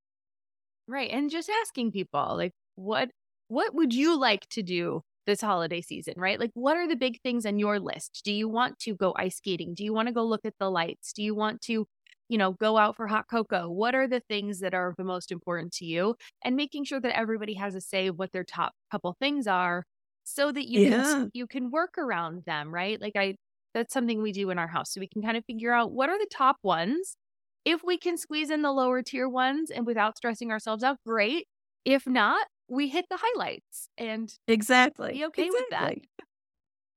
right 0.86 1.10
and 1.10 1.30
just 1.30 1.48
asking 1.48 1.92
people 1.92 2.36
like 2.36 2.52
what 2.74 3.10
what 3.48 3.74
would 3.74 3.94
you 3.94 4.18
like 4.18 4.48
to 4.48 4.62
do 4.62 5.02
this 5.26 5.40
holiday 5.40 5.80
season 5.80 6.14
right 6.16 6.40
like 6.40 6.50
what 6.54 6.76
are 6.76 6.88
the 6.88 6.96
big 6.96 7.20
things 7.22 7.46
on 7.46 7.58
your 7.58 7.78
list 7.80 8.22
do 8.24 8.32
you 8.32 8.48
want 8.48 8.78
to 8.78 8.94
go 8.94 9.14
ice 9.16 9.36
skating 9.36 9.74
do 9.74 9.84
you 9.84 9.92
want 9.92 10.08
to 10.08 10.14
go 10.14 10.24
look 10.24 10.44
at 10.44 10.54
the 10.58 10.70
lights 10.70 11.12
do 11.12 11.22
you 11.22 11.34
want 11.34 11.60
to 11.60 11.86
you 12.28 12.38
know 12.38 12.52
go 12.52 12.76
out 12.78 12.96
for 12.96 13.06
hot 13.06 13.26
cocoa 13.28 13.70
what 13.70 13.94
are 13.94 14.08
the 14.08 14.20
things 14.28 14.60
that 14.60 14.74
are 14.74 14.94
the 14.98 15.04
most 15.04 15.30
important 15.30 15.72
to 15.72 15.84
you 15.84 16.16
and 16.44 16.56
making 16.56 16.84
sure 16.84 17.00
that 17.00 17.16
everybody 17.16 17.54
has 17.54 17.74
a 17.74 17.80
say 17.80 18.06
of 18.08 18.18
what 18.18 18.32
their 18.32 18.44
top 18.44 18.72
couple 18.90 19.14
things 19.20 19.46
are 19.46 19.84
so 20.24 20.52
that 20.52 20.68
you 20.68 20.80
Yeah. 20.80 20.84
can 20.84 21.30
you 21.32 21.46
can 21.46 21.70
work 21.70 21.96
around 21.98 22.44
them 22.44 22.72
right 22.72 23.00
like 23.00 23.16
i 23.16 23.34
That's 23.74 23.92
something 23.94 24.20
we 24.22 24.32
do 24.32 24.50
in 24.50 24.58
our 24.58 24.68
house. 24.68 24.92
So 24.92 25.00
we 25.00 25.08
can 25.08 25.22
kind 25.22 25.36
of 25.36 25.44
figure 25.46 25.72
out 25.72 25.92
what 25.92 26.10
are 26.10 26.18
the 26.18 26.28
top 26.30 26.56
ones. 26.62 27.16
If 27.64 27.82
we 27.84 27.96
can 27.98 28.16
squeeze 28.18 28.50
in 28.50 28.62
the 28.62 28.72
lower 28.72 29.02
tier 29.02 29.28
ones 29.28 29.70
and 29.70 29.86
without 29.86 30.16
stressing 30.16 30.50
ourselves 30.50 30.82
out, 30.84 30.98
great. 31.06 31.46
If 31.84 32.06
not, 32.06 32.46
we 32.72 32.88
hit 32.88 33.06
the 33.10 33.18
highlights 33.20 33.88
and 33.98 34.34
exactly 34.48 35.12
be 35.12 35.24
okay 35.26 35.50
with 35.50 35.68
that. 35.70 35.94
Exactly. 35.94 36.08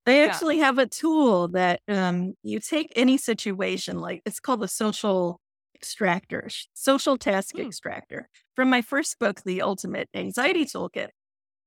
They 0.05 0.23
Yeah. 0.23 0.25
actually 0.25 0.59
have 0.59 0.77
a 0.77 0.85
tool 0.87 1.47
that 1.49 1.81
um, 1.87 2.35
you 2.43 2.59
take 2.59 2.93
any 2.95 3.17
situation, 3.17 3.99
like 3.99 4.21
it's 4.25 4.39
called 4.39 4.61
the 4.61 4.67
social 4.67 5.39
extractor, 5.75 6.47
social 6.73 7.17
task 7.17 7.57
Hmm. 7.57 7.59
extractor, 7.59 8.29
from 8.55 8.69
my 8.69 8.81
first 8.81 9.17
book, 9.19 9.41
The 9.43 9.61
Ultimate 9.63 10.09
Anxiety 10.13 10.65
Toolkit. 10.65 11.09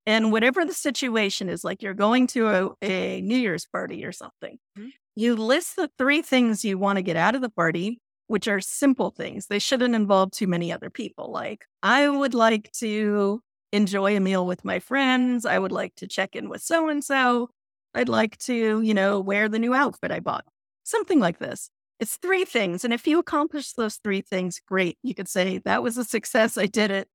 And 0.05 0.31
whatever 0.31 0.65
the 0.65 0.73
situation 0.73 1.49
is, 1.49 1.63
like 1.63 1.83
you're 1.83 1.93
going 1.95 2.27
to 2.27 2.47
a, 2.49 2.71
a 2.83 3.21
New 3.21 3.37
Year's 3.37 3.65
party 3.67 4.05
or 4.05 4.11
something, 4.13 4.59
Mhm. 4.75 4.89
you 5.15 5.35
list 5.35 5.75
the 5.75 5.89
three 5.97 6.21
things 6.21 6.65
you 6.65 6.77
want 6.77 6.97
to 6.97 7.03
get 7.03 7.17
out 7.17 7.35
of 7.35 7.41
the 7.41 7.49
party, 7.49 7.99
which 8.27 8.47
are 8.47 8.61
simple 8.61 9.11
things. 9.11 9.47
They 9.47 9.59
shouldn't 9.59 9.95
involve 9.95 10.31
too 10.31 10.47
many 10.47 10.71
other 10.71 10.89
people. 10.89 11.31
Like, 11.31 11.65
I 11.83 12.09
would 12.09 12.33
like 12.33 12.71
to 12.73 13.41
enjoy 13.71 14.15
a 14.15 14.19
meal 14.19 14.45
with 14.45 14.65
my 14.65 14.79
friends. 14.79 15.45
I 15.45 15.59
would 15.59 15.71
like 15.71 15.95
to 15.95 16.07
check 16.07 16.35
in 16.35 16.49
with 16.49 16.61
so 16.61 16.89
and 16.89 17.03
so. 17.03 17.49
I'd 17.93 18.09
like 18.09 18.37
to, 18.39 18.81
you 18.81 18.93
know, 18.93 19.19
wear 19.19 19.49
the 19.49 19.59
new 19.59 19.73
outfit 19.73 20.11
I 20.11 20.19
bought. 20.19 20.45
Something 20.83 21.19
like 21.19 21.39
this. 21.39 21.69
It's 21.99 22.17
three 22.17 22.45
things. 22.45 22.85
And 22.85 22.93
if 22.93 23.05
you 23.07 23.19
accomplish 23.19 23.73
those 23.73 23.95
three 23.97 24.21
things, 24.21 24.61
great. 24.65 24.97
You 25.03 25.13
could 25.13 25.27
say, 25.27 25.57
that 25.65 25.83
was 25.83 25.97
a 25.97 26.05
success. 26.05 26.57
I 26.57 26.65
did 26.65 26.91
it. 26.91 27.07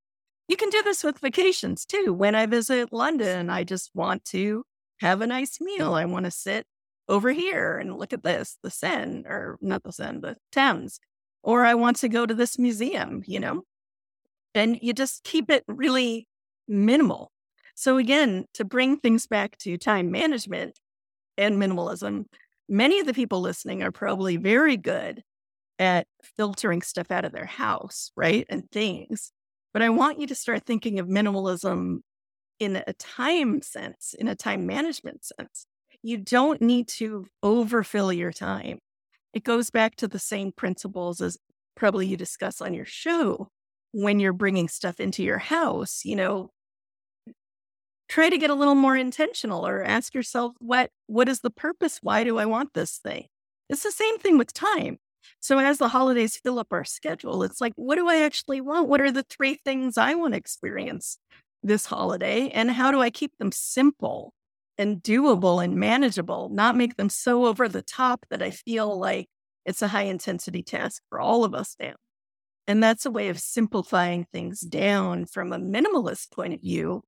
You 0.47 0.57
can 0.57 0.69
do 0.69 0.83
this 0.83 1.03
with 1.03 1.21
vacations 1.21 1.87
too. 1.87 2.13
When 2.13 2.35
I 2.35 2.47
visit 2.47 2.93
London, 2.93 3.49
I 3.49 3.65
just 3.65 3.91
want 3.95 4.25
to 4.27 4.65
have 5.01 5.21
a 5.21 5.27
nice 5.27 5.61
meal. 5.61 5.95
I 5.95 6.05
want 6.05 6.27
to 6.27 6.31
sit 6.31 6.67
over 7.09 7.33
here 7.33 7.79
and 7.79 7.99
look 7.99 8.13
at 8.13 8.23
this, 8.23 8.59
the 8.63 8.71
Seine, 8.71 9.25
or 9.27 9.59
not 9.61 9.83
the 9.85 9.93
Seine, 9.93 10.21
the 10.21 10.37
Thames. 10.53 11.01
Or 11.43 11.65
I 11.65 11.75
want 11.75 11.97
to 11.99 12.09
go 12.09 12.27
to 12.27 12.35
this 12.35 12.59
museum, 12.59 13.23
you 13.27 13.41
know? 13.41 13.63
And 14.55 14.79
you 14.81 14.93
just 14.93 15.25
keep 15.25 15.51
it 15.51 15.65
really 15.67 16.29
minimal. 16.69 17.31
So, 17.75 17.99
again, 17.99 18.47
to 18.55 18.65
bring 18.65 18.99
things 18.99 19.27
back 19.27 19.59
to 19.59 19.77
time 19.77 20.11
management 20.11 20.79
and 21.37 21.57
minimalism, 21.57 22.27
many 22.69 23.01
of 23.01 23.07
the 23.07 23.15
people 23.15 23.41
listening 23.41 23.83
are 23.83 23.93
probably 23.93 24.37
very 24.37 24.77
good 24.77 25.23
at 25.79 26.07
filtering 26.23 26.83
stuff 26.83 27.11
out 27.11 27.25
of 27.25 27.33
their 27.33 27.47
house, 27.47 28.13
right? 28.17 28.47
And 28.49 28.71
things. 28.71 29.33
But 29.73 29.83
I 29.83 29.91
want 29.91 30.21
you 30.21 30.27
to 30.29 30.35
start 30.35 30.65
thinking 30.65 31.01
of 31.01 31.09
minimalism 31.09 31.99
in 32.61 32.83
a 32.87 32.93
time 32.95 33.61
sense, 33.63 34.15
in 34.19 34.29
a 34.29 34.37
time 34.37 34.67
management 34.67 35.25
sense. 35.25 35.67
You 36.03 36.19
don't 36.19 36.63
need 36.63 36.89
to 36.89 37.27
overfill 37.43 38.13
your 38.13 38.33
time. 38.33 38.79
It 39.33 39.43
goes 39.43 39.71
back 39.71 39.97
to 39.97 40.09
the 40.09 40.19
same 40.19 40.53
principles 40.53 41.21
as 41.21 41.39
probably 41.75 42.07
you 42.07 42.17
discuss 42.17 42.61
on 42.61 42.73
your 42.73 42.85
show 42.85 43.49
when 43.95 44.19
you're 44.19 44.33
bringing 44.33 44.69
stuff 44.69 44.99
into 44.99 45.23
your 45.23 45.39
house. 45.39 46.03
You 46.05 46.17
know, 46.17 46.51
try 48.09 48.29
to 48.29 48.39
get 48.39 48.51
a 48.51 48.55
little 48.55 48.75
more 48.75 48.97
intentional 48.97 49.67
or 49.67 49.83
ask 49.83 50.15
yourself 50.15 50.55
what 50.59 50.91
what 51.07 51.29
is 51.29 51.41
the 51.41 51.51
purpose? 51.51 52.01
Why 52.03 52.25
do 52.25 52.39
i 52.39 52.45
want 52.47 52.75
this 52.75 52.99
thing? 52.99 53.27
It's 53.71 53.85
the 53.85 53.93
same 53.93 54.19
thing 54.19 54.37
with 54.37 54.53
time. 54.53 54.99
So 55.41 55.59
as 55.59 55.79
the 55.79 55.89
holidays 55.89 56.37
fill 56.37 56.59
up 56.59 56.69
our 56.73 56.85
schedule 56.85 57.43
it's 57.45 57.61
like 57.61 57.73
what 57.77 57.97
do 57.97 58.09
i 58.09 58.23
actually 58.23 58.61
want? 58.61 58.89
What 58.89 59.01
are 59.01 59.13
the 59.13 59.23
three 59.23 59.55
things 59.65 59.97
i 59.97 60.15
want 60.15 60.35
to 60.35 60.39
experience 60.39 61.19
this 61.63 61.87
holiday? 61.87 62.49
And 62.51 62.71
how 62.73 62.91
do 62.91 63.01
i 63.01 63.11
keep 63.11 63.39
them 63.39 63.53
simple 63.53 64.33
and 64.77 65.03
doable 65.03 65.63
and 65.65 65.77
manageable 65.77 66.49
not 66.51 66.77
make 66.77 66.97
them 66.97 67.09
so 67.09 67.47
over 67.47 67.69
the 67.69 67.83
top 67.83 68.27
that 68.31 68.43
i 68.43 68.51
feel 68.51 68.99
like 68.99 69.29
it's 69.65 69.83
a 69.83 69.89
high 69.89 70.03
intensity 70.03 70.65
task 70.65 71.01
for 71.09 71.21
all 71.21 71.45
of 71.45 71.55
us 71.55 71.77
now 71.81 71.95
and 72.67 72.83
that's 72.83 73.07
a 73.07 73.11
way 73.11 73.29
of 73.29 73.39
simplifying 73.39 74.25
things 74.33 74.61
down 74.61 75.27
from 75.27 75.53
a 75.53 75.59
minimalist 75.59 76.31
point 76.33 76.55
of 76.55 76.61
view 76.61 77.03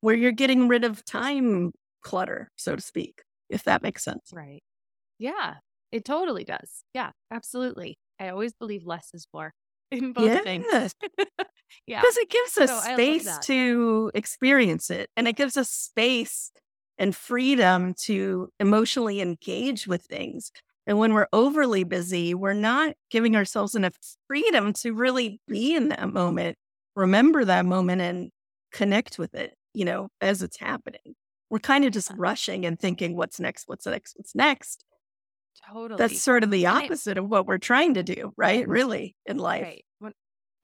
where 0.00 0.14
you're 0.14 0.32
getting 0.32 0.68
rid 0.68 0.84
of 0.84 1.04
time 1.04 1.72
clutter, 2.02 2.50
so 2.56 2.76
to 2.76 2.82
speak, 2.82 3.22
if 3.48 3.64
that 3.64 3.82
makes 3.82 4.04
sense. 4.04 4.32
Right. 4.32 4.62
Yeah, 5.18 5.56
it 5.92 6.04
totally 6.04 6.44
does. 6.44 6.84
Yeah, 6.94 7.12
absolutely. 7.30 7.98
I 8.20 8.28
always 8.30 8.54
believe 8.54 8.86
less 8.86 9.10
is 9.14 9.28
more 9.34 9.54
in 9.92 10.12
both 10.12 10.36
things. 10.42 10.94
Yeah. 11.86 12.02
because 12.02 12.16
it 12.16 12.30
gives 12.30 12.58
us 12.58 12.72
So 12.72 12.80
space 12.80 13.38
to 13.40 14.10
experience 14.14 14.90
it 14.90 15.10
and 15.16 15.28
it 15.28 15.36
gives 15.36 15.56
us 15.56 15.70
space 15.70 16.50
and 16.98 17.14
freedom 17.14 17.94
to 17.94 18.50
emotionally 18.60 19.20
engage 19.20 19.86
with 19.86 20.02
things. 20.04 20.50
And 20.90 20.98
when 20.98 21.14
we're 21.14 21.28
overly 21.32 21.84
busy, 21.84 22.34
we're 22.34 22.52
not 22.52 22.94
giving 23.12 23.36
ourselves 23.36 23.76
enough 23.76 23.94
freedom 24.26 24.72
to 24.72 24.92
really 24.92 25.40
be 25.46 25.76
in 25.76 25.90
that 25.90 26.12
moment, 26.12 26.56
remember 26.96 27.44
that 27.44 27.64
moment, 27.64 28.02
and 28.02 28.30
connect 28.72 29.16
with 29.16 29.32
it, 29.36 29.54
you 29.72 29.84
know, 29.84 30.08
as 30.20 30.42
it's 30.42 30.58
happening. 30.58 31.14
We're 31.48 31.60
kind 31.60 31.84
of 31.84 31.92
just 31.92 32.10
rushing 32.16 32.66
and 32.66 32.76
thinking, 32.76 33.16
what's 33.16 33.38
next? 33.38 33.68
What's 33.68 33.86
next? 33.86 34.14
What's 34.16 34.34
next? 34.34 34.84
Totally. 35.72 35.96
That's 35.96 36.20
sort 36.20 36.42
of 36.42 36.50
the 36.50 36.66
opposite 36.66 37.18
of 37.18 37.28
what 37.28 37.46
we're 37.46 37.58
trying 37.58 37.94
to 37.94 38.02
do, 38.02 38.32
right? 38.36 38.66
Really, 38.66 39.14
in 39.26 39.38
life. 39.38 39.62
Right. 39.62 40.12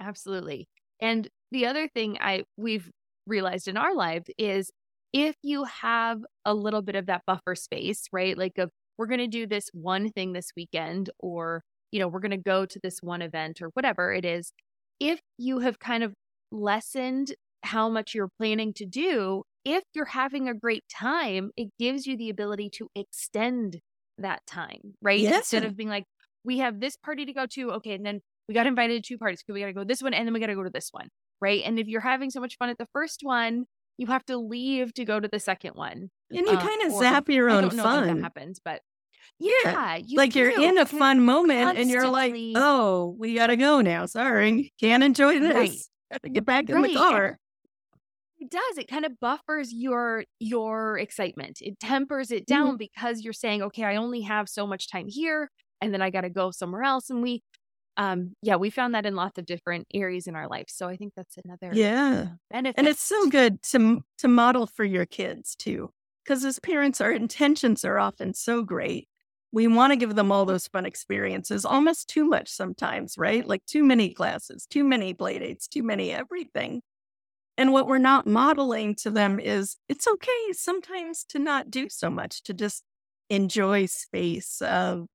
Absolutely. 0.01 0.67
And 0.99 1.29
the 1.53 1.67
other 1.67 1.87
thing 1.87 2.19
I 2.21 2.47
we've 2.57 2.91
realized 3.29 3.69
in 3.69 3.77
our 3.77 3.95
life 3.95 4.25
is 4.37 4.73
if 5.13 5.37
you 5.43 5.63
have 5.63 6.19
a 6.45 6.53
little 6.53 6.83
bit 6.83 6.97
of 6.97 7.07
that 7.07 7.23
buffer 7.29 7.55
space, 7.55 8.09
right? 8.13 8.37
Like 8.37 8.59
of 8.59 8.73
we're 8.99 9.07
going 9.07 9.21
to 9.21 9.27
do 9.27 9.47
this 9.47 9.69
one 9.73 10.11
thing 10.11 10.33
this 10.33 10.51
weekend 10.57 11.11
or 11.19 11.63
you 11.93 12.01
know, 12.01 12.09
we're 12.09 12.21
going 12.21 12.31
to 12.31 12.37
go 12.37 12.67
to 12.67 12.81
this 12.83 12.99
one 13.01 13.23
event 13.23 13.63
or 13.63 13.69
whatever 13.69 14.13
it 14.13 14.25
is. 14.25 14.53
If 15.01 15.21
you 15.39 15.61
have 15.61 15.79
kind 15.79 16.03
of 16.03 16.13
lessened 16.51 17.35
how 17.63 17.89
much 17.89 18.15
you're 18.15 18.31
planning 18.39 18.73
to 18.75 18.87
do, 18.87 19.45
if 19.65 19.83
you're 19.95 20.05
having 20.05 20.49
a 20.49 20.55
great 20.55 20.85
time, 20.89 21.51
it 21.57 21.69
gives 21.79 22.07
you 22.07 22.17
the 22.17 22.31
ability 22.31 22.71
to 22.75 22.89
extend 22.95 23.81
that 24.19 24.41
time, 24.47 24.95
right? 25.03 25.23
Instead 25.23 25.65
of 25.65 25.77
being 25.77 25.89
like, 25.89 26.05
we 26.45 26.59
have 26.59 26.81
this 26.81 26.97
party 26.97 27.27
to 27.27 27.33
go 27.33 27.47
to. 27.47 27.73
Okay. 27.73 27.95
And 27.95 28.07
then 28.07 28.21
we 28.49 28.55
got 28.55 28.67
invited 28.67 29.03
to 29.03 29.09
two 29.09 29.19
parties. 29.19 29.43
Okay, 29.43 29.53
we 29.53 29.61
got 29.61 29.67
to 29.67 29.73
go 29.73 29.85
this 29.85 30.03
one 30.03 30.15
and 30.15 30.27
then 30.27 30.33
we 30.33 30.41
got 30.41 30.47
to 30.47 30.55
go 30.55 30.63
to 30.63 30.71
this 30.71 30.89
one. 30.93 31.09
Right. 31.41 31.63
And 31.65 31.79
if 31.79 31.87
you're 31.87 32.01
having 32.01 32.31
so 32.31 32.41
much 32.41 32.57
fun 32.57 32.71
at 32.71 32.79
the 32.79 32.87
first 32.93 33.21
one, 33.23 33.67
you 33.99 34.07
have 34.09 34.25
to 34.27 34.37
leave 34.37 34.93
to 34.95 35.05
go 35.05 35.19
to 35.21 35.29
the 35.29 35.41
second 35.41 35.73
one. 35.75 36.11
And 36.31 36.47
you 36.47 36.49
Uh, 36.49 36.61
kind 36.61 36.83
of 36.83 36.93
zap 36.99 37.29
your 37.29 37.49
I 37.51 37.55
own 37.55 37.77
know 37.77 38.05
that 38.05 38.19
happens, 38.21 38.61
but 38.65 38.83
Yeah. 39.39 39.51
yeah, 39.65 39.97
you 39.97 40.17
like 40.17 40.35
you're 40.35 40.51
in 40.61 40.79
a 40.79 40.87
fun 40.87 41.25
moment 41.25 41.79
and 41.79 41.91
you're 41.91 42.09
like, 42.09 42.35
oh, 42.57 43.15
we 43.19 43.35
got 43.35 43.49
to 43.49 43.57
go 43.57 43.81
now. 43.81 44.07
Sorry. 44.07 44.73
Can't 44.81 45.03
enjoy 45.03 45.39
this. 45.41 45.55
Right. 45.55 45.79
Gotta 46.13 46.29
get 46.29 46.45
back 46.45 46.69
in 46.71 46.81
the 46.83 46.95
car. 46.95 47.39
It 48.39 48.51
does. 48.51 48.79
It 48.79 48.87
kind 48.87 49.05
of 49.07 49.19
buffers 49.19 49.73
your 49.73 50.25
your 50.39 50.99
excitement. 50.99 51.59
It 51.63 51.81
tempers 51.81 52.31
it 52.31 52.47
down 52.47 52.69
Mm-hmm. 52.69 52.77
because 52.77 53.23
you're 53.23 53.33
saying, 53.33 53.63
okay, 53.63 53.85
I 53.85 53.97
only 53.97 54.21
have 54.23 54.49
so 54.49 54.67
much 54.67 54.91
time 54.91 55.07
here, 55.09 55.51
and 55.81 55.93
then 55.95 56.03
I 56.03 56.11
got 56.11 56.21
to 56.21 56.31
go 56.31 56.51
somewhere 56.51 56.83
else. 56.83 57.09
And 57.09 57.23
we, 57.23 57.43
um, 57.97 58.35
yeah, 58.43 58.57
we 58.57 58.71
found 58.71 58.95
that 58.95 59.07
in 59.07 59.15
lots 59.15 59.39
of 59.39 59.47
different 59.47 59.87
areas 59.95 60.27
in 60.27 60.37
our 60.37 60.49
life. 60.49 60.67
So 60.69 60.89
I 60.89 60.97
think 60.97 61.15
that's 61.17 61.37
another 61.45 61.73
Yeah. 61.73 62.37
benefit. 62.51 62.79
And 62.79 62.89
it's 62.89 63.03
so 63.03 63.29
good 63.29 63.63
to 63.65 64.05
to 64.19 64.29
model 64.29 64.67
for 64.67 64.85
your 64.85 65.07
kids 65.07 65.55
too. 65.57 65.93
Because 66.25 66.45
as 66.45 66.59
parents, 66.59 67.01
our 67.01 67.13
intentions 67.13 67.85
are 67.85 67.99
often 67.99 68.35
so 68.35 68.63
great. 68.63 69.09
We 69.53 69.69
want 69.69 69.93
to 69.93 69.97
give 69.97 70.15
them 70.17 70.33
all 70.33 70.45
those 70.45 70.67
fun 70.67 70.85
experiences, 70.87 71.65
almost 71.65 72.09
too 72.09 72.25
much 72.25 72.49
sometimes, 72.49 73.17
right? 73.17 73.47
Like 73.47 73.65
too 73.67 73.85
many 73.85 74.13
classes, 74.13 74.67
too 74.67 74.85
many 74.85 75.15
play 75.15 75.39
dates, 75.39 75.69
too 75.69 75.83
many 75.83 76.13
everything. 76.13 76.83
And 77.59 77.73
what 77.73 77.87
we're 77.89 77.99
not 77.99 78.27
modeling 78.27 78.95
to 78.97 79.11
them 79.11 79.41
is 79.41 79.77
it's 79.89 80.07
okay 80.07 80.53
sometimes 80.53 81.25
to 81.31 81.39
not 81.39 81.71
do 81.71 81.89
so 81.89 82.11
much, 82.11 82.43
to 82.45 82.55
just 82.55 82.85
enjoy 83.31 83.87
space 83.87 84.61
of 84.63 85.07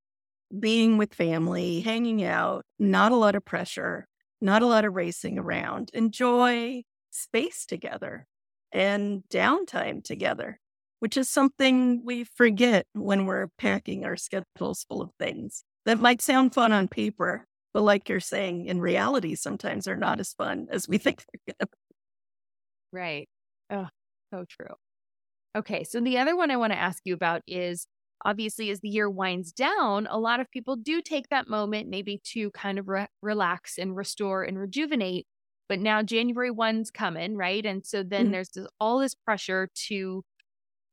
being 0.60 0.98
with 0.98 1.14
family, 1.14 1.82
hanging 1.82 2.24
out, 2.24 2.64
not 2.80 3.12
a 3.12 3.16
lot 3.16 3.36
of 3.36 3.46
pressure, 3.46 4.08
not 4.42 4.62
a 4.62 4.68
lot 4.68 4.86
of 4.86 4.94
racing 4.96 5.38
around. 5.38 5.92
Enjoy 5.94 6.84
space 7.12 7.66
together 7.66 8.26
and 8.72 9.24
downtime 9.30 10.04
together, 10.04 10.60
which 11.00 11.18
is 11.18 11.30
something 11.30 12.02
we 12.04 12.24
forget 12.24 12.86
when 12.94 13.26
we're 13.26 13.48
packing 13.58 14.06
our 14.06 14.16
schedules 14.16 14.86
full 14.88 15.02
of 15.02 15.12
things. 15.20 15.64
That 15.86 16.00
might 16.00 16.22
sound 16.22 16.54
fun 16.54 16.72
on 16.72 16.88
paper, 16.88 17.46
but 17.74 17.82
like 17.82 18.10
you're 18.10 18.20
saying, 18.20 18.66
in 18.66 18.80
reality, 18.82 19.36
sometimes 19.36 19.86
they're 19.86 19.96
not 19.96 20.20
as 20.20 20.34
fun 20.34 20.68
as 20.72 20.88
we 20.88 20.98
think 21.00 21.24
they're 21.34 21.56
going 21.56 21.60
to 21.60 21.68
be. 21.68 21.96
Right. 22.92 23.30
Oh, 23.70 23.88
so 24.34 24.46
true. 24.48 24.76
Okay. 25.56 25.84
So 25.84 26.00
the 26.02 26.18
other 26.20 26.36
one 26.36 26.52
I 26.52 26.58
want 26.58 26.74
to 26.74 26.80
ask 26.80 27.02
you 27.06 27.14
about 27.14 27.42
is 27.48 27.88
obviously 28.26 28.70
as 28.70 28.80
the 28.82 28.90
year 28.90 29.10
winds 29.10 29.52
down, 29.52 30.08
a 30.10 30.18
lot 30.20 30.40
of 30.40 30.50
people 30.52 30.76
do 30.76 31.02
take 31.02 31.30
that 31.30 31.48
moment 31.48 31.90
maybe 31.90 32.20
to 32.26 32.52
kind 32.52 32.80
of 32.80 32.88
re- 32.88 33.08
relax 33.22 33.78
and 33.78 33.96
restore 33.96 34.44
and 34.44 34.58
rejuvenate. 34.60 35.28
But 35.70 35.80
now 35.80 36.02
January 36.04 36.52
1's 36.52 36.92
coming, 36.92 37.38
right? 37.38 37.66
And 37.66 37.86
so 37.86 38.04
then 38.04 38.32
Mhm. 38.32 38.34
there's 38.34 38.50
this, 38.50 38.68
all 38.80 39.00
this 39.00 39.16
pressure 39.16 39.70
to 39.88 40.24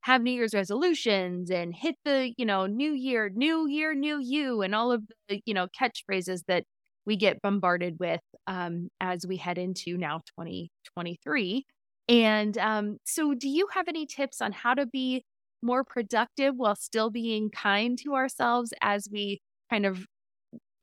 have 0.01 0.21
New 0.21 0.31
Year's 0.31 0.53
resolutions 0.53 1.51
and 1.51 1.75
hit 1.75 1.95
the, 2.05 2.33
you 2.37 2.45
know, 2.45 2.65
new 2.65 2.93
year, 2.93 3.29
new 3.29 3.67
year, 3.67 3.93
new 3.93 4.19
you, 4.19 4.61
and 4.61 4.73
all 4.73 4.91
of 4.91 5.03
the, 5.27 5.41
you 5.45 5.53
know, 5.53 5.67
catchphrases 5.67 6.43
that 6.47 6.63
we 7.05 7.15
get 7.17 7.41
bombarded 7.41 7.97
with 7.99 8.21
um, 8.47 8.89
as 9.01 9.25
we 9.27 9.35
head 9.37 9.57
into 9.57 9.97
now 9.97 10.21
2023. 10.35 11.65
And 12.07 12.57
um, 12.57 12.97
so, 13.05 13.33
do 13.33 13.49
you 13.49 13.67
have 13.73 13.87
any 13.87 14.05
tips 14.05 14.41
on 14.41 14.51
how 14.51 14.73
to 14.73 14.85
be 14.85 15.23
more 15.61 15.83
productive 15.83 16.55
while 16.55 16.75
still 16.75 17.09
being 17.09 17.49
kind 17.49 17.97
to 17.99 18.15
ourselves 18.15 18.73
as 18.81 19.07
we 19.11 19.41
kind 19.69 19.85
of, 19.85 20.05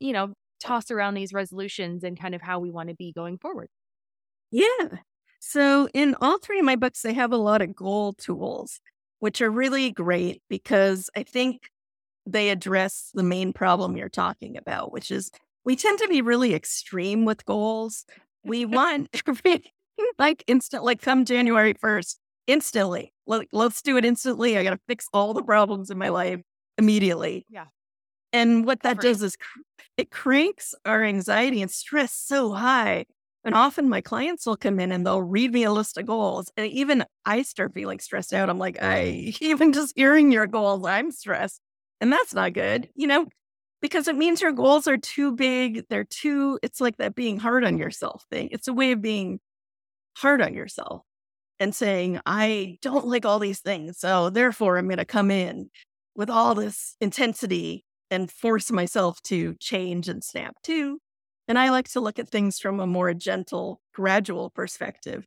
you 0.01 0.12
know, 0.12 0.33
toss 0.61 0.91
around 0.91 1.14
these 1.14 1.33
resolutions 1.33 2.05
and 2.05 2.18
kind 2.18 2.35
of 2.35 2.43
how 2.43 2.59
we 2.59 2.70
want 2.70 2.89
to 2.89 2.95
be 2.95 3.12
going 3.12 3.39
forward? 3.39 3.68
Yeah. 4.51 4.99
So, 5.41 5.89
in 5.95 6.16
all 6.20 6.39
three 6.39 6.59
of 6.59 6.64
my 6.64 6.77
books, 6.77 7.03
they 7.03 7.12
have 7.14 7.33
a 7.33 7.37
lot 7.37 7.62
of 7.62 7.74
goal 7.74 8.14
tools, 8.14 8.81
which 9.20 9.41
are 9.41 9.51
really 9.51 9.91
great 9.91 10.43
because 10.49 11.11
I 11.16 11.22
think 11.22 11.70
they 12.27 12.51
address 12.51 13.11
the 13.14 13.22
main 13.22 13.53
problem 13.53 13.97
you're 13.97 14.09
talking 14.09 14.57
about, 14.57 14.93
which 14.93 15.11
is 15.11 15.31
we 15.64 15.77
tend 15.77 15.99
to 16.01 16.09
be 16.09 16.22
really 16.22 16.55
extreme 16.55 17.24
with 17.24 17.45
goals. 17.45 18.05
We 18.45 18.64
want 18.64 19.09
like 20.18 20.45
instant, 20.47 20.85
like 20.85 21.01
come 21.01 21.24
January 21.24 21.74
1st, 21.74 22.16
instantly. 22.47 23.12
Let, 23.26 23.47
let's 23.53 23.82
do 23.82 23.97
it 23.97 24.05
instantly. 24.05 24.57
I 24.57 24.62
got 24.62 24.70
to 24.70 24.80
fix 24.88 25.09
all 25.12 25.34
the 25.34 25.42
problems 25.42 25.90
in 25.90 25.99
my 25.99 26.09
life 26.09 26.40
immediately. 26.78 27.47
Yeah. 27.49 27.66
And 28.32 28.64
what 28.64 28.82
that 28.82 29.01
does 29.01 29.22
is 29.22 29.36
cr- 29.36 29.61
it 29.97 30.11
cranks 30.11 30.74
our 30.84 31.03
anxiety 31.03 31.62
and 31.62 31.70
stress 31.70 32.12
so 32.12 32.53
high. 32.53 33.07
And 33.44 33.55
often 33.55 33.88
my 33.88 34.01
clients 34.01 34.44
will 34.44 34.57
come 34.57 34.80
in 34.80 34.90
and 34.90 35.07
they'll 35.07 35.22
read 35.22 35.53
me 35.53 35.62
a 35.62 35.72
list 35.72 35.97
of 35.97 36.07
goals. 36.07 36.51
And 36.57 36.66
even 36.66 37.05
I 37.24 37.42
start 37.42 37.72
feeling 37.74 38.01
stressed 38.01 38.34
out. 38.34 38.51
I'm 38.51 38.59
like, 38.59 38.82
I 38.82 39.34
even 39.40 39.72
just 39.72 39.92
hearing 39.97 40.32
your 40.32 40.47
goals, 40.47 40.84
I'm 40.84 41.11
stressed. 41.12 41.61
And 42.01 42.12
that's 42.12 42.34
not 42.34 42.53
good, 42.53 42.88
you 42.94 43.07
know, 43.07 43.26
because 43.80 44.09
it 44.09 44.16
means 44.16 44.42
your 44.42 44.53
goals 44.53 44.86
are 44.88 44.99
too 44.99 45.32
big. 45.32 45.84
They're 45.88 46.05
too, 46.05 46.59
it's 46.62 46.80
like 46.80 46.97
that 46.97 47.14
being 47.14 47.38
hard 47.38 47.64
on 47.64 47.78
yourself 47.78 48.24
thing. 48.30 48.49
It's 48.51 48.68
a 48.68 48.74
way 48.74 48.92
of 48.92 49.01
being 49.01 49.38
hard 50.16 50.42
on 50.42 50.53
yourself 50.53 51.03
and 51.59 51.74
saying, 51.74 52.20
I 52.26 52.78
don't 52.82 53.07
like 53.07 53.24
all 53.24 53.38
these 53.38 53.61
things. 53.61 53.98
So 53.98 54.30
therefore, 54.30 54.78
I'm 54.78 54.88
going 54.88 54.98
to 54.98 55.04
come 55.04 55.30
in 55.30 55.70
with 56.14 56.30
all 56.30 56.54
this 56.54 56.96
intensity 57.00 57.84
and 58.11 58.30
force 58.30 58.70
myself 58.70 59.20
to 59.22 59.54
change 59.61 60.09
and 60.09 60.22
snap 60.22 60.57
to. 60.64 60.98
And 61.48 61.59
I 61.59 61.70
like 61.70 61.88
to 61.90 62.00
look 62.00 62.18
at 62.18 62.28
things 62.28 62.59
from 62.59 62.80
a 62.80 62.86
more 62.86 63.14
gentle, 63.14 63.80
gradual 63.94 64.50
perspective. 64.50 65.26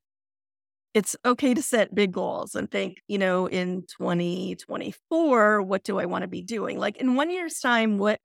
It's 0.93 1.15
okay 1.23 1.53
to 1.53 1.61
set 1.61 1.93
big 1.93 2.11
goals 2.11 2.55
and 2.55 2.69
think, 2.69 2.97
you 3.07 3.17
know, 3.17 3.47
in 3.47 3.83
2024, 3.97 5.61
what 5.61 5.83
do 5.83 5.99
I 5.99 6.05
want 6.05 6.23
to 6.23 6.27
be 6.27 6.41
doing? 6.41 6.79
Like 6.79 6.97
in 6.97 7.15
one 7.15 7.29
year's 7.29 7.59
time, 7.59 7.97
what 7.97 8.19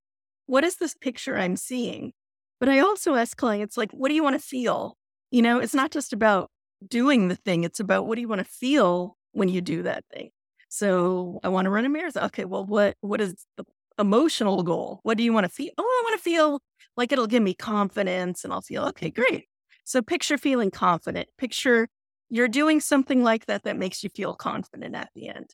what 0.46 0.64
is 0.64 0.76
this 0.76 0.94
picture 0.94 1.38
I'm 1.38 1.56
seeing? 1.56 2.12
But 2.60 2.68
I 2.68 2.80
also 2.80 3.14
ask 3.14 3.36
clients, 3.36 3.76
like, 3.76 3.90
what 3.92 4.08
do 4.08 4.14
you 4.14 4.22
want 4.22 4.34
to 4.34 4.46
feel? 4.46 4.96
You 5.30 5.42
know, 5.42 5.58
it's 5.58 5.74
not 5.74 5.90
just 5.90 6.12
about 6.12 6.50
doing 6.88 7.28
the 7.28 7.36
thing. 7.36 7.64
It's 7.64 7.80
about 7.80 8.06
what 8.06 8.16
do 8.16 8.20
you 8.20 8.28
want 8.28 8.40
to 8.40 8.44
feel 8.44 9.16
when 9.32 9.48
you 9.48 9.60
do 9.60 9.82
that 9.82 10.04
thing. 10.12 10.30
So 10.68 11.40
I 11.44 11.48
want 11.48 11.66
to 11.66 11.70
run 11.70 11.84
a 11.84 11.88
marathon. 11.88 12.24
Okay, 12.24 12.44
well, 12.44 12.64
what 12.64 12.96
what 13.00 13.20
is 13.20 13.34
the 13.56 13.64
emotional 13.98 14.62
goal? 14.62 15.00
What 15.02 15.18
do 15.18 15.24
you 15.24 15.32
want 15.32 15.44
to 15.44 15.52
feel? 15.52 15.70
Oh, 15.78 15.82
I 15.82 16.02
want 16.04 16.18
to 16.18 16.22
feel 16.22 16.60
like 16.96 17.12
it'll 17.12 17.26
give 17.26 17.42
me 17.42 17.54
confidence, 17.54 18.44
and 18.44 18.52
I'll 18.52 18.62
feel 18.62 18.84
okay, 18.86 19.10
great. 19.10 19.46
So 19.84 20.02
picture 20.02 20.38
feeling 20.38 20.70
confident. 20.70 21.28
Picture 21.38 21.88
you're 22.30 22.48
doing 22.48 22.80
something 22.80 23.22
like 23.22 23.46
that 23.46 23.64
that 23.64 23.76
makes 23.76 24.02
you 24.02 24.10
feel 24.10 24.34
confident 24.34 24.96
at 24.96 25.10
the 25.14 25.28
end. 25.28 25.50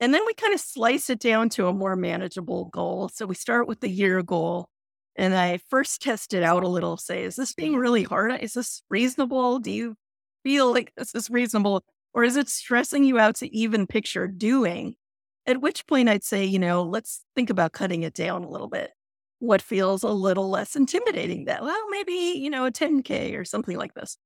And 0.00 0.14
then 0.14 0.24
we 0.26 0.34
kind 0.34 0.54
of 0.54 0.60
slice 0.60 1.10
it 1.10 1.18
down 1.18 1.48
to 1.50 1.66
a 1.66 1.72
more 1.72 1.96
manageable 1.96 2.66
goal. 2.66 3.10
So 3.12 3.26
we 3.26 3.34
start 3.34 3.68
with 3.68 3.80
the 3.80 3.88
year 3.88 4.22
goal. 4.22 4.68
And 5.16 5.34
I 5.34 5.58
first 5.68 6.02
test 6.02 6.34
it 6.34 6.42
out 6.42 6.64
a 6.64 6.68
little, 6.68 6.96
say, 6.96 7.22
is 7.24 7.36
this 7.36 7.54
being 7.54 7.76
really 7.76 8.02
hard? 8.02 8.32
Is 8.40 8.54
this 8.54 8.82
reasonable? 8.90 9.60
Do 9.60 9.70
you 9.70 9.96
feel 10.44 10.72
like 10.72 10.92
this 10.96 11.14
is 11.14 11.30
reasonable? 11.30 11.82
Or 12.12 12.22
is 12.22 12.36
it 12.36 12.48
stressing 12.48 13.02
you 13.02 13.18
out 13.18 13.34
to 13.36 13.52
even 13.52 13.88
picture 13.88 14.28
doing? 14.28 14.94
At 15.46 15.60
which 15.60 15.86
point 15.86 16.08
I'd 16.08 16.22
say, 16.22 16.44
you 16.44 16.58
know, 16.58 16.84
let's 16.84 17.24
think 17.34 17.50
about 17.50 17.72
cutting 17.72 18.02
it 18.02 18.14
down 18.14 18.44
a 18.44 18.48
little 18.48 18.68
bit. 18.68 18.92
What 19.40 19.60
feels 19.60 20.02
a 20.04 20.08
little 20.10 20.48
less 20.48 20.76
intimidating 20.76 21.46
that? 21.46 21.62
Well, 21.62 21.90
maybe, 21.90 22.38
you 22.38 22.48
know, 22.48 22.66
a 22.66 22.70
10K 22.70 23.36
or 23.36 23.44
something 23.44 23.76
like 23.76 23.94
this. 23.94 24.16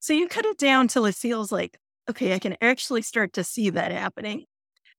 So 0.00 0.12
you 0.12 0.28
cut 0.28 0.44
it 0.44 0.58
down 0.58 0.88
till 0.88 1.06
it 1.06 1.14
feels 1.14 1.52
like, 1.52 1.78
okay, 2.10 2.34
I 2.34 2.38
can 2.38 2.56
actually 2.60 3.02
start 3.02 3.34
to 3.34 3.44
see 3.44 3.70
that 3.70 3.92
happening. 3.92 4.44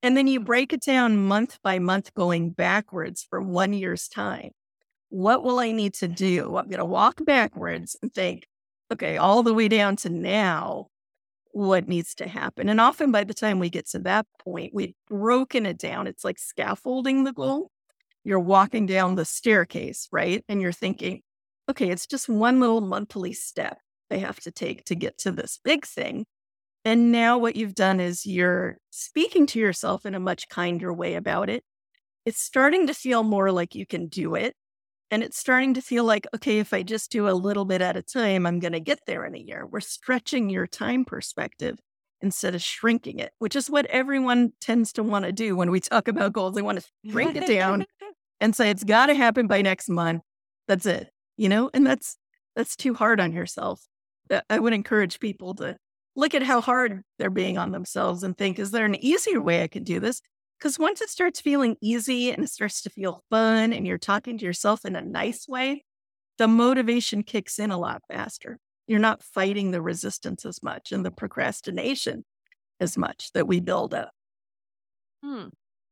And 0.02 0.16
then 0.16 0.28
you 0.28 0.40
break 0.40 0.72
it 0.72 0.82
down 0.82 1.18
month 1.18 1.60
by 1.62 1.80
month, 1.80 2.14
going 2.14 2.52
backwards 2.52 3.26
for 3.30 3.42
one 3.42 3.74
year's 3.74 4.08
time. 4.08 4.52
What 5.10 5.44
will 5.44 5.60
I 5.60 5.72
need 5.72 5.94
to 5.96 6.08
do? 6.08 6.56
I'm 6.56 6.70
going 6.70 6.80
to 6.80 6.86
walk 6.86 7.24
backwards 7.26 7.98
and 8.02 8.14
think, 8.14 8.48
okay, 8.92 9.18
all 9.18 9.44
the 9.44 9.54
way 9.54 9.68
down 9.68 9.96
to 9.98 10.10
now, 10.10 10.88
what 11.52 11.88
needs 11.88 12.14
to 12.16 12.28
happen. 12.28 12.70
And 12.70 12.80
often 12.80 13.12
by 13.12 13.24
the 13.24 13.34
time 13.34 13.60
we 13.60 13.70
get 13.70 13.88
to 13.90 14.00
that 14.00 14.26
point, 14.44 14.74
we've 14.74 14.94
broken 15.08 15.66
it 15.66 15.78
down. 15.78 16.08
It's 16.08 16.24
like 16.24 16.38
scaffolding 16.38 17.24
the 17.24 17.34
goal. 17.34 17.72
You're 18.24 18.40
walking 18.40 18.86
down 18.86 19.16
the 19.16 19.26
staircase, 19.26 20.08
right? 20.12 20.44
And 20.48 20.62
you're 20.62 20.72
thinking, 20.72 21.22
okay, 21.70 21.90
it's 21.90 22.06
just 22.06 22.30
one 22.30 22.60
little 22.60 22.82
monthly 22.82 23.34
step 23.34 23.80
I 24.12 24.18
have 24.18 24.40
to 24.42 24.52
take 24.52 24.86
to 24.86 24.96
get 24.96 25.18
to 25.20 25.32
this 25.32 25.60
big 25.64 25.86
thing. 25.86 26.26
And 26.86 27.12
now 27.12 27.38
what 27.38 27.56
you've 27.56 27.76
done 27.76 28.00
is 28.00 28.26
you're 28.26 28.78
speaking 28.90 29.46
to 29.48 29.60
yourself 29.60 30.06
in 30.06 30.16
a 30.16 30.20
much 30.20 30.50
kinder 30.50 30.94
way 30.94 31.16
about 31.16 31.50
it. 31.50 31.64
It's 32.26 32.42
starting 32.42 32.88
to 32.88 32.94
feel 32.94 33.24
more 33.24 33.52
like 33.52 33.76
you 33.76 33.86
can 33.86 34.08
do 34.08 34.36
it. 34.36 34.56
And 35.12 35.24
it's 35.24 35.38
starting 35.38 35.74
to 35.74 35.82
feel 35.82 36.04
like, 36.04 36.28
okay, 36.36 36.60
if 36.60 36.74
I 36.74 36.84
just 36.84 37.12
do 37.12 37.28
a 37.28 37.32
little 37.32 37.66
bit 37.66 37.82
at 37.82 37.98
a 37.98 38.04
time, 38.04 38.46
I'm 38.46 38.60
going 38.60 38.74
to 38.74 38.80
get 38.80 39.00
there 39.08 39.26
in 39.26 39.36
a 39.36 39.40
year. 39.40 39.66
We're 39.66 39.80
stretching 39.80 40.50
your 40.50 40.68
time 40.68 41.04
perspective 41.04 41.80
instead 42.22 42.54
of 42.54 42.62
shrinking 42.62 43.20
it, 43.20 43.32
which 43.40 43.56
is 43.56 43.70
what 43.70 43.86
everyone 43.88 44.52
tends 44.62 44.94
to 44.94 45.04
want 45.04 45.26
to 45.26 45.32
do 45.32 45.56
when 45.56 45.72
we 45.72 45.80
talk 45.80 46.08
about 46.08 46.34
goals. 46.34 46.54
They 46.54 46.62
want 46.62 46.80
to 46.80 47.12
shrink 47.12 47.36
it 47.36 47.48
down 47.48 47.86
and 48.40 48.56
say 48.56 48.70
it's 48.70 48.84
got 48.84 49.08
to 49.08 49.16
happen 49.16 49.48
by 49.48 49.62
next 49.62 49.90
month. 49.90 50.22
That's 50.68 50.86
it, 50.86 51.10
you 51.38 51.50
know, 51.50 51.70
and 51.74 51.88
that's 51.88 52.18
that's 52.56 52.76
too 52.76 52.94
hard 52.94 53.20
on 53.20 53.32
yourself. 53.32 53.86
I 54.50 54.60
would 54.60 54.74
encourage 54.74 55.20
people 55.20 55.56
to 55.56 55.78
look 56.16 56.36
at 56.36 56.44
how 56.44 56.62
hard 56.62 57.02
they're 57.18 57.30
being 57.30 57.58
on 57.58 57.72
themselves 57.72 58.24
and 58.24 58.38
think, 58.38 58.60
is 58.60 58.72
there 58.72 58.86
an 58.86 59.04
easier 59.04 59.42
way 59.42 59.64
I 59.64 59.68
could 59.68 59.86
do 59.86 60.00
this? 60.00 60.22
Because 60.60 60.78
once 60.78 61.02
it 61.02 61.10
starts 61.10 61.40
feeling 61.40 61.78
easy 61.82 62.32
and 62.32 62.44
it 62.44 62.50
starts 62.50 62.82
to 62.82 62.90
feel 62.90 63.24
fun 63.30 63.72
and 63.74 63.88
you're 63.88 63.98
talking 63.98 64.38
to 64.38 64.46
yourself 64.46 64.84
in 64.86 64.96
a 64.96 65.02
nice 65.02 65.48
way, 65.48 65.86
the 66.38 66.48
motivation 66.48 67.24
kicks 67.24 67.60
in 67.60 67.72
a 67.72 67.78
lot 67.80 68.04
faster. 68.10 68.60
You're 68.88 69.00
not 69.00 69.24
fighting 69.24 69.72
the 69.72 69.82
resistance 69.82 70.46
as 70.46 70.64
much 70.64 70.92
and 70.92 71.06
the 71.06 71.12
procrastination 71.12 72.26
as 72.80 72.98
much 72.98 73.32
that 73.34 73.48
we 73.48 73.60
build 73.62 73.94
up. 73.94 74.12
Hmm. 75.24 75.48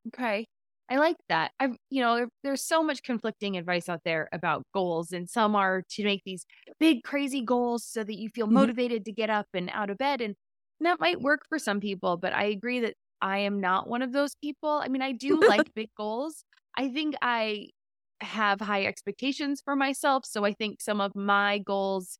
Okay. 0.08 0.48
I 0.90 0.98
like 0.98 1.18
that. 1.30 1.52
I've, 1.60 1.76
you 1.90 2.02
know, 2.02 2.30
there's 2.44 2.64
so 2.64 2.82
much 2.82 3.04
conflicting 3.04 3.58
advice 3.58 3.90
out 3.90 4.02
there 4.06 4.30
about 4.32 4.64
goals, 4.74 5.12
and 5.12 5.30
some 5.30 5.54
are 5.56 5.84
to 5.92 6.04
make 6.04 6.22
these 6.26 6.46
big, 6.80 7.04
crazy 7.04 7.42
goals 7.42 7.86
so 7.86 8.04
that 8.06 8.16
you 8.18 8.30
feel 8.30 8.48
Mhm. 8.50 8.72
motivated 8.88 9.04
to 9.06 9.12
get 9.12 9.30
up 9.30 9.48
and 9.54 9.70
out 9.72 9.90
of 9.90 9.98
bed. 9.98 10.22
And 10.22 10.36
that 10.80 11.00
might 11.02 11.20
work 11.22 11.42
for 11.50 11.60
some 11.60 11.82
people, 11.82 12.16
but 12.18 12.32
I 12.34 12.46
agree 12.46 12.80
that 12.82 12.96
I 13.22 13.40
am 13.40 13.60
not 13.60 13.88
one 13.88 14.02
of 14.02 14.12
those 14.14 14.36
people. 14.36 14.70
I 14.84 14.88
mean, 14.88 15.02
I 15.02 15.12
do 15.28 15.40
like 15.40 15.74
big 15.74 15.90
goals. 15.98 16.44
I 16.76 16.90
think 16.90 17.16
I 17.22 17.70
have 18.22 18.60
high 18.62 18.86
expectations 18.86 19.62
for 19.64 19.76
myself. 19.76 20.26
So 20.26 20.44
I 20.44 20.54
think 20.54 20.82
some 20.82 21.02
of 21.02 21.16
my 21.16 21.60
goals 21.60 22.20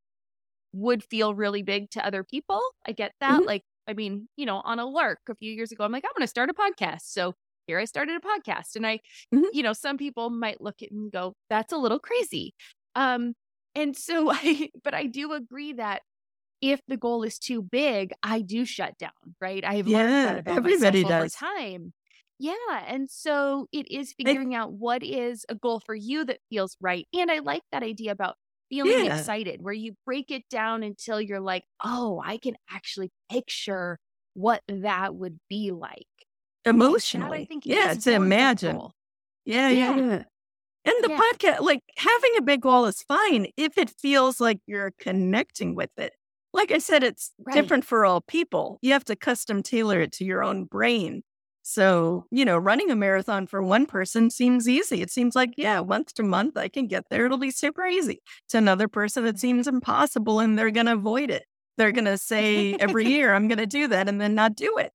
would 0.74 1.04
feel 1.04 1.34
really 1.34 1.64
big 1.64 1.90
to 1.92 2.06
other 2.06 2.24
people. 2.24 2.62
I 2.86 2.92
get 2.92 3.14
that. 3.22 3.42
Mhm. 3.42 3.46
Like, 3.46 3.64
I 3.88 3.94
mean, 3.94 4.28
you 4.38 4.46
know, 4.46 4.58
on 4.58 4.80
a 4.80 4.86
lark 4.86 5.20
a 5.30 5.36
few 5.36 5.52
years 5.52 5.72
ago, 5.72 5.84
I'm 5.84 5.92
like, 5.92 6.04
I'm 6.06 6.12
going 6.16 6.24
to 6.24 6.28
start 6.28 6.50
a 6.50 6.54
podcast. 6.54 7.02
So 7.04 7.34
here 7.68 7.80
I 7.80 7.86
started 7.86 8.16
a 8.16 8.20
podcast. 8.20 8.76
And 8.76 8.86
I, 8.86 9.00
Mhm. 9.34 9.46
you 9.54 9.64
know, 9.64 9.74
some 9.74 9.98
people 9.98 10.30
might 10.30 10.62
look 10.62 10.82
at 10.82 10.92
and 10.92 11.12
go, 11.12 11.34
that's 11.50 11.74
a 11.74 11.78
little 11.78 12.00
crazy. 12.00 12.54
Um, 12.96 13.34
and 13.76 13.96
so 13.96 14.30
I, 14.32 14.70
but 14.84 14.94
I 14.94 15.06
do 15.08 15.34
agree 15.34 15.74
that 15.74 16.02
if 16.62 16.82
the 16.88 16.98
goal 16.98 17.24
is 17.24 17.40
too 17.40 17.62
big, 17.62 18.14
I 18.24 18.42
do 18.42 18.66
shut 18.66 18.98
down, 18.98 19.12
right? 19.42 19.64
I 19.64 19.76
have 19.76 19.88
learned 19.88 20.10
Yeah, 20.10 20.26
that 20.26 20.38
about 20.40 20.58
everybody 20.58 21.04
myself 21.04 21.06
over 21.06 21.24
does. 21.24 21.34
time. 21.34 21.94
Yeah. 22.40 22.86
And 22.88 23.10
so 23.10 23.68
it 23.72 23.90
is 23.92 24.14
figuring 24.14 24.54
out 24.56 24.74
what 24.74 25.04
is 25.04 25.46
a 25.50 25.56
goal 25.56 25.80
for 25.80 25.96
you 25.96 26.24
that 26.26 26.40
feels 26.50 26.78
right. 26.80 27.08
And 27.14 27.32
I 27.32 27.40
like 27.40 27.64
that 27.72 27.84
idea 27.84 28.12
about 28.12 28.36
feeling 28.70 29.06
Yeah. 29.06 29.20
excited, 29.20 29.62
where 29.62 29.74
you 29.74 29.96
break 30.06 30.30
it 30.30 30.44
down 30.50 30.84
until 30.84 31.20
you're 31.22 31.40
like, 31.40 31.64
oh, 31.84 32.22
I 32.24 32.38
can 32.38 32.56
actually 32.70 33.12
picture 33.32 33.98
what 34.34 34.62
that 34.68 35.16
would 35.16 35.40
be 35.50 35.72
like. 35.72 36.06
Emotionally. 36.66 37.46
think 37.46 37.66
yeah, 37.66 37.94
to 37.94 38.12
imagine. 38.14 38.80
Yeah, 39.46 39.70
yeah, 39.70 39.96
Yeah. 39.96 39.96
yeah. 39.96 40.24
And 40.86 41.04
the 41.04 41.10
Yeah. 41.10 41.20
podcast, 41.22 41.62
like 41.62 41.82
having 41.98 42.32
a 42.38 42.42
big 42.42 42.62
goal 42.62 42.86
is 42.86 43.04
fine 43.04 43.48
if 43.58 43.78
it 43.78 43.90
feels 43.90 44.40
like 44.42 44.60
you're 44.68 44.92
connecting 45.00 45.76
with 45.76 45.92
it. 45.98 46.14
Like 46.58 46.72
I 46.72 46.80
said, 46.80 47.04
it's 47.04 47.34
Right. 47.46 47.54
different 47.54 47.86
for 47.86 48.06
all 48.06 48.22
people. 48.22 48.80
You 48.82 48.94
have 48.94 49.06
to 49.06 49.16
custom 49.16 49.64
tailor 49.64 50.02
it 50.02 50.12
to 50.14 50.26
your 50.26 50.44
own 50.44 50.66
brain. 50.66 51.24
So, 51.64 52.26
you 52.32 52.46
know, 52.46 52.58
running 52.58 52.92
a 52.92 52.96
marathon 52.96 53.48
for 53.48 53.64
one 53.64 53.86
person 53.86 54.32
seems 54.32 54.70
easy. 54.70 55.02
It 55.02 55.12
seems 55.12 55.36
like, 55.36 55.52
yeah, 55.58 55.82
month 55.82 56.14
to 56.16 56.24
month, 56.24 56.58
I 56.58 56.70
can 56.70 56.88
get 56.88 57.06
there. 57.10 57.26
It'll 57.26 57.38
be 57.38 57.52
super 57.52 57.86
easy. 57.86 58.22
To 58.50 58.58
another 58.60 58.88
person, 58.90 59.26
it 59.28 59.40
seems 59.40 59.68
impossible 59.68 60.40
and 60.42 60.60
they're 60.60 60.72
going 60.72 60.88
to 60.88 60.94
avoid 60.94 61.32
it. 61.32 61.46
They're 61.78 61.94
going 61.94 62.06
to 62.06 62.18
say 62.18 62.76
every 62.80 63.06
year, 63.08 63.36
I'm 63.36 63.50
going 63.50 63.60
to 63.60 63.68
do 63.68 63.88
that 63.90 64.10
and 64.10 64.22
then 64.22 64.36
not 64.36 64.56
do 64.56 64.78
it. 64.80 64.94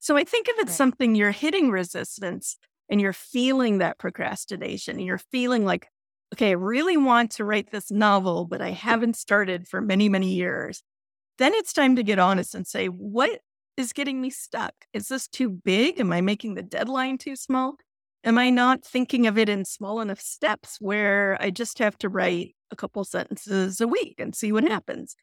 So 0.00 0.16
I 0.16 0.24
think 0.24 0.48
if 0.48 0.58
it's 0.60 0.72
right. 0.72 0.76
something 0.76 1.14
you're 1.14 1.32
hitting 1.32 1.70
resistance 1.70 2.56
and 2.88 3.00
you're 3.00 3.12
feeling 3.12 3.78
that 3.78 3.98
procrastination 3.98 4.98
and 4.98 5.06
you're 5.06 5.18
feeling 5.18 5.64
like, 5.64 5.88
okay, 6.34 6.50
I 6.50 6.52
really 6.52 6.96
want 6.96 7.32
to 7.32 7.44
write 7.44 7.70
this 7.70 7.90
novel, 7.90 8.46
but 8.46 8.62
I 8.62 8.70
haven't 8.70 9.16
started 9.16 9.68
for 9.68 9.80
many, 9.80 10.08
many 10.08 10.32
years, 10.32 10.82
then 11.40 11.54
it's 11.54 11.72
time 11.72 11.96
to 11.96 12.02
get 12.02 12.18
honest 12.18 12.54
and 12.54 12.66
say, 12.66 12.86
what 12.86 13.40
is 13.78 13.94
getting 13.94 14.20
me 14.20 14.28
stuck? 14.28 14.74
Is 14.92 15.08
this 15.08 15.26
too 15.26 15.48
big? 15.48 15.98
Am 15.98 16.12
I 16.12 16.20
making 16.20 16.54
the 16.54 16.62
deadline 16.62 17.16
too 17.16 17.34
small? 17.34 17.76
Am 18.22 18.36
I 18.36 18.50
not 18.50 18.84
thinking 18.84 19.26
of 19.26 19.38
it 19.38 19.48
in 19.48 19.64
small 19.64 20.02
enough 20.02 20.20
steps 20.20 20.76
where 20.80 21.38
I 21.40 21.48
just 21.48 21.78
have 21.78 21.96
to 21.98 22.10
write 22.10 22.54
a 22.70 22.76
couple 22.76 23.02
sentences 23.04 23.80
a 23.80 23.88
week 23.88 24.16
and 24.18 24.36
see 24.36 24.52
what 24.52 24.64
happens? 24.64 25.16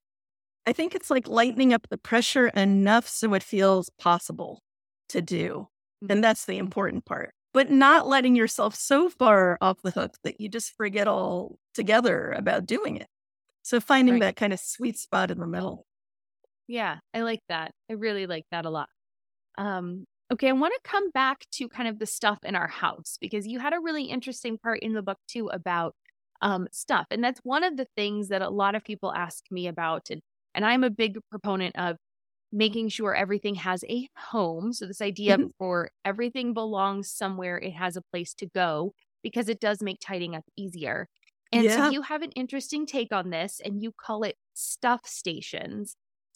I 0.65 0.73
think 0.73 0.95
it's 0.95 1.11
like 1.11 1.27
lightening 1.27 1.71
up 1.71 1.87
the 1.89 1.99
pressure 1.99 2.47
enough 2.47 3.07
so 3.07 3.35
it 3.35 3.43
feels 3.43 3.91
possible 3.99 4.63
to 5.09 5.21
do. 5.21 5.67
And 6.01 6.09
mm-hmm. 6.09 6.21
that's 6.21 6.45
the 6.45 6.57
important 6.57 7.05
part. 7.05 7.35
But 7.53 7.69
not 7.69 8.07
letting 8.07 8.35
yourself 8.35 8.73
so 8.73 9.07
far 9.07 9.59
off 9.61 9.83
the 9.83 9.91
hook 9.91 10.15
that 10.23 10.41
you 10.41 10.49
just 10.49 10.73
forget 10.75 11.07
all 11.07 11.59
together 11.75 12.31
about 12.31 12.65
doing 12.65 12.97
it. 12.97 13.07
So 13.61 13.79
finding 13.79 14.15
right. 14.15 14.21
that 14.21 14.35
kind 14.35 14.51
of 14.51 14.59
sweet 14.59 14.97
spot 14.97 15.29
in 15.29 15.39
the 15.39 15.47
middle. 15.47 15.85
Yeah, 16.67 16.97
I 17.13 17.21
like 17.21 17.41
that. 17.49 17.71
I 17.89 17.93
really 17.93 18.27
like 18.27 18.45
that 18.51 18.65
a 18.65 18.69
lot. 18.69 18.89
Um, 19.57 20.05
okay, 20.31 20.49
I 20.49 20.53
want 20.53 20.73
to 20.73 20.89
come 20.89 21.11
back 21.11 21.45
to 21.53 21.69
kind 21.69 21.87
of 21.87 21.99
the 21.99 22.05
stuff 22.05 22.39
in 22.43 22.55
our 22.55 22.67
house 22.67 23.17
because 23.19 23.47
you 23.47 23.59
had 23.59 23.73
a 23.73 23.79
really 23.79 24.05
interesting 24.05 24.57
part 24.57 24.79
in 24.81 24.93
the 24.93 25.01
book 25.01 25.17
too 25.27 25.47
about 25.47 25.95
um, 26.41 26.67
stuff. 26.71 27.07
And 27.09 27.23
that's 27.23 27.39
one 27.43 27.63
of 27.63 27.77
the 27.77 27.87
things 27.95 28.27
that 28.29 28.41
a 28.41 28.49
lot 28.49 28.75
of 28.75 28.83
people 28.83 29.13
ask 29.13 29.45
me 29.49 29.67
about. 29.67 30.09
And, 30.11 30.21
and 30.53 30.65
I'm 30.65 30.83
a 30.83 30.89
big 30.89 31.17
proponent 31.31 31.77
of 31.77 31.97
making 32.51 32.89
sure 32.89 33.15
everything 33.15 33.55
has 33.55 33.83
a 33.89 34.07
home. 34.17 34.73
So, 34.73 34.85
this 34.85 35.01
idea 35.01 35.37
mm-hmm. 35.37 35.47
for 35.57 35.89
everything 36.05 36.53
belongs 36.53 37.11
somewhere, 37.11 37.57
it 37.57 37.71
has 37.71 37.97
a 37.97 38.01
place 38.11 38.33
to 38.35 38.45
go 38.47 38.93
because 39.23 39.49
it 39.49 39.59
does 39.59 39.81
make 39.81 39.99
tidying 39.99 40.35
up 40.35 40.43
easier. 40.55 41.07
And 41.51 41.63
yeah. 41.63 41.75
so, 41.75 41.89
you 41.91 42.03
have 42.03 42.21
an 42.21 42.31
interesting 42.31 42.85
take 42.85 43.11
on 43.11 43.29
this 43.29 43.59
and 43.63 43.81
you 43.81 43.91
call 43.91 44.23
it 44.23 44.35
stuff 44.53 45.01
stations. 45.05 45.95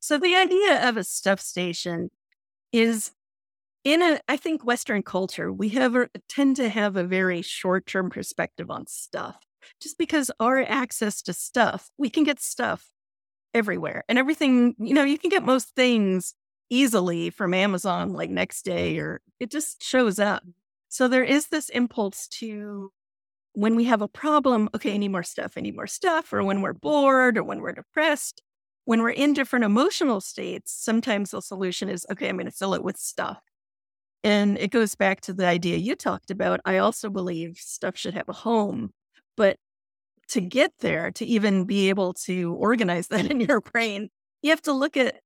So 0.00 0.18
the 0.18 0.34
idea 0.34 0.88
of 0.88 0.96
a 0.96 1.04
stuff 1.04 1.40
station 1.40 2.10
is 2.72 3.12
in 3.84 4.02
a 4.02 4.20
I 4.28 4.36
think 4.36 4.64
Western 4.64 5.02
culture, 5.02 5.52
we 5.52 5.70
have 5.70 5.94
a, 5.94 6.08
tend 6.28 6.56
to 6.56 6.68
have 6.68 6.96
a 6.96 7.04
very 7.04 7.42
short-term 7.42 8.10
perspective 8.10 8.70
on 8.70 8.86
stuff. 8.86 9.38
Just 9.80 9.98
because 9.98 10.30
our 10.38 10.62
access 10.62 11.22
to 11.22 11.32
stuff, 11.32 11.90
we 11.98 12.10
can 12.10 12.24
get 12.24 12.40
stuff 12.40 12.92
everywhere. 13.54 14.04
And 14.08 14.18
everything, 14.18 14.74
you 14.78 14.94
know, 14.94 15.02
you 15.04 15.18
can 15.18 15.30
get 15.30 15.42
most 15.42 15.70
things 15.74 16.34
easily 16.68 17.30
from 17.30 17.54
Amazon 17.54 18.12
like 18.12 18.30
next 18.30 18.64
day 18.64 18.98
or 18.98 19.20
it 19.40 19.50
just 19.50 19.82
shows 19.82 20.18
up. 20.18 20.42
Mm-hmm. 20.42 20.50
So 20.88 21.08
there 21.08 21.24
is 21.24 21.48
this 21.48 21.68
impulse 21.68 22.28
to 22.28 22.92
when 23.52 23.74
we 23.76 23.84
have 23.84 24.02
a 24.02 24.08
problem, 24.08 24.68
okay, 24.74 24.94
I 24.94 24.98
need 24.98 25.12
more 25.12 25.22
stuff, 25.22 25.54
I 25.56 25.60
need 25.60 25.74
more 25.74 25.86
stuff, 25.86 26.32
or 26.32 26.42
when 26.44 26.60
we're 26.60 26.74
bored 26.74 27.38
or 27.38 27.42
when 27.42 27.60
we're 27.60 27.72
depressed, 27.72 28.42
when 28.86 29.02
we're 29.02 29.10
in 29.10 29.34
different 29.34 29.64
emotional 29.64 30.20
states, 30.20 30.72
sometimes 30.72 31.32
the 31.32 31.42
solution 31.42 31.88
is 31.88 32.06
okay, 32.10 32.28
I'm 32.28 32.36
going 32.36 32.46
to 32.46 32.52
fill 32.52 32.72
it 32.72 32.82
with 32.82 32.96
stuff. 32.96 33.38
And 34.24 34.56
it 34.58 34.70
goes 34.70 34.94
back 34.94 35.20
to 35.22 35.32
the 35.32 35.46
idea 35.46 35.76
you 35.76 35.94
talked 35.94 36.30
about. 36.30 36.60
I 36.64 36.78
also 36.78 37.10
believe 37.10 37.58
stuff 37.58 37.96
should 37.96 38.14
have 38.14 38.28
a 38.28 38.32
home. 38.32 38.92
But 39.36 39.58
to 40.28 40.40
get 40.40 40.72
there, 40.78 41.10
to 41.12 41.26
even 41.26 41.64
be 41.64 41.88
able 41.88 42.14
to 42.24 42.54
organize 42.54 43.08
that 43.08 43.30
in 43.30 43.40
your 43.40 43.60
brain, 43.60 44.08
you 44.42 44.50
have 44.50 44.62
to 44.62 44.72
look 44.72 44.96
at 44.96 45.16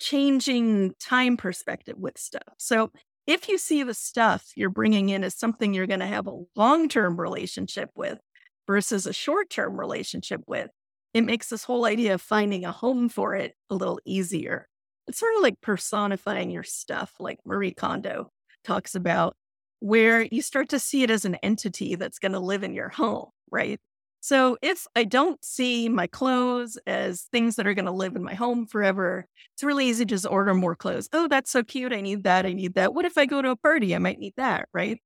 changing 0.00 0.94
time 1.00 1.36
perspective 1.36 1.96
with 1.98 2.18
stuff. 2.18 2.54
So 2.56 2.90
if 3.26 3.48
you 3.48 3.58
see 3.58 3.82
the 3.82 3.94
stuff 3.94 4.52
you're 4.56 4.70
bringing 4.70 5.10
in 5.10 5.24
as 5.24 5.34
something 5.34 5.74
you're 5.74 5.86
going 5.86 6.00
to 6.00 6.06
have 6.06 6.26
a 6.26 6.42
long 6.56 6.88
term 6.88 7.20
relationship 7.20 7.90
with 7.94 8.18
versus 8.66 9.06
a 9.06 9.12
short 9.12 9.50
term 9.50 9.78
relationship 9.78 10.40
with, 10.46 10.70
it 11.14 11.22
makes 11.22 11.48
this 11.48 11.64
whole 11.64 11.84
idea 11.84 12.14
of 12.14 12.22
finding 12.22 12.64
a 12.64 12.72
home 12.72 13.08
for 13.08 13.34
it 13.34 13.54
a 13.70 13.74
little 13.74 14.00
easier. 14.04 14.68
It's 15.06 15.18
sort 15.18 15.34
of 15.36 15.42
like 15.42 15.60
personifying 15.60 16.50
your 16.50 16.64
stuff, 16.64 17.14
like 17.18 17.38
Marie 17.46 17.72
Kondo 17.72 18.30
talks 18.64 18.94
about, 18.94 19.36
where 19.80 20.22
you 20.22 20.42
start 20.42 20.68
to 20.70 20.78
see 20.78 21.02
it 21.02 21.10
as 21.10 21.24
an 21.24 21.36
entity 21.36 21.94
that's 21.94 22.18
going 22.18 22.32
to 22.32 22.40
live 22.40 22.62
in 22.62 22.74
your 22.74 22.90
home, 22.90 23.30
right? 23.50 23.80
So 24.20 24.58
if 24.62 24.86
I 24.96 25.04
don't 25.04 25.42
see 25.44 25.88
my 25.88 26.08
clothes 26.08 26.76
as 26.86 27.22
things 27.32 27.56
that 27.56 27.66
are 27.66 27.74
going 27.74 27.86
to 27.86 27.92
live 27.92 28.16
in 28.16 28.24
my 28.24 28.34
home 28.34 28.66
forever, 28.66 29.26
it's 29.54 29.62
really 29.62 29.86
easy 29.86 30.04
to 30.04 30.14
just 30.14 30.26
order 30.26 30.52
more 30.54 30.74
clothes. 30.74 31.08
Oh, 31.12 31.28
that's 31.28 31.50
so 31.50 31.62
cute. 31.62 31.92
I 31.92 32.00
need 32.00 32.24
that. 32.24 32.44
I 32.44 32.52
need 32.52 32.74
that. 32.74 32.92
What 32.94 33.04
if 33.04 33.16
I 33.16 33.26
go 33.26 33.40
to 33.40 33.50
a 33.50 33.56
party? 33.56 33.94
I 33.94 33.98
might 33.98 34.18
need 34.18 34.34
that, 34.36 34.68
right? 34.74 34.98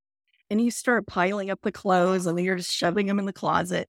and 0.53 0.61
you 0.61 0.71
start 0.71 1.07
piling 1.07 1.51
up 1.51 1.61
the 1.63 1.73
clothes 1.73 2.27
and 2.27 2.39
you're 2.39 2.57
just 2.57 2.71
shoving 2.71 3.07
them 3.07 3.19
in 3.19 3.25
the 3.25 3.33
closet 3.33 3.89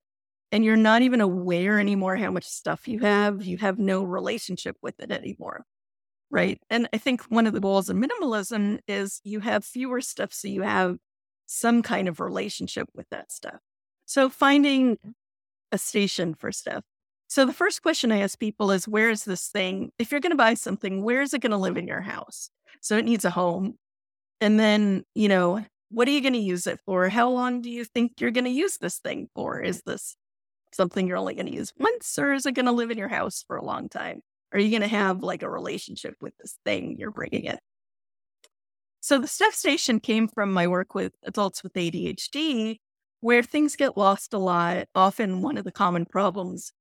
and 0.53 0.63
you're 0.63 0.75
not 0.75 1.01
even 1.01 1.19
aware 1.19 1.79
anymore 1.79 2.15
how 2.15 2.29
much 2.29 2.45
stuff 2.45 2.87
you 2.87 2.99
have. 2.99 3.43
You 3.43 3.57
have 3.57 3.79
no 3.79 4.03
relationship 4.03 4.77
with 4.83 4.99
it 4.99 5.11
anymore. 5.11 5.65
Right. 6.29 6.61
And 6.69 6.87
I 6.93 6.99
think 6.99 7.23
one 7.23 7.47
of 7.47 7.53
the 7.53 7.59
goals 7.59 7.89
of 7.89 7.97
minimalism 7.97 8.79
is 8.87 9.19
you 9.23 9.39
have 9.39 9.65
fewer 9.65 9.99
stuff 9.99 10.31
so 10.31 10.47
you 10.47 10.61
have 10.61 10.97
some 11.47 11.81
kind 11.81 12.07
of 12.07 12.19
relationship 12.19 12.87
with 12.93 13.07
that 13.09 13.31
stuff. 13.31 13.61
So 14.05 14.29
finding 14.29 14.97
mm-hmm. 14.97 15.09
a 15.71 15.79
station 15.79 16.35
for 16.35 16.51
stuff. 16.51 16.83
So 17.27 17.47
the 17.47 17.53
first 17.53 17.81
question 17.81 18.11
I 18.11 18.19
ask 18.19 18.37
people 18.37 18.69
is 18.69 18.87
where 18.87 19.09
is 19.09 19.25
this 19.25 19.47
thing? 19.47 19.91
If 19.97 20.11
you're 20.11 20.21
going 20.21 20.31
to 20.31 20.37
buy 20.37 20.53
something, 20.53 21.03
where 21.03 21.23
is 21.23 21.33
it 21.33 21.41
going 21.41 21.51
to 21.51 21.57
live 21.57 21.77
in 21.77 21.87
your 21.87 22.01
house? 22.01 22.51
So 22.79 22.95
it 22.95 23.05
needs 23.05 23.25
a 23.25 23.31
home. 23.31 23.79
And 24.39 24.59
then, 24.59 25.03
you 25.15 25.29
know, 25.29 25.65
what 25.89 26.07
are 26.07 26.11
you 26.11 26.21
going 26.21 26.33
to 26.33 26.39
use 26.39 26.67
it 26.67 26.79
for? 26.85 27.09
How 27.09 27.29
long 27.29 27.61
do 27.61 27.71
you 27.71 27.85
think 27.85 28.13
you're 28.19 28.29
going 28.29 28.45
to 28.45 28.51
use 28.51 28.77
this 28.77 28.99
thing 28.99 29.29
for? 29.33 29.59
Is 29.59 29.81
this 29.83 30.15
something 30.73 31.07
you're 31.07 31.17
only 31.17 31.35
going 31.35 31.47
to 31.47 31.53
use 31.53 31.73
once 31.77 32.17
or 32.17 32.33
is 32.33 32.45
it 32.45 32.53
going 32.53 32.65
to 32.65 32.71
live 32.71 32.91
in 32.91 32.97
your 32.97 33.07
house 33.09 33.43
for 33.47 33.55
a 33.55 33.65
long 33.65 33.89
time? 33.89 34.21
Are 34.51 34.59
you 34.59 34.69
going 34.69 34.81
to 34.81 34.87
have 34.87 35.23
like 35.23 35.43
a 35.43 35.49
relationship 35.49 36.15
with 36.21 36.33
this 36.37 36.57
thing 36.65 36.95
you're 36.97 37.11
bringing 37.11 37.45
in? 37.45 37.57
So 39.03 39.17
the 39.19 39.27
stuff 39.27 39.53
station 39.53 39.99
came 39.99 40.29
from 40.29 40.53
my 40.53 40.65
work 40.67 40.95
with 40.95 41.11
adults 41.23 41.61
with 41.61 41.73
ADHD, 41.73 42.77
where 43.19 43.43
things 43.43 43.75
get 43.75 43.97
lost 43.97 44.33
a 44.33 44.37
lot. 44.37 44.85
Often, 44.95 45.41
one 45.41 45.57
of 45.57 45.65
the 45.65 45.73
common 45.73 46.05
problems 46.05 46.71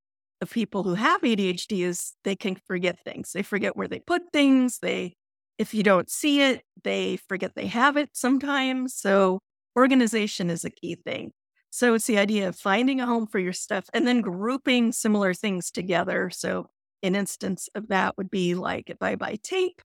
of 0.40 0.50
people 0.50 0.84
who 0.84 0.94
have 0.94 1.22
ADHD 1.22 1.84
is 1.84 2.12
they 2.22 2.36
can 2.36 2.56
forget 2.66 3.02
things. 3.04 3.32
They 3.32 3.42
forget 3.42 3.76
where 3.76 3.88
they 3.88 3.98
put 3.98 4.22
things. 4.32 4.78
They, 4.78 5.14
if 5.58 5.74
you 5.74 5.82
don't 5.82 6.08
see 6.08 6.42
it, 6.42 6.62
they 6.84 7.16
forget 7.16 7.56
they 7.56 7.66
have 7.66 7.96
it 7.96 8.10
sometimes. 8.12 8.94
So 8.94 9.40
organization 9.76 10.48
is 10.48 10.64
a 10.64 10.70
key 10.70 10.96
thing. 10.96 11.32
So 11.74 11.94
it's 11.94 12.06
the 12.06 12.18
idea 12.18 12.48
of 12.48 12.56
finding 12.56 13.00
a 13.00 13.06
home 13.06 13.26
for 13.26 13.38
your 13.38 13.54
stuff 13.54 13.86
and 13.94 14.06
then 14.06 14.20
grouping 14.20 14.92
similar 14.92 15.32
things 15.32 15.70
together. 15.70 16.28
So 16.28 16.68
an 17.02 17.16
instance 17.16 17.70
of 17.74 17.88
that 17.88 18.18
would 18.18 18.30
be 18.30 18.54
like 18.54 18.90
if 18.90 18.98
I 19.00 19.16
buy 19.16 19.38
tape, 19.42 19.80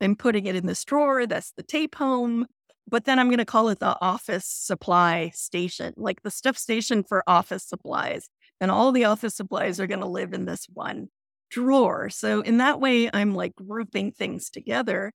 I'm 0.00 0.14
putting 0.14 0.46
it 0.46 0.54
in 0.54 0.66
this 0.66 0.84
drawer, 0.84 1.26
that's 1.26 1.50
the 1.50 1.64
tape 1.64 1.96
home. 1.96 2.46
But 2.88 3.06
then 3.06 3.18
I'm 3.18 3.26
going 3.26 3.38
to 3.38 3.44
call 3.44 3.70
it 3.70 3.80
the 3.80 4.00
office 4.00 4.46
supply 4.46 5.32
station, 5.34 5.94
like 5.96 6.22
the 6.22 6.30
stuff 6.30 6.56
station 6.56 7.02
for 7.02 7.24
office 7.26 7.64
supplies. 7.64 8.28
And 8.60 8.70
all 8.70 8.92
the 8.92 9.06
office 9.06 9.34
supplies 9.34 9.80
are 9.80 9.88
going 9.88 10.00
to 10.00 10.06
live 10.06 10.32
in 10.32 10.44
this 10.44 10.66
one 10.72 11.08
drawer. 11.50 12.08
So 12.08 12.42
in 12.42 12.58
that 12.58 12.78
way, 12.80 13.10
I'm 13.12 13.34
like 13.34 13.56
grouping 13.56 14.12
things 14.12 14.48
together. 14.48 15.12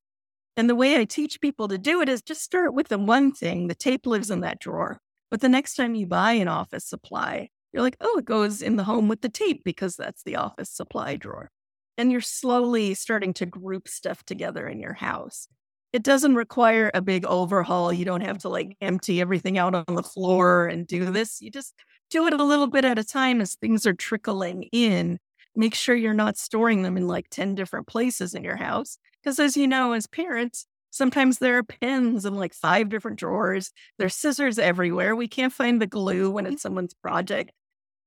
And 0.58 0.70
the 0.70 0.76
way 0.76 0.98
I 0.98 1.06
teach 1.06 1.40
people 1.40 1.70
to 1.70 1.78
do 1.78 2.02
it 2.02 2.10
is 2.10 2.22
just 2.22 2.42
start 2.42 2.74
with 2.74 2.90
the 2.90 2.98
one 2.98 3.32
thing. 3.32 3.70
The 3.70 3.76
tape 3.76 4.06
lives 4.06 4.30
in 4.30 4.42
that 4.42 4.60
drawer. 4.60 5.00
But 5.30 5.42
the 5.42 5.50
next 5.50 5.76
time 5.76 5.96
you 5.96 6.08
buy 6.08 6.34
an 6.34 6.48
office 6.48 6.86
supply, 6.86 7.50
you're 7.74 7.84
like, 7.84 7.98
oh, 8.00 8.18
it 8.20 8.26
goes 8.26 8.62
in 8.62 8.76
the 8.76 8.84
home 8.84 9.08
with 9.08 9.22
the 9.22 9.30
tape 9.30 9.64
because 9.64 9.96
that's 9.96 10.24
the 10.24 10.38
office 10.38 10.70
supply 10.70 11.16
drawer. 11.16 11.52
And 11.98 12.12
you're 12.12 12.22
slowly 12.22 12.94
starting 12.94 13.34
to 13.36 13.46
group 13.46 13.88
stuff 13.88 14.24
together 14.24 14.68
in 14.68 14.80
your 14.80 14.94
house. 14.94 15.48
It 15.94 16.04
doesn't 16.04 16.36
require 16.36 16.92
a 16.94 17.02
big 17.02 17.26
overhaul. 17.26 17.92
You 17.92 18.06
don't 18.06 18.22
have 18.22 18.38
to 18.40 18.50
like 18.50 18.78
empty 18.82 19.20
everything 19.20 19.58
out 19.58 19.74
on 19.74 19.96
the 19.96 20.04
floor 20.04 20.68
and 20.68 20.86
do 20.86 21.06
this. 21.06 21.42
You 21.42 21.50
just 21.50 21.74
do 22.10 22.28
it 22.28 22.34
a 22.34 22.44
little 22.44 22.68
bit 22.68 22.86
at 22.86 23.00
a 23.00 23.04
time 23.04 23.42
as 23.42 23.56
things 23.56 23.86
are 23.86 23.94
trickling 23.94 24.70
in. 24.72 25.20
Make 25.56 25.74
sure 25.74 25.96
you're 25.96 26.14
not 26.14 26.38
storing 26.38 26.84
them 26.84 26.98
in 26.98 27.08
like 27.08 27.30
10 27.32 27.56
different 27.56 27.88
places 27.88 28.34
in 28.34 28.44
your 28.44 28.58
house. 28.58 28.98
Because 29.24 29.40
as 29.40 29.58
you 29.58 29.68
know, 29.68 29.94
as 29.94 30.08
parents, 30.08 30.68
Sometimes 30.98 31.38
there 31.38 31.58
are 31.58 31.64
pins 31.64 32.26
in 32.26 32.36
like 32.36 32.54
five 32.54 32.90
different 32.90 33.20
drawers. 33.20 33.72
There's 33.98 34.16
scissors 34.16 34.60
everywhere. 34.60 35.16
We 35.16 35.28
can't 35.28 35.54
find 35.54 35.82
the 35.82 35.88
glue 35.88 36.32
when 36.32 36.46
it's 36.46 36.62
someone's 36.62 36.94
project 36.94 37.52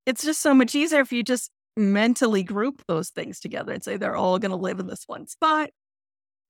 it's 0.07 0.25
just 0.25 0.41
so 0.41 0.55
much 0.55 0.75
easier 0.75 1.01
if 1.01 1.13
you 1.13 1.23
just 1.23 1.51
mentally 1.77 2.43
group 2.43 2.83
those 2.89 3.11
things 3.11 3.41
together 3.41 3.73
and 3.73 3.83
say 3.83 3.97
they're 3.97 4.17
all 4.17 4.39
going 4.39 4.51
to 4.51 4.57
live 4.57 4.81
in 4.81 4.87
this 4.87 5.05
one 5.07 5.27
spot. 5.27 5.71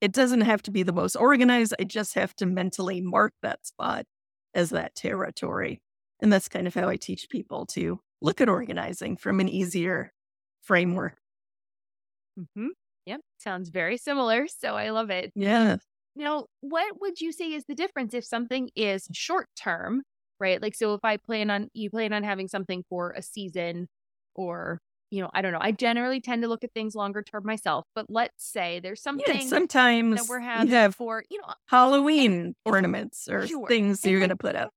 It 0.01 0.12
doesn't 0.12 0.41
have 0.43 0.62
to 0.62 0.70
be 0.70 0.82
the 0.82 0.93
most 0.93 1.14
organized. 1.14 1.74
I 1.78 1.84
just 1.84 2.14
have 2.14 2.34
to 2.36 2.47
mentally 2.47 3.01
mark 3.01 3.34
that 3.43 3.66
spot 3.66 4.07
as 4.55 4.70
that 4.70 4.95
territory. 4.95 5.82
And 6.20 6.32
that's 6.32 6.49
kind 6.49 6.66
of 6.66 6.74
how 6.74 6.88
I 6.88 6.97
teach 6.97 7.28
people 7.28 7.66
to 7.66 8.01
look 8.22 8.41
at 8.41 8.49
organizing 8.49 9.16
from 9.16 9.41
an 9.41 9.49
easier 9.49 10.12
framework. 10.62 11.18
Mm-hmm. 12.38 12.68
Yep. 13.07 13.20
Sounds 13.38 13.68
very 13.68 13.99
similar. 13.99 14.47
So 14.49 14.74
I 14.74 14.91
love 14.91 15.11
it. 15.11 15.32
Yeah. 15.34 15.76
Now, 16.21 16.47
what 16.61 17.01
would 17.01 17.21
you 17.21 17.33
say 17.33 17.53
is 17.53 17.64
the 17.66 17.75
difference 17.75 18.14
if 18.14 18.25
something 18.25 18.71
is 18.77 19.09
short 19.12 19.49
term 19.61 20.03
right? 20.41 20.61
Like, 20.61 20.75
so 20.75 20.95
if 20.95 21.05
I 21.05 21.18
plan 21.18 21.51
on, 21.51 21.68
you 21.75 21.91
plan 21.91 22.12
on 22.12 22.25
having 22.25 22.49
something 22.49 22.83
for 22.89 23.12
a 23.12 23.23
season 23.23 23.89
or, 24.35 24.81
you 25.11 25.21
know, 25.21 25.31
I 25.33 25.43
don't 25.43 25.53
know. 25.53 25.59
I 25.61 25.71
generally 25.71 26.21
tend 26.21 26.43
to 26.43 26.49
look 26.49 26.64
at 26.64 26.73
things 26.73 26.95
longer 26.95 27.23
term 27.23 27.43
myself, 27.45 27.85
but 27.95 28.07
let's 28.09 28.45
say 28.45 28.81
there's 28.81 29.03
something 29.03 29.43
yeah, 29.43 29.47
sometimes 29.47 30.21
that 30.21 30.29
we're 30.29 30.41
having 30.41 30.68
have 30.68 30.95
for, 30.95 31.23
you 31.31 31.39
know, 31.39 31.53
Halloween 31.66 32.55
ornaments 32.64 33.29
or 33.31 33.47
sure. 33.47 33.68
things 33.68 34.05
you're 34.05 34.18
going 34.18 34.31
to 34.31 34.37
put 34.37 34.57
up. 34.57 34.71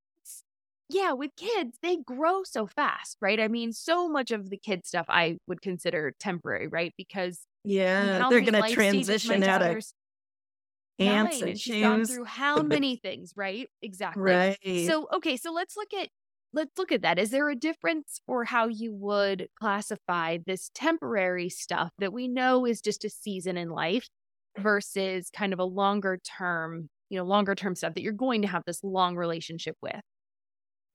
Yeah, 0.90 1.14
with 1.14 1.32
kids, 1.38 1.78
they 1.82 1.98
grow 1.98 2.44
so 2.44 2.68
fast, 2.68 3.18
right? 3.22 3.40
I 3.40 3.48
mean, 3.48 3.72
so 3.72 4.08
much 4.08 4.30
of 4.32 4.50
the 4.50 4.58
kid 4.58 4.86
stuff 4.86 5.06
I 5.10 5.38
would 5.48 5.62
consider 5.62 6.14
temporary, 6.20 6.68
right? 6.68 6.94
Because 6.98 7.40
yeah, 7.64 8.28
they're 8.30 8.42
going 8.42 8.62
to 8.62 8.70
transition 8.70 9.42
out 9.44 9.62
of 9.62 9.82
ants 11.00 11.40
and, 11.42 11.50
and 11.52 11.60
she's 11.60 11.82
gone 11.82 12.06
through 12.06 12.26
how 12.26 12.62
many 12.62 12.96
things, 12.96 13.34
right? 13.36 13.70
Exactly. 13.82 14.22
Right. 14.22 14.88
So 14.88 15.08
okay, 15.14 15.38
so 15.38 15.52
let's 15.52 15.76
look 15.76 15.94
at 15.94 16.10
let's 16.54 16.78
look 16.78 16.92
at 16.92 17.02
that. 17.02 17.20
Is 17.20 17.32
there 17.32 17.50
a 17.50 17.56
difference 17.56 18.22
for 18.26 18.46
how 18.46 18.68
you 18.68 18.94
would 18.94 19.48
classify 19.60 20.38
this 20.46 20.70
temporary 20.74 21.50
stuff 21.50 21.92
that 22.00 22.14
we 22.14 22.28
know 22.28 22.66
is 22.66 22.82
just 22.82 23.04
a 23.04 23.10
season 23.10 23.58
in 23.58 23.70
life 23.70 24.08
versus 24.58 25.30
kind 25.36 25.52
of 25.52 25.60
a 25.60 25.66
longer 25.66 26.20
term, 26.24 26.90
you 27.10 27.18
know, 27.18 27.26
longer 27.26 27.56
term 27.56 27.76
stuff 27.76 27.96
that 27.96 28.04
you're 28.04 28.14
going 28.14 28.44
to 28.44 28.48
have 28.48 28.64
this 28.66 28.84
long 28.84 29.16
relationship 29.16 29.76
with? 29.82 30.02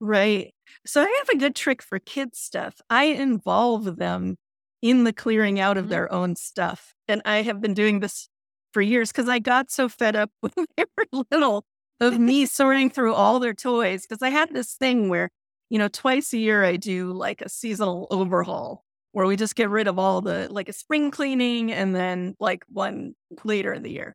Right. 0.00 0.54
So 0.86 1.02
I 1.02 1.08
have 1.18 1.28
a 1.28 1.38
good 1.38 1.56
trick 1.56 1.82
for 1.82 1.98
kids 1.98 2.38
stuff. 2.38 2.74
I 2.88 3.04
involve 3.04 3.96
them 3.96 4.36
in 4.80 5.02
the 5.02 5.12
clearing 5.12 5.58
out 5.58 5.76
of 5.76 5.84
mm-hmm. 5.84 5.90
their 5.90 6.12
own 6.12 6.36
stuff. 6.36 6.94
And 7.08 7.20
I 7.24 7.42
have 7.42 7.60
been 7.60 7.74
doing 7.74 7.98
this 7.98 8.28
for 8.72 8.82
years 8.82 9.10
because 9.10 9.28
I 9.28 9.38
got 9.38 9.70
so 9.70 9.88
fed 9.88 10.16
up 10.16 10.30
when 10.40 10.52
they 10.76 10.84
were 10.96 11.24
little 11.30 11.64
of 12.00 12.18
me 12.18 12.46
sorting 12.46 12.90
through 12.90 13.14
all 13.14 13.40
their 13.40 13.54
toys. 13.54 14.02
Because 14.02 14.22
I 14.22 14.30
had 14.30 14.52
this 14.52 14.74
thing 14.74 15.08
where, 15.08 15.30
you 15.70 15.78
know, 15.78 15.88
twice 15.88 16.32
a 16.32 16.38
year 16.38 16.64
I 16.64 16.76
do 16.76 17.12
like 17.12 17.42
a 17.42 17.48
seasonal 17.48 18.06
overhaul 18.10 18.84
where 19.12 19.26
we 19.26 19.36
just 19.36 19.56
get 19.56 19.70
rid 19.70 19.88
of 19.88 19.98
all 19.98 20.20
the 20.20 20.48
like 20.50 20.68
a 20.68 20.72
spring 20.72 21.10
cleaning 21.10 21.72
and 21.72 21.94
then 21.94 22.34
like 22.38 22.64
one 22.68 23.14
later 23.44 23.72
in 23.72 23.82
the 23.82 23.90
year. 23.90 24.14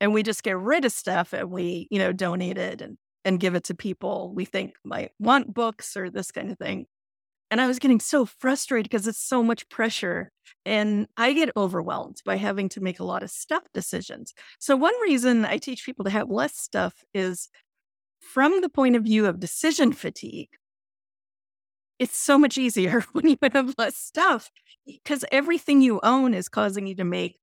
And 0.00 0.14
we 0.14 0.22
just 0.22 0.42
get 0.44 0.56
rid 0.56 0.84
of 0.84 0.92
stuff 0.92 1.32
and 1.32 1.50
we, 1.50 1.88
you 1.90 1.98
know, 1.98 2.12
donate 2.12 2.58
it 2.58 2.80
and 2.80 2.96
and 3.24 3.40
give 3.40 3.54
it 3.54 3.64
to 3.64 3.74
people 3.74 4.32
we 4.34 4.44
think 4.44 4.74
might 4.84 5.10
want 5.18 5.52
books 5.52 5.96
or 5.96 6.08
this 6.08 6.30
kind 6.30 6.50
of 6.50 6.58
thing. 6.58 6.86
And 7.50 7.60
I 7.60 7.66
was 7.66 7.78
getting 7.78 8.00
so 8.00 8.26
frustrated 8.26 8.90
because 8.90 9.06
it's 9.06 9.22
so 9.22 9.42
much 9.42 9.68
pressure. 9.70 10.30
And 10.66 11.06
I 11.16 11.32
get 11.32 11.50
overwhelmed 11.56 12.20
by 12.24 12.36
having 12.36 12.68
to 12.70 12.80
make 12.80 13.00
a 13.00 13.04
lot 13.04 13.22
of 13.22 13.30
stuff 13.30 13.62
decisions. 13.72 14.34
So, 14.58 14.76
one 14.76 14.94
reason 15.02 15.44
I 15.44 15.56
teach 15.56 15.86
people 15.86 16.04
to 16.04 16.10
have 16.10 16.28
less 16.28 16.56
stuff 16.56 17.04
is 17.14 17.48
from 18.20 18.60
the 18.60 18.68
point 18.68 18.96
of 18.96 19.04
view 19.04 19.26
of 19.26 19.40
decision 19.40 19.92
fatigue. 19.92 20.50
It's 21.98 22.18
so 22.18 22.38
much 22.38 22.58
easier 22.58 23.00
when 23.12 23.28
you 23.28 23.36
have 23.52 23.74
less 23.78 23.96
stuff 23.96 24.50
because 24.86 25.24
everything 25.32 25.80
you 25.80 26.00
own 26.02 26.34
is 26.34 26.48
causing 26.48 26.86
you 26.86 26.94
to 26.96 27.04
make 27.04 27.38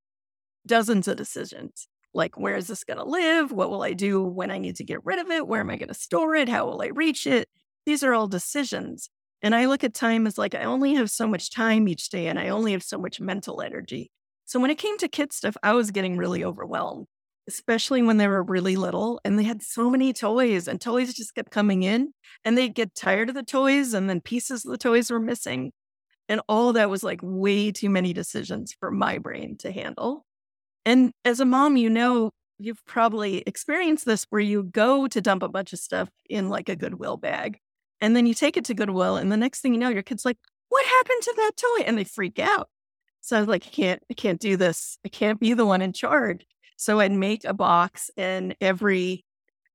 dozens 0.66 1.08
of 1.08 1.18
decisions. 1.18 1.88
Like, 2.14 2.39
where 2.39 2.56
is 2.56 2.68
this 2.68 2.84
going 2.84 2.97
to 2.97 3.03
live? 3.03 3.51
What 3.51 3.70
will 3.70 3.84
I 3.84 3.93
do 3.93 4.24
when 4.24 4.49
I 4.49 4.58
need 4.58 4.78
to 4.78 4.86
get 4.86 5.03
rid 5.03 5.20
of 5.20 5.30
it? 5.30 5.47
Where 5.47 5.60
am 5.60 5.70
I 5.70 5.76
going 5.76 5.89
to 5.89 5.93
store 5.93 6.36
it? 6.36 6.47
How 6.47 6.66
will 6.66 6.82
I 6.82 6.88
reach 6.88 7.28
it? 7.28 7.49
These 7.86 8.03
are 8.03 8.14
all 8.14 8.28
decisions. 8.28 9.10
And 9.46 9.54
I 9.54 9.68
look 9.68 9.84
at 9.84 9.93
time 9.93 10.26
as 10.26 10.39
like, 10.39 10.56
I 10.56 10.64
only 10.64 10.96
have 10.96 11.12
so 11.12 11.28
much 11.28 11.52
time 11.52 11.88
each 11.88 12.10
day 12.10 12.26
and 12.26 12.39
I 12.39 12.50
only 12.50 12.72
have 12.72 12.82
so 12.82 12.98
much 12.98 13.22
mental 13.22 13.62
energy. 13.62 14.10
So 14.46 14.60
when 14.60 14.72
it 14.72 14.80
came 14.80 14.98
to 14.98 15.08
kid 15.08 15.32
stuff, 15.32 15.56
I 15.62 15.74
was 15.74 15.91
getting 15.91 16.18
really 16.18 16.43
overwhelmed, 16.43 17.06
especially 17.48 18.02
when 18.02 18.18
they 18.18 18.28
were 18.28 18.41
really 18.41 18.76
little 18.76 19.22
and 19.24 19.38
they 19.38 19.43
had 19.43 19.62
so 19.62 19.91
many 19.91 20.14
toys 20.14 20.68
and 20.68 20.82
toys 20.82 21.14
just 21.14 21.36
kept 21.36 21.52
coming 21.52 21.84
in 21.84 22.12
and 22.43 22.58
they'd 22.58 22.74
get 22.74 22.96
tired 22.96 23.30
of 23.30 23.36
the 23.36 23.43
toys 23.43 23.93
and 23.93 24.10
then 24.10 24.20
pieces 24.20 24.66
of 24.66 24.72
the 24.72 24.80
toys 24.80 25.12
were 25.12 25.20
missing. 25.20 25.74
And 26.28 26.41
all 26.50 26.74
that 26.74 26.89
was 26.89 27.04
like 27.04 27.20
way 27.22 27.72
too 27.72 27.91
many 27.91 28.14
decisions 28.14 28.74
for 28.80 28.89
my 28.89 29.20
brain 29.20 29.58
to 29.58 29.72
handle. 29.72 30.26
And 30.88 31.12
as 31.24 31.39
a 31.39 31.46
mom, 31.46 31.78
you 31.78 31.91
know, 31.91 32.32
you've 32.58 32.84
probably 32.88 33.43
experienced 33.46 34.06
this 34.06 34.26
where 34.32 34.41
you 34.41 34.64
go 34.64 35.06
to 35.06 35.22
dump 35.22 35.43
a 35.43 35.50
bunch 35.50 35.72
of 35.72 35.78
stuff 35.78 36.10
in 36.28 36.50
like 36.50 36.68
a 36.68 36.76
Goodwill 36.76 37.18
bag 37.18 37.60
and 38.02 38.16
then 38.16 38.26
you 38.26 38.34
take 38.34 38.58
it 38.58 38.66
to 38.66 38.74
Goodwill, 38.74 39.18
and 39.18 39.32
the 39.32 39.38
next 39.38 39.62
thing 39.62 39.74
you 39.74 39.80
know, 39.80 39.89
your 39.89 40.04
kid's 40.04 40.26
like, 40.26 40.38
"What 40.70 40.86
happened 40.86 41.22
to 41.24 41.34
that 41.38 41.52
toy?" 41.58 41.84
And 41.86 41.98
they 41.98 42.04
freak 42.04 42.39
out. 42.39 42.70
So 43.22 43.38
I 43.38 43.39
was 43.39 43.50
like, 43.50 43.66
"I 43.68 43.70
can't, 43.70 44.04
I 44.12 44.14
can't 44.14 44.39
do 44.39 44.58
this. 44.58 44.98
I 45.06 45.10
can't 45.10 45.39
be 45.39 45.54
the 45.54 45.66
one 45.66 45.82
in 45.82 45.93
charge." 45.93 46.46
So 46.78 47.00
I'd 47.00 47.12
make 47.12 47.46
a 47.46 47.54
box, 47.54 48.10
and 48.18 48.56
every 48.62 49.26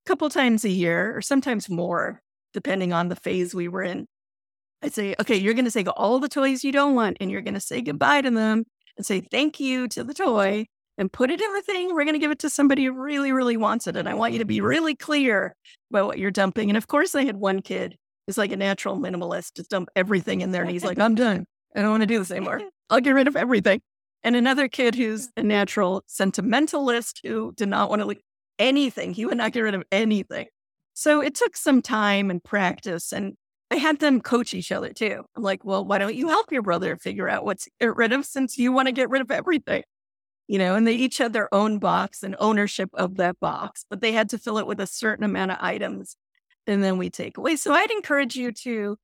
couple 0.07 0.29
times 0.29 0.65
a 0.65 0.69
year 0.69 1.17
or 1.17 1.23
sometimes 1.23 1.69
more, 1.69 2.21
depending 2.53 2.93
on 2.93 3.09
the 3.09 3.17
phase 3.17 3.55
we 3.55 3.69
were 3.69 3.83
in. 3.83 4.07
I'd 4.83 4.95
say, 4.95 5.15
okay, 5.21 5.37
you're 5.37 5.55
going 5.55 5.67
to 5.67 5.71
take 5.71 5.89
all 5.95 6.19
the 6.19 6.29
toys 6.29 6.65
you 6.65 6.73
don't 6.73 6.95
want 6.95 7.19
and 7.21 7.31
you're 7.31 7.43
going 7.43 7.55
to 7.55 7.61
say 7.61 7.83
goodbye 7.83 8.23
to 8.23 8.31
them 8.31 8.65
and 8.97 9.05
say 9.05 9.21
thank 9.21 9.61
you 9.61 9.89
to 9.89 10.03
the 10.03 10.15
toy 10.15 10.67
and 10.97 11.13
put 11.13 11.31
it 11.31 11.41
in 11.41 11.53
the 11.53 11.63
thing. 11.63 11.89
We're 11.95 12.05
going 12.05 12.15
to 12.15 12.19
give 12.19 12.31
it 12.31 12.39
to 12.41 12.51
somebody 12.51 12.87
who 12.87 12.93
really, 12.93 13.33
really 13.33 13.57
wants 13.57 13.87
it. 13.87 13.97
And 13.97 14.09
I 14.09 14.15
want 14.15 14.33
you 14.33 14.39
to 14.39 14.45
be 14.45 14.61
really 14.61 14.97
clear 14.97 15.55
about 15.91 16.07
what 16.07 16.19
you're 16.19 16.31
dumping. 16.31 16.71
And 16.71 16.77
of 16.77 16.89
course, 16.89 17.15
I 17.15 17.25
had 17.25 17.37
one 17.37 17.61
kid 17.61 17.97
who's 18.31 18.39
like 18.39 18.53
a 18.53 18.57
natural 18.57 18.97
minimalist, 18.97 19.57
just 19.57 19.71
dump 19.71 19.89
everything 19.97 20.41
in 20.41 20.53
there. 20.53 20.63
And 20.63 20.71
he's 20.71 20.85
like, 20.85 21.01
I'm 21.01 21.15
done. 21.17 21.47
I 21.75 21.83
don't 21.83 21.91
want 21.91 22.03
to 22.03 22.07
do 22.07 22.21
this 22.21 22.31
anymore. 22.31 22.63
I'll 22.91 23.01
get 23.01 23.11
rid 23.11 23.27
of 23.27 23.35
everything. 23.35 23.81
And 24.23 24.37
another 24.37 24.69
kid 24.69 24.95
who's 24.95 25.31
a 25.37 25.43
natural 25.43 26.05
sentimentalist 26.07 27.23
who 27.25 27.53
did 27.57 27.69
not 27.69 27.91
want 27.91 28.03
to 28.03 28.07
leave 28.07 28.21
anything. 28.61 29.15
He 29.15 29.27
would 29.27 29.37
not 29.37 29.51
get 29.51 29.63
rid 29.63 29.75
of 29.75 29.83
anything. 29.91 30.47
So 30.95 31.21
it 31.21 31.35
took 31.35 31.57
some 31.57 31.83
time 31.83 32.31
and 32.31 32.43
practice. 32.45 33.13
And 33.13 33.35
I 33.69 33.77
had 33.77 33.99
them 33.99 34.21
coach 34.21 34.55
each 34.55 34.71
other 34.71 34.93
too. 34.93 35.25
I'm 35.37 35.43
like, 35.43 35.65
well, 35.65 35.85
why 35.85 35.99
don't 35.99 36.15
you 36.15 36.29
help 36.29 36.53
your 36.53 36.63
brother 36.63 36.97
figure 36.97 37.29
out 37.29 37.45
what 37.45 37.59
to 37.61 37.71
get 37.81 37.97
rid 37.97 38.13
of 38.13 38.25
since 38.25 38.59
you 38.59 38.71
want 38.71 38.87
to 38.87 38.93
get 38.93 39.11
rid 39.11 39.23
of 39.23 39.33
everything? 39.33 39.83
You 40.47 40.59
know, 40.59 40.77
and 40.77 40.87
they 40.87 40.95
each 40.95 41.19
had 41.19 41.33
their 41.33 41.53
own 41.53 41.81
box 41.81 42.23
and 42.23 42.37
ownership 42.39 42.91
of 42.95 43.17
that 43.17 43.41
box, 43.41 43.85
but 43.91 44.01
they 44.01 44.13
had 44.13 44.29
to 44.31 44.39
fill 44.39 44.59
it 44.59 44.69
with 44.69 44.79
a 44.79 44.87
certain 44.87 45.25
amount 45.25 45.51
of 45.51 45.59
items. 45.61 46.17
And 46.67 46.83
then 46.83 46.99
we 46.99 47.11
take 47.11 47.37
away. 47.37 47.57
So 47.57 47.73
I'd 47.73 47.91
encourage 47.91 48.37
you 48.37 48.53
to 48.53 48.97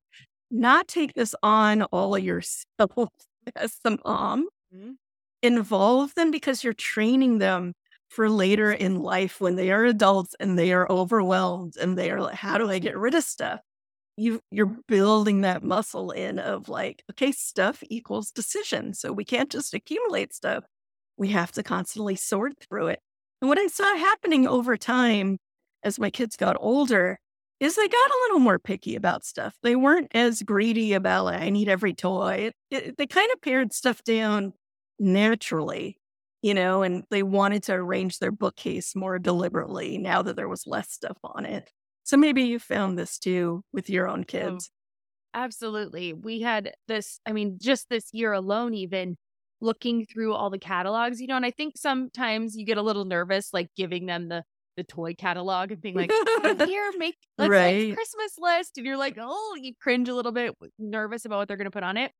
not 0.49 0.87
take 0.87 1.13
this 1.13 1.35
on 1.43 1.83
all 1.83 2.17
yourself 2.17 3.09
as 3.55 3.77
the 3.83 3.97
mom. 4.05 4.47
Mm-hmm. 4.73 4.91
Involve 5.43 6.15
them 6.15 6.31
because 6.31 6.63
you're 6.63 6.73
training 6.73 7.37
them 7.37 7.73
for 8.09 8.29
later 8.29 8.71
in 8.71 9.01
life 9.01 9.39
when 9.41 9.55
they 9.55 9.71
are 9.71 9.85
adults 9.85 10.35
and 10.39 10.57
they 10.57 10.71
are 10.71 10.89
overwhelmed 10.91 11.75
and 11.77 11.97
they 11.97 12.09
are 12.09 12.21
like, 12.21 12.35
how 12.35 12.57
do 12.57 12.69
I 12.69 12.79
get 12.79 12.97
rid 12.97 13.13
of 13.13 13.23
stuff? 13.23 13.59
You 14.15 14.41
you're 14.49 14.75
building 14.87 15.41
that 15.41 15.63
muscle 15.63 16.11
in 16.11 16.39
of 16.39 16.69
like, 16.69 17.03
okay, 17.11 17.31
stuff 17.31 17.83
equals 17.89 18.31
decision. 18.31 18.93
So 18.93 19.11
we 19.11 19.25
can't 19.25 19.51
just 19.51 19.73
accumulate 19.73 20.33
stuff. 20.33 20.63
We 21.17 21.29
have 21.29 21.51
to 21.53 21.63
constantly 21.63 22.15
sort 22.15 22.53
through 22.59 22.87
it. 22.87 22.99
And 23.41 23.49
what 23.49 23.59
I 23.59 23.67
saw 23.67 23.95
happening 23.95 24.47
over 24.47 24.75
time 24.77 25.37
as 25.83 25.99
my 25.99 26.09
kids 26.09 26.35
got 26.35 26.57
older 26.59 27.19
is 27.59 27.75
they 27.75 27.87
got 27.87 28.11
a 28.11 28.19
little 28.25 28.39
more 28.39 28.59
picky 28.59 28.95
about 28.95 29.25
stuff. 29.25 29.55
They 29.63 29.75
weren't 29.75 30.11
as 30.13 30.43
greedy 30.43 30.93
about 30.93 31.25
like, 31.25 31.41
I 31.41 31.49
need 31.49 31.69
every 31.69 31.93
toy. 31.93 32.51
It, 32.69 32.85
it, 32.85 32.97
they 32.97 33.07
kind 33.07 33.31
of 33.33 33.41
pared 33.41 33.73
stuff 33.73 34.03
down 34.03 34.53
naturally, 34.99 35.97
you 36.41 36.53
know, 36.53 36.83
and 36.83 37.03
they 37.09 37.23
wanted 37.23 37.63
to 37.63 37.73
arrange 37.73 38.19
their 38.19 38.31
bookcase 38.31 38.95
more 38.95 39.17
deliberately 39.17 39.97
now 39.97 40.21
that 40.21 40.35
there 40.35 40.49
was 40.49 40.67
less 40.67 40.91
stuff 40.91 41.17
on 41.23 41.45
it. 41.45 41.71
So 42.03 42.15
maybe 42.15 42.43
you 42.43 42.59
found 42.59 42.97
this 42.97 43.17
too 43.17 43.63
with 43.73 43.89
your 43.89 44.07
own 44.07 44.21
oh, 44.21 44.25
kids. 44.25 44.71
Oh, 45.33 45.41
absolutely. 45.41 46.13
We 46.13 46.41
had 46.41 46.73
this, 46.87 47.19
I 47.25 47.31
mean, 47.31 47.57
just 47.59 47.89
this 47.89 48.09
year 48.13 48.33
alone, 48.33 48.73
even 48.75 49.17
looking 49.61 50.05
through 50.05 50.33
all 50.33 50.49
the 50.49 50.59
catalogs, 50.59 51.19
you 51.19 51.27
know, 51.27 51.35
and 51.35 51.45
I 51.45 51.51
think 51.51 51.77
sometimes 51.77 52.55
you 52.55 52.65
get 52.65 52.77
a 52.77 52.83
little 52.83 53.05
nervous, 53.05 53.49
like 53.51 53.69
giving 53.75 54.05
them 54.05 54.29
the 54.29 54.43
the 54.77 54.83
toy 54.83 55.13
catalog 55.13 55.71
and 55.71 55.81
being 55.81 55.95
like, 55.95 56.11
here, 56.65 56.91
make 56.97 57.15
let's 57.37 57.49
right. 57.49 57.89
make 57.89 57.95
Christmas 57.95 58.31
list. 58.39 58.77
And 58.77 58.85
you're 58.85 58.97
like, 58.97 59.17
oh, 59.19 59.57
you 59.59 59.73
cringe 59.81 60.07
a 60.07 60.15
little 60.15 60.31
bit, 60.31 60.55
nervous 60.79 61.25
about 61.25 61.39
what 61.39 61.47
they're 61.49 61.57
gonna 61.57 61.71
put 61.71 61.83
on 61.83 61.97
it. 61.97 62.11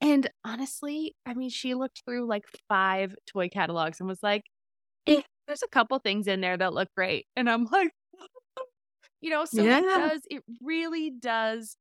And 0.00 0.30
honestly, 0.44 1.14
I 1.26 1.34
mean, 1.34 1.50
she 1.50 1.74
looked 1.74 2.02
through 2.06 2.26
like 2.26 2.44
five 2.68 3.14
toy 3.26 3.48
catalogs 3.48 4.00
and 4.00 4.08
was 4.08 4.22
like, 4.22 4.44
eh, 5.06 5.22
there's 5.46 5.62
a 5.62 5.68
couple 5.68 5.98
things 5.98 6.26
in 6.26 6.40
there 6.40 6.56
that 6.56 6.72
look 6.72 6.88
great. 6.96 7.26
And 7.36 7.50
I'm 7.50 7.64
like, 7.64 7.90
you 9.20 9.30
know, 9.30 9.44
so 9.44 9.62
yeah. 9.62 9.78
it 9.78 9.82
does, 9.82 10.20
it 10.30 10.42
really 10.62 11.10
does, 11.10 11.76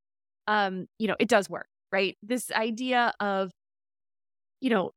um, 0.48 0.88
you 0.98 1.08
know, 1.08 1.16
it 1.20 1.30
does 1.30 1.50
work, 1.50 1.68
right? 1.92 2.18
This 2.24 2.52
idea 2.52 3.14
of, 3.20 3.52
you 4.62 4.72
know, 4.72 4.92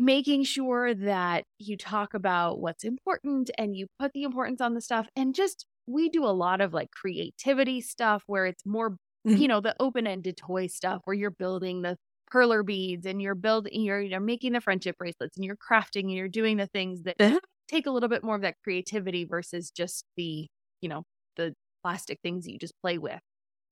making 0.00 0.42
sure 0.44 0.94
that 0.94 1.44
you 1.58 1.76
talk 1.76 2.14
about 2.14 2.58
what's 2.58 2.84
important 2.84 3.50
and 3.58 3.76
you 3.76 3.86
put 3.98 4.12
the 4.14 4.22
importance 4.22 4.60
on 4.60 4.72
the 4.72 4.80
stuff 4.80 5.06
and 5.14 5.34
just 5.34 5.66
we 5.86 6.08
do 6.08 6.24
a 6.24 6.32
lot 6.32 6.62
of 6.62 6.72
like 6.72 6.90
creativity 6.90 7.82
stuff 7.82 8.22
where 8.26 8.46
it's 8.46 8.64
more 8.64 8.92
mm-hmm. 8.92 9.36
you 9.36 9.46
know 9.46 9.60
the 9.60 9.76
open-ended 9.78 10.38
toy 10.38 10.66
stuff 10.66 11.02
where 11.04 11.14
you're 11.14 11.30
building 11.30 11.82
the 11.82 11.96
perler 12.32 12.64
beads 12.64 13.04
and 13.04 13.20
you're 13.20 13.34
building 13.34 13.72
you're, 13.74 14.00
you're 14.00 14.20
making 14.20 14.54
the 14.54 14.60
friendship 14.60 14.96
bracelets 14.96 15.36
and 15.36 15.44
you're 15.44 15.56
crafting 15.56 16.04
and 16.04 16.12
you're 16.12 16.28
doing 16.28 16.56
the 16.56 16.68
things 16.68 17.02
that 17.02 17.16
uh-huh. 17.20 17.38
take 17.68 17.86
a 17.86 17.90
little 17.90 18.08
bit 18.08 18.24
more 18.24 18.36
of 18.36 18.42
that 18.42 18.54
creativity 18.64 19.26
versus 19.26 19.70
just 19.70 20.06
the 20.16 20.46
you 20.80 20.88
know 20.88 21.02
the 21.36 21.52
plastic 21.84 22.18
things 22.22 22.46
that 22.46 22.52
you 22.52 22.58
just 22.58 22.74
play 22.80 22.96
with 22.96 23.20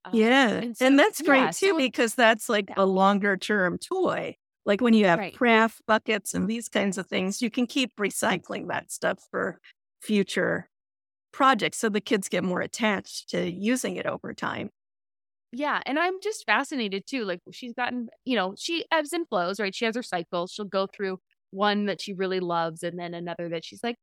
um, 0.05 0.13
yeah 0.13 0.49
and, 0.49 0.77
so, 0.77 0.87
and, 0.87 0.99
that's 0.99 1.23
great 1.23 1.39
yeah, 1.39 1.51
too 1.53 1.71
so 1.71 1.79
because 1.79 2.15
that's 2.15 2.51
like 2.51 2.69
yeah. 2.69 2.75
a 2.77 2.85
longer 2.85 3.37
term 3.39 3.79
toy 3.79 4.35
like 4.67 4.81
when 4.81 4.95
you 4.95 5.07
have 5.07 5.19
right. 5.19 5.37
craft 5.37 5.83
buckets 5.87 6.35
and 6.35 6.49
these 6.49 6.69
kinds 6.69 6.99
of 6.99 7.07
things, 7.07 7.41
you 7.41 7.51
can 7.51 7.67
keep 7.67 7.97
recycling 7.97 8.69
that 8.69 8.93
stuff 8.93 9.19
for 9.31 9.59
future 10.01 10.69
projects 11.33 11.79
so 11.79 11.89
the 11.89 12.01
kids 12.01 12.29
get 12.29 12.45
more 12.45 12.61
attached 12.61 13.31
to 13.31 13.51
using 13.51 13.97
it 13.97 14.07
over 14.07 14.35
time. 14.35 14.71
Yeah. 15.53 15.81
And 15.87 15.99
I'm 15.99 16.21
just 16.23 16.45
fascinated 16.45 17.05
too. 17.07 17.25
Like 17.25 17.41
she's 17.53 17.73
gotten, 17.73 18.09
you 18.25 18.37
know, 18.37 18.55
she 18.59 18.85
ebbs 18.93 19.13
and 19.13 19.27
flows, 19.29 19.59
right? 19.59 19.75
She 19.75 19.87
has 19.87 19.97
her 19.97 20.03
cycles. 20.03 20.53
She'll 20.53 20.67
go 20.67 20.87
through 20.87 21.19
one 21.51 21.87
that 21.87 22.01
she 22.01 22.13
really 22.13 22.41
loves 22.41 22.83
and 22.83 22.99
then 22.99 23.15
another 23.15 23.49
that 23.49 23.65
she's 23.65 23.83
like, 23.83 23.97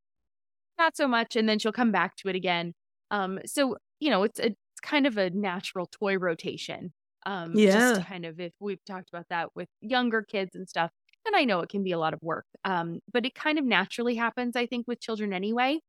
not 0.78 0.98
so 0.98 1.08
much. 1.08 1.36
And 1.36 1.48
then 1.48 1.60
she'll 1.60 1.72
come 1.72 1.92
back 1.92 2.16
to 2.18 2.30
it 2.30 2.36
again. 2.36 2.74
Um, 3.12 3.40
so, 3.46 3.78
you 4.00 4.10
know, 4.10 4.24
it's 4.24 4.40
a, 4.40 4.48
it's 4.48 4.82
kind 4.82 5.06
of 5.06 5.18
a 5.18 5.30
natural 5.30 5.86
toy 5.86 6.18
rotation. 6.18 6.94
Um, 7.26 7.54
yeah. 7.56 7.94
Just 7.96 8.08
kind 8.08 8.26
of 8.26 8.40
if 8.40 8.54
we've 8.60 8.84
talked 8.86 9.10
about 9.10 9.26
that 9.30 9.50
with 9.56 9.68
younger 9.82 10.22
kids 10.22 10.56
and 10.56 10.68
stuff. 10.68 10.92
And 11.26 11.36
I 11.36 11.44
know 11.44 11.62
it 11.62 11.70
can 11.70 11.84
be 11.84 11.92
a 11.92 11.98
lot 11.98 12.14
of 12.14 12.20
work, 12.22 12.46
um, 12.66 13.00
but 13.12 13.26
it 13.26 13.34
kind 13.34 13.58
of 13.58 13.66
naturally 13.66 14.16
happens, 14.16 14.56
I 14.56 14.68
think, 14.68 14.88
with 14.88 15.02
children 15.02 15.34
anyway. 15.34 15.80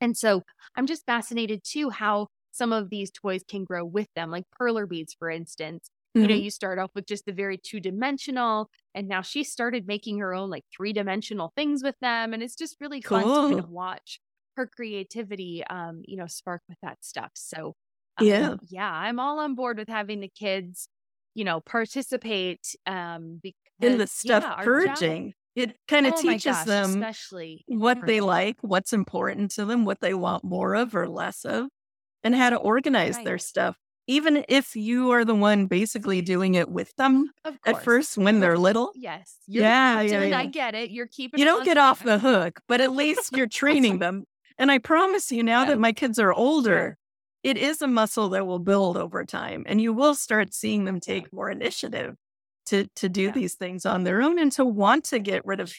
And 0.00 0.16
so 0.16 0.42
I'm 0.74 0.86
just 0.86 1.06
fascinated 1.06 1.62
too 1.64 1.90
how 1.90 2.28
some 2.50 2.72
of 2.72 2.90
these 2.90 3.10
toys 3.12 3.42
can 3.48 3.64
grow 3.64 3.84
with 3.84 4.08
them, 4.16 4.30
like 4.30 4.44
perler 4.60 4.88
beads, 4.88 5.14
for 5.16 5.30
instance. 5.30 5.90
Mm-hmm. 6.16 6.22
You 6.22 6.28
know, 6.28 6.34
mm-hmm. 6.34 6.44
you 6.44 6.50
start 6.50 6.78
off 6.78 6.90
with 6.94 7.06
just 7.06 7.26
the 7.26 7.32
very 7.32 7.58
two 7.58 7.78
dimensional, 7.78 8.68
and 8.94 9.06
now 9.08 9.22
she 9.22 9.44
started 9.44 9.86
making 9.86 10.18
her 10.18 10.34
own 10.34 10.50
like 10.50 10.64
three 10.76 10.92
dimensional 10.92 11.52
things 11.54 11.82
with 11.84 11.96
them. 12.00 12.32
And 12.32 12.42
it's 12.42 12.56
just 12.56 12.76
really 12.80 13.00
cool. 13.00 13.20
fun 13.20 13.28
to 13.28 13.48
kind 13.54 13.64
of 13.64 13.70
watch 13.70 14.20
her 14.56 14.66
creativity, 14.66 15.62
um, 15.70 16.02
you 16.04 16.16
know, 16.16 16.26
spark 16.26 16.62
with 16.68 16.78
that 16.82 16.98
stuff. 17.02 17.30
So 17.34 17.74
yeah. 18.20 18.50
Um, 18.50 18.60
yeah, 18.68 18.90
I'm 18.90 19.20
all 19.20 19.38
on 19.38 19.54
board 19.54 19.78
with 19.78 19.88
having 19.88 20.20
the 20.20 20.28
kids, 20.28 20.88
you 21.34 21.44
know, 21.44 21.60
participate 21.60 22.74
um 22.86 23.40
because, 23.42 23.56
in 23.80 23.98
the 23.98 24.06
stuff 24.06 24.44
yeah, 24.44 24.64
purging. 24.64 25.34
It 25.54 25.76
kind 25.88 26.06
of 26.06 26.14
oh 26.16 26.22
teaches 26.22 26.44
gosh, 26.44 26.66
them 26.66 26.90
especially 26.90 27.64
what 27.66 28.06
they 28.06 28.20
like, 28.20 28.56
what's 28.60 28.92
important 28.92 29.50
to 29.52 29.64
them, 29.64 29.84
what 29.84 30.00
they 30.00 30.14
want 30.14 30.44
more 30.44 30.76
of 30.76 30.94
or 30.94 31.08
less 31.08 31.44
of, 31.44 31.66
and 32.22 32.34
how 32.34 32.50
to 32.50 32.56
organize 32.56 33.16
right. 33.16 33.24
their 33.24 33.38
stuff. 33.38 33.76
Even 34.06 34.44
if 34.48 34.74
you 34.76 35.10
are 35.10 35.24
the 35.24 35.34
one 35.34 35.66
basically 35.66 36.22
doing 36.22 36.54
it 36.54 36.70
with 36.70 36.94
them 36.96 37.30
at 37.66 37.82
first 37.82 38.16
when 38.16 38.40
they're 38.40 38.56
little. 38.56 38.90
Yes. 38.94 39.36
yeah, 39.46 40.00
yeah, 40.00 40.22
yeah. 40.22 40.38
I 40.38 40.46
get 40.46 40.74
it. 40.74 40.90
You're 40.90 41.08
keeping 41.08 41.38
You 41.38 41.44
don't 41.44 41.64
get 41.64 41.76
off 41.76 42.02
the 42.02 42.18
hook, 42.18 42.60
but 42.68 42.80
at 42.80 42.92
least 42.92 43.36
you're 43.36 43.46
training 43.48 43.98
them. 43.98 44.24
And 44.58 44.70
I 44.70 44.78
promise 44.78 45.30
you 45.30 45.42
now 45.42 45.62
yeah. 45.62 45.70
that 45.70 45.78
my 45.78 45.92
kids 45.92 46.18
are 46.18 46.32
older, 46.32 46.96
it 47.42 47.56
is 47.56 47.80
a 47.82 47.86
muscle 47.86 48.28
that 48.30 48.46
will 48.46 48.58
build 48.58 48.96
over 48.96 49.24
time 49.24 49.62
and 49.66 49.80
you 49.80 49.92
will 49.92 50.14
start 50.14 50.52
seeing 50.52 50.84
them 50.84 51.00
take 51.00 51.32
more 51.32 51.50
initiative 51.50 52.14
to 52.66 52.86
to 52.96 53.08
do 53.08 53.22
yeah. 53.22 53.32
these 53.32 53.54
things 53.54 53.86
on 53.86 54.04
their 54.04 54.22
own 54.22 54.38
and 54.38 54.52
to 54.52 54.64
want 54.64 55.04
to 55.04 55.18
get 55.18 55.44
rid 55.44 55.60
of 55.60 55.72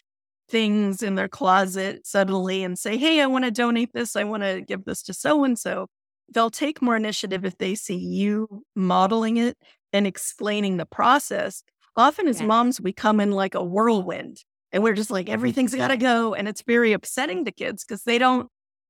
things 0.50 1.04
in 1.04 1.16
their 1.16 1.28
closet 1.28 2.06
suddenly 2.06 2.64
and 2.64 2.80
say 2.80 2.98
hey 2.98 3.22
i 3.22 3.28
want 3.28 3.46
to 3.46 3.52
donate 3.52 3.94
this 3.94 4.16
i 4.16 4.24
want 4.24 4.42
to 4.42 4.62
give 4.62 4.84
this 4.86 5.04
to 5.04 5.14
so 5.14 5.44
and 5.44 5.60
so 5.60 5.88
they'll 6.34 6.50
take 6.50 6.82
more 6.82 6.96
initiative 6.96 7.46
if 7.46 7.58
they 7.58 7.76
see 7.76 7.98
you 7.98 8.64
modeling 8.76 9.38
it 9.38 9.58
and 9.94 10.08
explaining 10.08 10.78
the 10.78 10.86
process 10.86 11.64
often 11.96 12.28
as 12.28 12.42
yeah. 12.42 12.48
moms 12.48 12.82
we 12.82 12.92
come 12.92 13.20
in 13.20 13.32
like 13.32 13.54
a 13.54 13.64
whirlwind 13.64 14.44
and 14.72 14.84
we're 14.84 14.94
just 14.94 15.12
like 15.12 15.28
mm-hmm. 15.28 15.34
everything's 15.34 15.76
got 15.76 15.90
to 15.90 15.98
go 15.98 16.34
and 16.34 16.48
it's 16.48 16.64
very 16.64 16.94
upsetting 16.94 17.46
to 17.46 17.52
kids 17.52 17.84
because 17.84 18.04
they 18.04 18.18
don't 18.18 18.50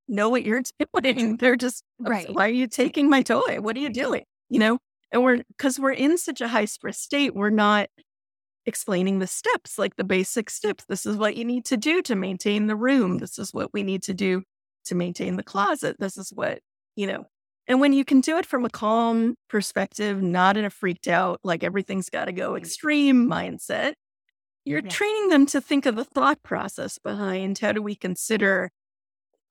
know 0.10 0.30
what 0.30 0.44
you're 0.44 0.64
doing. 1.02 1.38
They're 1.38 1.56
just, 1.56 1.84
right. 2.00 2.34
why 2.34 2.48
are 2.48 2.52
you 2.52 2.68
taking 2.68 3.10
my 3.10 3.22
toy? 3.22 3.60
What 3.62 3.76
are 3.76 3.80
you 3.80 3.90
doing? 3.90 4.24
You 4.50 4.60
know, 4.60 4.78
and 5.12 5.24
we're, 5.24 5.44
because 5.58 5.80
we're 5.80 5.92
in 5.92 6.18
such 6.18 6.42
a 6.42 6.48
high 6.48 6.66
stress 6.66 7.00
state, 7.00 7.36
we're 7.36 7.50
not 7.50 7.90
explaining 8.66 9.20
the 9.20 9.28
steps, 9.28 9.78
like 9.78 9.96
the 9.96 10.04
basic 10.04 10.50
steps. 10.50 10.86
This 10.88 11.06
is 11.06 11.16
what 11.16 11.36
you 11.36 11.46
need 11.46 11.66
to 11.66 11.78
do 11.78 12.02
to 12.04 12.16
maintain 12.16 12.68
the 12.68 12.76
room. 12.76 13.18
This 13.18 13.40
is 13.40 13.54
what 13.54 13.74
we 13.74 13.84
need 13.84 14.04
to 14.04 14.14
do 14.14 14.44
to 14.86 14.96
maintain 14.96 15.36
the 15.36 15.44
closet. 15.44 15.98
This 16.00 16.18
is 16.18 16.32
what, 16.34 16.60
you 16.96 17.08
know, 17.08 17.26
and 17.68 17.80
when 17.80 17.94
you 17.94 18.04
can 18.04 18.20
do 18.20 18.38
it 18.38 18.48
from 18.48 18.66
a 18.66 18.70
calm 18.70 19.36
perspective, 19.48 20.22
not 20.22 20.58
in 20.58 20.66
a 20.66 20.72
freaked 20.72 21.08
out, 21.08 21.40
like 21.44 21.64
everything's 21.64 22.10
got 22.10 22.26
to 22.26 22.32
go 22.32 22.50
mm-hmm. 22.50 22.58
extreme 22.58 23.30
mindset, 23.30 23.94
you're 24.66 24.82
yeah. 24.82 24.90
training 24.90 25.30
them 25.30 25.46
to 25.48 25.62
think 25.62 25.86
of 25.86 25.96
the 25.96 26.04
thought 26.04 26.42
process 26.44 26.98
behind 26.98 27.60
how 27.60 27.72
do 27.72 27.82
we 27.82 27.96
consider 27.96 28.72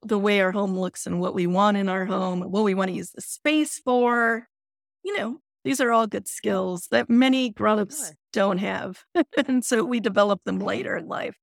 the 0.03 0.19
way 0.19 0.41
our 0.41 0.53
home 0.53 0.79
looks 0.79 1.07
and 1.07 1.21
what 1.21 1.35
we 1.35 1.47
want 1.47 1.77
in 1.77 1.89
our 1.89 2.07
home, 2.07 2.41
what 2.41 2.65
we 2.65 2.75
want 2.75 2.89
to 2.91 2.97
use 2.97 3.11
the 3.11 3.21
space 3.21 3.79
for. 3.79 4.47
You 5.03 5.17
know, 5.17 5.39
these 5.65 5.81
are 5.81 5.93
all 5.93 6.07
good 6.07 6.29
skills 6.29 6.89
that 6.91 7.11
many 7.11 7.51
grown-ups 7.51 8.13
don't 8.33 8.59
have. 8.59 9.03
and 9.47 9.65
so 9.65 9.85
we 9.85 10.01
develop 10.01 10.43
them 10.45 10.59
later 10.59 10.97
in 10.97 11.07
life. 11.07 11.37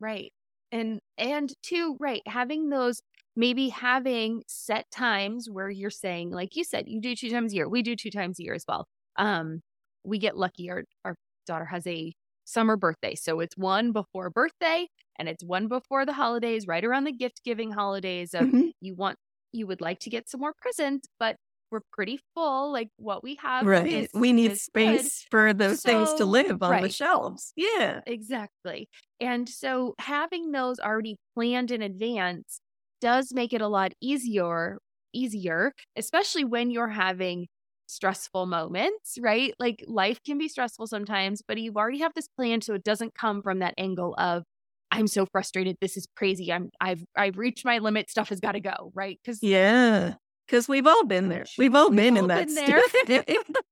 Right. 0.00 0.32
And 0.72 1.00
and 1.16 1.52
two, 1.62 1.96
right, 2.00 2.22
having 2.26 2.68
those 2.68 3.00
maybe 3.36 3.68
having 3.68 4.42
set 4.46 4.90
times 4.90 5.48
where 5.50 5.70
you're 5.70 5.90
saying, 5.90 6.30
like 6.30 6.56
you 6.56 6.64
said, 6.64 6.84
you 6.88 7.00
do 7.00 7.14
two 7.14 7.30
times 7.30 7.52
a 7.52 7.56
year. 7.56 7.68
We 7.68 7.82
do 7.82 7.96
two 7.96 8.10
times 8.10 8.38
a 8.38 8.42
year 8.42 8.54
as 8.54 8.64
well. 8.66 8.86
Um, 9.16 9.60
we 10.04 10.18
get 10.18 10.36
lucky. 10.36 10.70
Our 10.70 10.84
our 11.04 11.16
daughter 11.46 11.66
has 11.66 11.86
a 11.86 12.12
summer 12.44 12.76
birthday. 12.76 13.14
So 13.14 13.40
it's 13.40 13.56
one 13.56 13.92
before 13.92 14.30
birthday 14.30 14.88
and 15.18 15.28
it's 15.28 15.44
one 15.44 15.68
before 15.68 16.06
the 16.06 16.12
holidays, 16.14 16.66
right 16.66 16.84
around 16.84 17.04
the 17.04 17.12
gift 17.12 17.42
giving 17.44 17.72
holidays 17.72 18.34
of 18.34 18.50
Mhm. 18.52 18.72
you 18.80 18.94
want 18.94 19.18
you 19.52 19.66
would 19.68 19.80
like 19.80 20.00
to 20.00 20.10
get 20.10 20.28
some 20.28 20.40
more 20.40 20.54
presents, 20.60 21.08
but 21.20 21.36
we're 21.70 21.80
pretty 21.92 22.18
full. 22.34 22.72
Like 22.72 22.88
what 22.96 23.22
we 23.22 23.36
have 23.36 23.66
Right. 23.66 23.86
is- 23.86 24.08
we 24.14 24.32
need 24.32 24.52
is 24.52 24.60
good. 24.74 25.10
space 25.10 25.26
for 25.30 25.52
those 25.54 25.82
things 25.82 26.12
to 26.14 26.24
live 26.24 26.62
on 26.62 26.80
the 26.80 26.88
shelves. 26.88 27.52
Yeah. 27.56 28.00
Exactly. 28.06 28.88
And 29.20 29.48
so 29.48 29.94
having 29.98 30.52
those 30.52 30.78
already 30.78 31.16
planned 31.34 31.70
in 31.70 31.82
advance 31.82 32.60
does 33.00 33.32
make 33.32 33.52
it 33.52 33.60
a 33.60 33.68
lot 33.68 33.92
easier 34.00 34.78
easier, 35.16 35.72
especially 35.96 36.42
when 36.44 36.70
you're 36.70 36.88
having 36.88 37.46
stressful 37.86 38.46
moments, 38.46 39.16
right? 39.20 39.54
Like 39.60 39.84
life 39.86 40.18
can 40.24 40.38
be 40.38 40.48
stressful 40.48 40.88
sometimes, 40.88 41.40
but 41.46 41.56
you 41.58 41.72
already 41.74 41.98
have 42.00 42.12
this 42.14 42.26
plan 42.36 42.60
so 42.62 42.74
it 42.74 42.82
doesn't 42.82 43.14
come 43.14 43.40
from 43.40 43.60
that 43.60 43.74
angle 43.78 44.14
of 44.18 44.42
I'm 44.94 45.06
so 45.06 45.26
frustrated, 45.26 45.76
this 45.80 45.96
is 45.96 46.06
crazy. 46.16 46.52
I'm 46.52 46.70
I've 46.80 47.04
I've 47.16 47.36
reached 47.36 47.64
my 47.64 47.78
limit, 47.78 48.10
stuff 48.10 48.28
has 48.28 48.40
got 48.40 48.52
to 48.52 48.60
go, 48.60 48.92
right? 48.94 49.18
Cuz 49.24 49.38
Yeah. 49.42 50.14
Because 50.46 50.68
we've 50.68 50.86
all 50.86 51.04
been 51.04 51.28
there. 51.30 51.46
We've 51.58 51.74
all 51.74 51.88
We've 51.90 51.96
been 51.96 52.16
all 52.18 52.30
in 52.30 52.54
that 52.54 53.26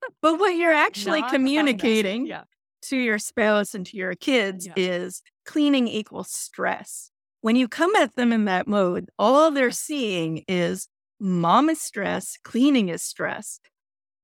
but 0.23 0.39
what 0.39 0.57
you're 0.57 0.73
actually 0.87 1.23
communicating 1.31 2.27
Yeah. 2.27 2.45
to 2.83 2.97
your 2.97 3.19
spouse 3.19 3.75
and 3.75 3.85
to 3.87 3.97
your 3.97 4.15
kids 4.15 4.67
Yeah. 4.67 4.73
is 4.77 5.23
cleaning 5.45 5.87
equals 5.89 6.31
stress. 6.31 7.11
When 7.41 7.57
you 7.57 7.69
come 7.69 7.95
at 7.97 8.15
them 8.17 8.33
in 8.33 8.45
that 8.47 8.67
mode, 8.67 9.11
all 9.19 9.51
they're 9.51 9.71
seeing 9.71 10.45
is 10.49 10.89
mom 11.21 11.69
is 11.71 11.81
stress, 11.81 12.37
cleaning 12.43 12.89
is 12.89 13.03
stress. 13.03 13.61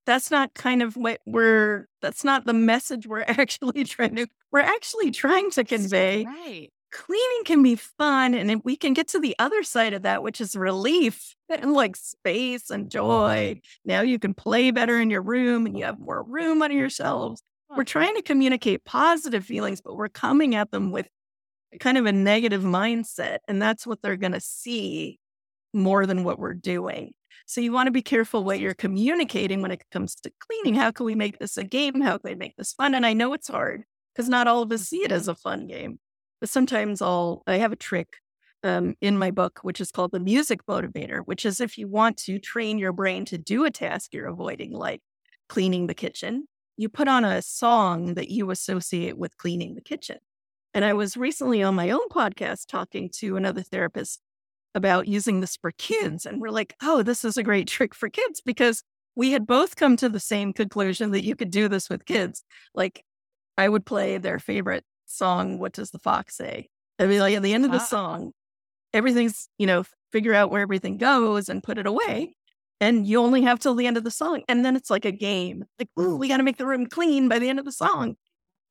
That's 0.06 0.30
not 0.30 0.54
kind 0.54 0.82
of 0.82 0.96
what 0.96 1.20
we're, 1.26 1.86
that's 2.00 2.24
not 2.24 2.46
the 2.46 2.54
message 2.54 3.06
we're 3.06 3.20
actually 3.28 3.84
trying 3.84 4.16
to, 4.16 4.26
we're 4.50 4.60
actually 4.60 5.10
trying 5.10 5.50
to 5.50 5.64
convey 5.64 6.24
Right. 6.24 6.70
Cleaning 6.90 7.44
can 7.44 7.62
be 7.62 7.74
fun 7.74 8.34
and 8.34 8.50
if 8.50 8.60
we 8.64 8.76
can 8.76 8.94
get 8.94 9.08
to 9.08 9.20
the 9.20 9.34
other 9.38 9.62
side 9.62 9.92
of 9.92 10.02
that 10.02 10.22
which 10.22 10.40
is 10.40 10.56
relief 10.56 11.34
and 11.48 11.72
like 11.72 11.96
space 11.96 12.70
and 12.70 12.90
joy 12.90 13.60
now 13.84 14.00
you 14.00 14.18
can 14.18 14.34
play 14.34 14.70
better 14.70 15.00
in 15.00 15.10
your 15.10 15.22
room 15.22 15.66
and 15.66 15.78
you 15.78 15.84
have 15.84 15.98
more 15.98 16.22
room 16.22 16.62
on 16.62 16.72
your 16.72 16.90
shelves 16.90 17.42
we're 17.76 17.84
trying 17.84 18.14
to 18.14 18.22
communicate 18.22 18.84
positive 18.84 19.44
feelings 19.44 19.80
but 19.80 19.96
we're 19.96 20.08
coming 20.08 20.54
at 20.54 20.70
them 20.70 20.90
with 20.90 21.08
kind 21.80 21.98
of 21.98 22.06
a 22.06 22.12
negative 22.12 22.62
mindset 22.62 23.38
and 23.46 23.60
that's 23.60 23.86
what 23.86 24.00
they're 24.00 24.16
going 24.16 24.32
to 24.32 24.40
see 24.40 25.18
more 25.72 26.06
than 26.06 26.24
what 26.24 26.38
we're 26.38 26.54
doing. 26.54 27.12
So 27.46 27.60
you 27.60 27.72
want 27.72 27.86
to 27.86 27.92
be 27.92 28.02
careful 28.02 28.44
what 28.44 28.60
you're 28.60 28.74
communicating 28.74 29.62
when 29.62 29.70
it 29.70 29.82
comes 29.90 30.14
to 30.16 30.32
cleaning. 30.40 30.74
How 30.78 30.90
can 30.90 31.06
we 31.06 31.14
make 31.14 31.38
this 31.38 31.56
a 31.56 31.64
game? 31.64 32.00
How 32.00 32.18
can 32.18 32.30
we 32.30 32.34
make 32.34 32.56
this 32.56 32.72
fun? 32.72 32.94
And 32.94 33.06
i 33.06 33.12
know 33.12 33.32
it's 33.32 33.48
hard 33.48 33.84
because 34.14 34.28
not 34.28 34.46
all 34.46 34.62
of 34.62 34.72
us 34.72 34.82
see 34.82 34.98
it 34.98 35.12
as 35.12 35.28
a 35.28 35.34
fun 35.34 35.66
game 35.66 35.98
but 36.40 36.48
sometimes 36.48 37.02
I'll 37.02 37.42
I 37.46 37.56
have 37.56 37.72
a 37.72 37.76
trick 37.76 38.16
um, 38.62 38.94
in 39.00 39.18
my 39.18 39.30
book, 39.30 39.60
which 39.62 39.80
is 39.80 39.90
called 39.90 40.12
the 40.12 40.20
music 40.20 40.64
motivator, 40.66 41.20
which 41.24 41.46
is 41.46 41.60
if 41.60 41.78
you 41.78 41.88
want 41.88 42.16
to 42.18 42.38
train 42.38 42.78
your 42.78 42.92
brain 42.92 43.24
to 43.26 43.38
do 43.38 43.64
a 43.64 43.70
task 43.70 44.12
you're 44.12 44.26
avoiding, 44.26 44.72
like 44.72 45.00
cleaning 45.48 45.86
the 45.86 45.94
kitchen, 45.94 46.46
you 46.76 46.88
put 46.88 47.08
on 47.08 47.24
a 47.24 47.42
song 47.42 48.14
that 48.14 48.30
you 48.30 48.50
associate 48.50 49.18
with 49.18 49.36
cleaning 49.36 49.74
the 49.74 49.80
kitchen. 49.80 50.18
And 50.74 50.84
I 50.84 50.92
was 50.92 51.16
recently 51.16 51.62
on 51.62 51.74
my 51.74 51.90
own 51.90 52.08
podcast 52.08 52.66
talking 52.68 53.10
to 53.16 53.36
another 53.36 53.62
therapist 53.62 54.20
about 54.74 55.08
using 55.08 55.40
this 55.40 55.56
for 55.56 55.72
kids. 55.72 56.26
And 56.26 56.40
we're 56.40 56.50
like, 56.50 56.74
oh, 56.82 57.02
this 57.02 57.24
is 57.24 57.36
a 57.36 57.42
great 57.42 57.66
trick 57.66 57.94
for 57.94 58.08
kids 58.08 58.40
because 58.44 58.82
we 59.16 59.32
had 59.32 59.46
both 59.46 59.76
come 59.76 59.96
to 59.96 60.08
the 60.08 60.20
same 60.20 60.52
conclusion 60.52 61.10
that 61.12 61.24
you 61.24 61.34
could 61.34 61.50
do 61.50 61.68
this 61.68 61.88
with 61.88 62.04
kids. 62.04 62.44
Like, 62.74 63.04
I 63.56 63.68
would 63.68 63.84
play 63.84 64.18
their 64.18 64.38
favorite 64.38 64.84
song, 65.10 65.58
What 65.58 65.72
Does 65.72 65.90
the 65.90 65.98
Fox 65.98 66.36
Say? 66.36 66.68
I'd 66.98 67.08
be 67.08 67.20
like, 67.20 67.34
at 67.36 67.42
the 67.42 67.54
end 67.54 67.64
of 67.64 67.70
the 67.70 67.78
Ah. 67.78 67.84
song, 67.84 68.32
everything's, 68.92 69.48
you 69.58 69.66
know, 69.66 69.84
figure 70.12 70.34
out 70.34 70.50
where 70.50 70.62
everything 70.62 70.96
goes 70.98 71.48
and 71.48 71.62
put 71.62 71.78
it 71.78 71.86
away. 71.86 72.34
And 72.80 73.06
you 73.06 73.18
only 73.20 73.42
have 73.42 73.58
till 73.58 73.74
the 73.74 73.86
end 73.86 73.96
of 73.96 74.04
the 74.04 74.10
song. 74.10 74.42
And 74.48 74.64
then 74.64 74.76
it's 74.76 74.90
like 74.90 75.04
a 75.04 75.10
game. 75.12 75.64
Like, 75.78 75.88
ooh, 76.00 76.16
we 76.16 76.28
got 76.28 76.36
to 76.36 76.42
make 76.44 76.58
the 76.58 76.66
room 76.66 76.86
clean 76.86 77.28
by 77.28 77.38
the 77.38 77.48
end 77.48 77.58
of 77.58 77.64
the 77.64 77.72
song. 77.72 78.16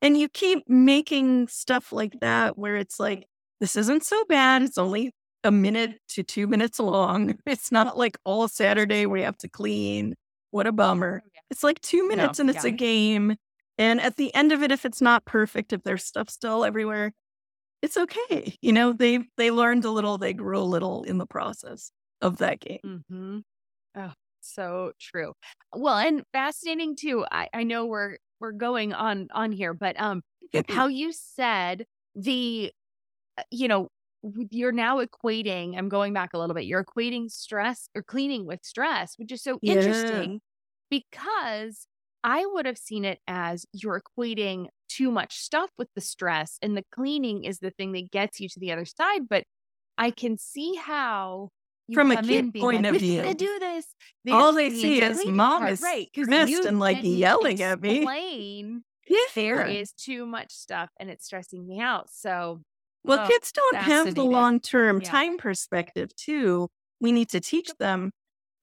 And 0.01 0.17
you 0.17 0.29
keep 0.29 0.67
making 0.69 1.47
stuff 1.49 1.91
like 1.91 2.19
that 2.21 2.57
where 2.57 2.77
it's 2.77 2.99
like, 2.99 3.27
this 3.59 3.75
isn't 3.75 4.03
so 4.05 4.23
bad. 4.29 4.61
It's 4.61 4.77
only 4.77 5.11
a 5.43 5.51
minute 5.51 5.99
to 6.09 6.23
two 6.23 6.47
minutes 6.47 6.79
long. 6.79 7.37
It's 7.45 7.71
not 7.71 7.97
like 7.97 8.17
all 8.23 8.47
Saturday 8.47 9.05
we 9.05 9.21
have 9.23 9.37
to 9.39 9.49
clean. 9.49 10.15
What 10.51 10.67
a 10.67 10.71
bummer. 10.71 11.23
It's 11.49 11.63
like 11.63 11.81
two 11.81 12.07
minutes 12.07 12.39
and 12.39 12.49
it's 12.49 12.63
yeah. 12.63 12.69
a 12.69 12.73
game. 12.73 13.35
And 13.77 14.01
at 14.01 14.17
the 14.17 14.33
end 14.35 14.51
of 14.51 14.63
it, 14.63 14.71
if 14.71 14.85
it's 14.85 15.01
not 15.01 15.25
perfect, 15.25 15.73
if 15.73 15.83
there's 15.83 16.03
stuff 16.03 16.29
still 16.29 16.65
everywhere, 16.65 17.13
it's 17.81 17.97
okay. 17.97 18.57
You 18.61 18.73
know, 18.73 18.93
they 18.93 19.19
they 19.37 19.51
learned 19.51 19.85
a 19.85 19.91
little, 19.91 20.17
they 20.17 20.33
grew 20.33 20.59
a 20.59 20.61
little 20.61 21.03
in 21.03 21.17
the 21.19 21.27
process 21.27 21.91
of 22.21 22.37
that 22.39 22.59
game. 22.61 22.81
Mm-hmm. 22.85 23.39
Oh, 23.95 24.13
so 24.41 24.93
true. 24.99 25.33
Well, 25.75 25.97
and 25.97 26.23
fascinating 26.33 26.95
too. 26.95 27.25
I, 27.31 27.49
I 27.53 27.63
know 27.63 27.85
we're 27.87 28.17
we're 28.39 28.53
going 28.53 28.93
on 28.93 29.29
on 29.33 29.51
here, 29.51 29.73
but 29.73 29.99
um, 29.99 30.23
how 30.67 30.87
you 30.87 31.11
said 31.13 31.85
the, 32.15 32.71
uh, 33.37 33.43
you 33.51 33.67
know, 33.69 33.89
you're 34.51 34.73
now 34.73 35.03
equating. 35.05 35.77
I'm 35.77 35.89
going 35.89 36.13
back 36.13 36.31
a 36.33 36.39
little 36.39 36.55
bit. 36.55 36.65
You're 36.65 36.85
equating 36.85 37.31
stress 37.31 37.89
or 37.95 38.03
cleaning 38.03 38.45
with 38.47 38.65
stress, 38.65 39.15
which 39.17 39.31
is 39.31 39.43
so 39.43 39.61
Yeah. 39.61 40.27
interesting 40.27 40.41
because 40.89 41.87
I 42.27 42.45
would 42.45 42.67
have 42.67 42.77
seen 42.79 43.05
it 43.05 43.21
as 43.27 43.65
you're 43.73 44.01
equating 44.01 44.67
too 44.89 45.11
much 45.11 45.37
stuff 45.39 45.71
with 45.79 45.89
the 45.95 46.01
stress, 46.01 46.59
and 46.61 46.77
the 46.77 46.85
cleaning 46.93 47.45
is 47.45 47.59
the 47.59 47.71
thing 47.71 47.93
that 47.93 48.11
gets 48.11 48.41
you 48.41 48.49
to 48.49 48.59
the 48.61 48.73
other 48.73 48.85
side. 48.85 49.29
But 49.29 49.45
I 49.97 50.11
can 50.11 50.37
see 50.39 50.75
how. 50.75 51.51
From 51.93 52.11
a 52.11 52.17
kid 52.17 52.53
point 52.59 52.85
like, 52.85 52.85
of 52.85 52.97
"We 52.97 53.01
gotta 53.23 53.33
view, 53.33 53.35
do 53.35 53.59
this. 53.59 53.95
all 54.31 54.53
they 54.53 54.69
see 54.71 55.01
is 55.01 55.25
mom 55.25 55.67
part," 55.67 55.69
is 55.69 55.81
right 55.81 56.09
stressed 56.23 56.65
and, 56.65 56.79
like, 56.79 56.99
yelling 57.01 57.61
at 57.63 57.81
me. 57.81 58.11
Yeah. 59.07 59.17
there 59.35 59.61
is 59.61 59.93
too 59.93 60.25
much 60.25 60.51
stuff 60.53 60.89
and 60.99 61.09
it's 61.09 61.25
stressing 61.25 61.67
me 61.67 61.79
out. 61.81 62.09
So 62.09 62.61
Well, 63.05 63.19
Oh, 63.19 63.23
kids 63.23 63.51
don't 63.51 63.81
have 63.81 64.15
the 64.15 64.25
long 64.25 64.59
term 64.59 65.01
Yeah. 65.01 65.01
time 65.01 65.37
perspective, 65.37 66.15
too. 66.15 66.69
We 66.99 67.11
need 67.11 67.29
to 67.29 67.39
teach 67.39 67.75
them. 67.77 68.11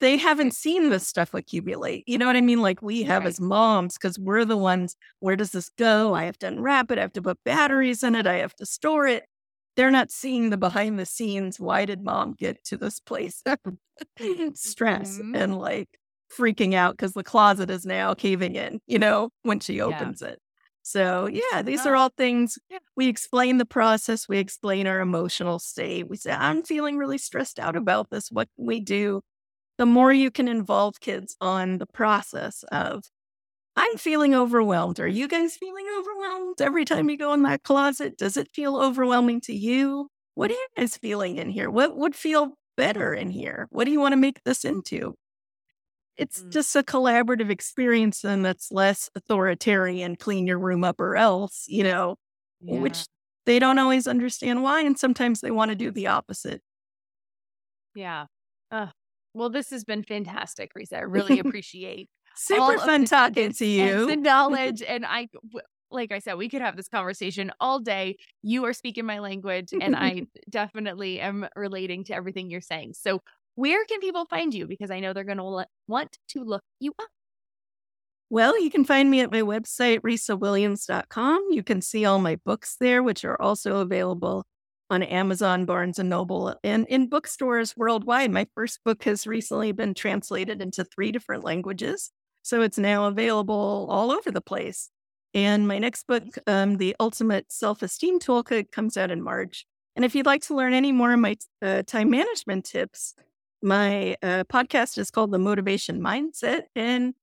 They 0.00 0.16
haven't 0.16 0.54
seen 0.54 0.90
this 0.90 1.06
stuff 1.06 1.34
accumulate. 1.34 2.04
You 2.06 2.18
know 2.18 2.26
what 2.26 2.36
I 2.36 2.40
mean? 2.40 2.60
Like 2.60 2.82
we 2.82 3.02
have 3.04 3.22
Right. 3.22 3.28
as 3.28 3.40
moms, 3.40 3.94
because 3.94 4.18
we're 4.18 4.44
the 4.44 4.56
ones, 4.56 4.96
where 5.20 5.36
does 5.36 5.52
this 5.52 5.70
go? 5.78 6.14
I 6.14 6.24
have 6.24 6.38
to 6.40 6.48
unwrap 6.48 6.90
it. 6.90 6.98
I 6.98 7.02
have 7.02 7.12
to 7.14 7.22
put 7.22 7.38
batteries 7.44 8.02
in 8.02 8.14
it. 8.14 8.26
I 8.26 8.34
have 8.34 8.54
to 8.56 8.66
store 8.66 9.06
it. 9.06 9.24
They're 9.76 9.90
not 9.90 10.10
seeing 10.10 10.50
the 10.50 10.56
behind 10.56 10.98
the 10.98 11.06
scenes. 11.06 11.58
Why 11.60 11.84
did 11.84 12.02
mom 12.04 12.34
get 12.34 12.62
to 12.64 12.76
this 12.76 13.00
place? 13.00 13.42
Stress 14.54 15.18
Mhm. 15.18 15.36
and 15.36 15.58
like 15.58 15.88
freaking 16.36 16.74
out 16.74 16.94
because 16.96 17.12
the 17.14 17.24
closet 17.24 17.70
is 17.70 17.86
now 17.86 18.14
caving 18.14 18.56
in, 18.56 18.80
you 18.86 18.98
know, 18.98 19.30
when 19.42 19.60
she 19.60 19.74
Yeah. 19.76 19.84
opens 19.84 20.22
it. 20.22 20.40
So, 20.82 21.26
yeah, 21.26 21.62
these 21.62 21.86
are 21.86 21.96
all 21.96 22.10
things 22.16 22.58
Yeah. 22.68 22.78
we 22.96 23.08
explain 23.08 23.58
the 23.58 23.64
process, 23.66 24.28
we 24.28 24.38
explain 24.38 24.86
our 24.86 25.00
emotional 25.00 25.58
state. 25.58 26.08
We 26.08 26.16
say, 26.16 26.32
I'm 26.32 26.62
feeling 26.62 26.98
really 26.98 27.18
stressed 27.18 27.58
out 27.58 27.76
about 27.76 28.10
this. 28.10 28.30
What 28.30 28.48
can 28.56 28.66
we 28.66 28.80
do? 28.80 29.22
The 29.78 29.86
more 29.86 30.12
you 30.12 30.30
can 30.30 30.48
involve 30.48 31.00
kids 31.00 31.36
on 31.40 31.78
the 31.78 31.86
process 31.86 32.64
of, 32.72 33.04
I'm 33.76 33.96
feeling 33.98 34.34
overwhelmed. 34.34 35.00
Are 35.00 35.08
you 35.08 35.28
guys 35.28 35.56
feeling 35.56 35.86
overwhelmed 35.98 36.60
every 36.60 36.84
time 36.84 37.10
you 37.10 37.18
go 37.18 37.32
in 37.34 37.42
that 37.44 37.62
closet? 37.64 38.16
Does 38.18 38.36
it 38.36 38.50
feel 38.54 38.76
overwhelming 38.76 39.40
to 39.42 39.54
you? 39.54 40.10
What 40.34 40.50
are 40.50 40.54
you 40.54 40.68
guys 40.76 40.96
feeling 40.96 41.36
in 41.38 41.50
here? 41.50 41.70
What 41.70 41.96
would 41.96 42.14
feel 42.16 42.54
better 42.76 43.14
in 43.14 43.30
here? 43.30 43.68
What 43.70 43.84
do 43.84 43.92
you 43.92 44.00
want 44.00 44.12
to 44.12 44.16
make 44.16 44.42
this 44.44 44.64
into? 44.64 45.16
It's 46.16 46.42
Mm. 46.42 46.50
just 46.52 46.76
a 46.76 46.82
collaborative 46.82 47.50
experience 47.50 48.24
and 48.24 48.44
that's 48.44 48.70
less 48.70 49.10
authoritarian, 49.16 50.16
clean 50.16 50.46
your 50.46 50.58
room 50.58 50.84
up 50.84 51.00
or 51.00 51.16
else, 51.16 51.64
you 51.68 51.82
know, 51.82 52.16
which 52.68 53.06
they 53.46 53.58
don't 53.58 53.78
always 53.78 54.06
understand 54.06 54.62
why. 54.62 54.82
And 54.82 54.98
sometimes 54.98 55.40
they 55.40 55.50
want 55.50 55.70
to 55.70 55.74
do 55.76 55.90
the 55.90 56.06
opposite. 56.08 56.62
yeah. 57.94 58.26
Uh, 58.70 58.88
well, 59.34 59.50
this 59.50 59.70
has 59.70 59.84
been 59.84 60.02
fantastic, 60.02 60.72
Risa. 60.74 60.98
I 60.98 61.00
really 61.00 61.38
appreciate 61.40 62.08
Super 62.36 62.78
fun 62.78 63.04
talking 63.04 63.52
to 63.52 63.66
you. 63.66 64.06
the 64.06 64.16
knowledge. 64.16 64.82
And 64.88 65.04
I 65.06 65.28
like 65.90 66.12
I 66.12 66.18
said, 66.18 66.34
we 66.34 66.48
could 66.48 66.60
have 66.60 66.76
this 66.76 66.88
conversation 66.88 67.52
all 67.60 67.78
day. 67.78 68.16
You 68.42 68.64
are 68.64 68.72
speaking 68.72 69.06
my 69.06 69.20
language, 69.20 69.72
and 69.80 69.94
I 69.94 70.26
definitely 70.50 71.20
am 71.20 71.46
relating 71.56 72.04
to 72.04 72.14
everything 72.14 72.50
you're 72.50 72.60
saying. 72.60 72.94
So, 72.94 73.20
where 73.54 73.84
can 73.84 74.00
people 74.00 74.26
find 74.26 74.52
you? 74.52 74.66
Because 74.66 74.90
I 74.90 75.00
know 75.00 75.12
they're 75.12 75.24
going 75.24 75.38
to 75.38 75.64
want 75.86 76.18
to 76.30 76.44
look 76.44 76.62
you 76.80 76.92
up. 77.00 77.08
Well, 78.28 78.60
you 78.60 78.70
can 78.70 78.84
find 78.84 79.10
me 79.10 79.20
at 79.20 79.30
my 79.30 79.42
website, 79.42 80.00
risawilliams.com. 80.00 81.48
You 81.50 81.62
can 81.62 81.80
see 81.80 82.04
all 82.04 82.18
my 82.18 82.36
books 82.44 82.76
there, 82.80 83.02
which 83.02 83.24
are 83.24 83.40
also 83.40 83.76
available 83.76 84.44
on 84.90 85.02
Amazon, 85.02 85.64
Barnes 85.64 85.98
and 85.98 86.08
Noble, 86.08 86.54
and 86.62 86.86
in 86.88 87.08
bookstores 87.08 87.76
worldwide. 87.76 88.30
My 88.30 88.46
first 88.54 88.80
book 88.84 89.04
has 89.04 89.26
recently 89.26 89.72
been 89.72 89.94
translated 89.94 90.60
into 90.60 90.84
three 90.84 91.10
different 91.12 91.44
languages. 91.44 92.10
So 92.42 92.60
it's 92.62 92.78
now 92.78 93.06
available 93.06 93.86
all 93.90 94.10
over 94.10 94.30
the 94.30 94.40
place. 94.40 94.90
And 95.32 95.66
my 95.66 95.78
next 95.78 96.06
book, 96.06 96.24
um, 96.46 96.76
The 96.76 96.94
Ultimate 97.00 97.50
Self 97.50 97.82
Esteem 97.82 98.20
Toolkit, 98.20 98.70
comes 98.70 98.96
out 98.96 99.10
in 99.10 99.22
March. 99.22 99.66
And 99.96 100.04
if 100.04 100.14
you'd 100.14 100.26
like 100.26 100.42
to 100.42 100.54
learn 100.54 100.74
any 100.74 100.92
more 100.92 101.12
of 101.12 101.20
my 101.20 101.36
uh, 101.62 101.82
time 101.82 102.10
management 102.10 102.64
tips, 102.64 103.14
my 103.62 104.16
uh, 104.22 104.44
podcast 104.44 104.98
is 104.98 105.10
called 105.10 105.32
The 105.32 105.38
Motivation 105.38 106.00
Mindset. 106.00 106.62
And 106.76 107.14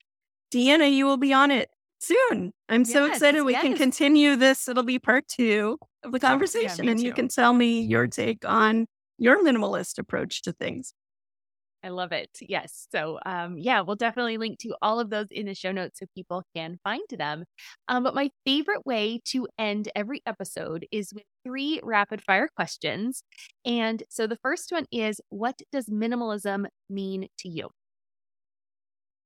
Deanna, 0.53 0.91
you 0.91 1.05
will 1.05 1.18
be 1.18 1.34
on 1.34 1.51
it 1.51 1.70
soon. 2.01 2.51
I'm 2.69 2.85
so 2.85 3.05
excited 3.05 3.43
we 3.43 3.53
yes. 3.53 3.63
can 3.63 3.75
continue 3.75 4.35
this. 4.35 4.67
It'll 4.67 4.83
be 4.83 4.99
part 4.99 5.27
two 5.27 5.77
of 6.03 6.11
the 6.11 6.19
conversation, 6.19 6.85
me 6.85 6.91
and 6.91 7.01
you 7.01 7.13
can 7.13 7.27
tell 7.27 7.53
me 7.53 7.81
your 7.81 8.07
take 8.07 8.43
on 8.45 8.87
your 9.17 9.43
minimalist 9.43 9.99
approach 9.99 10.41
to 10.43 10.51
things. 10.53 10.93
I 11.83 11.89
love 11.89 12.11
it. 12.11 12.29
Yes. 12.41 12.87
So, 12.91 13.19
um, 13.25 13.57
yeah, 13.57 13.81
we'll 13.81 13.95
definitely 13.95 14.37
link 14.37 14.59
to 14.59 14.75
all 14.81 14.99
of 14.99 15.09
those 15.09 15.27
in 15.31 15.47
the 15.47 15.55
show 15.55 15.71
notes 15.71 15.99
so 15.99 16.05
people 16.15 16.43
can 16.55 16.77
find 16.83 17.01
them. 17.09 17.43
Um, 17.87 18.03
but 18.03 18.13
my 18.13 18.29
favorite 18.45 18.85
way 18.85 19.19
to 19.25 19.47
end 19.57 19.89
every 19.95 20.21
episode 20.27 20.85
is 20.91 21.11
with 21.13 21.23
three 21.43 21.79
rapid 21.83 22.21
fire 22.21 22.49
questions. 22.55 23.23
And 23.65 24.03
so 24.09 24.27
the 24.27 24.37
first 24.43 24.71
one 24.71 24.85
is 24.91 25.21
What 25.29 25.59
does 25.71 25.87
minimalism 25.87 26.65
mean 26.89 27.27
to 27.39 27.49
you? 27.49 27.69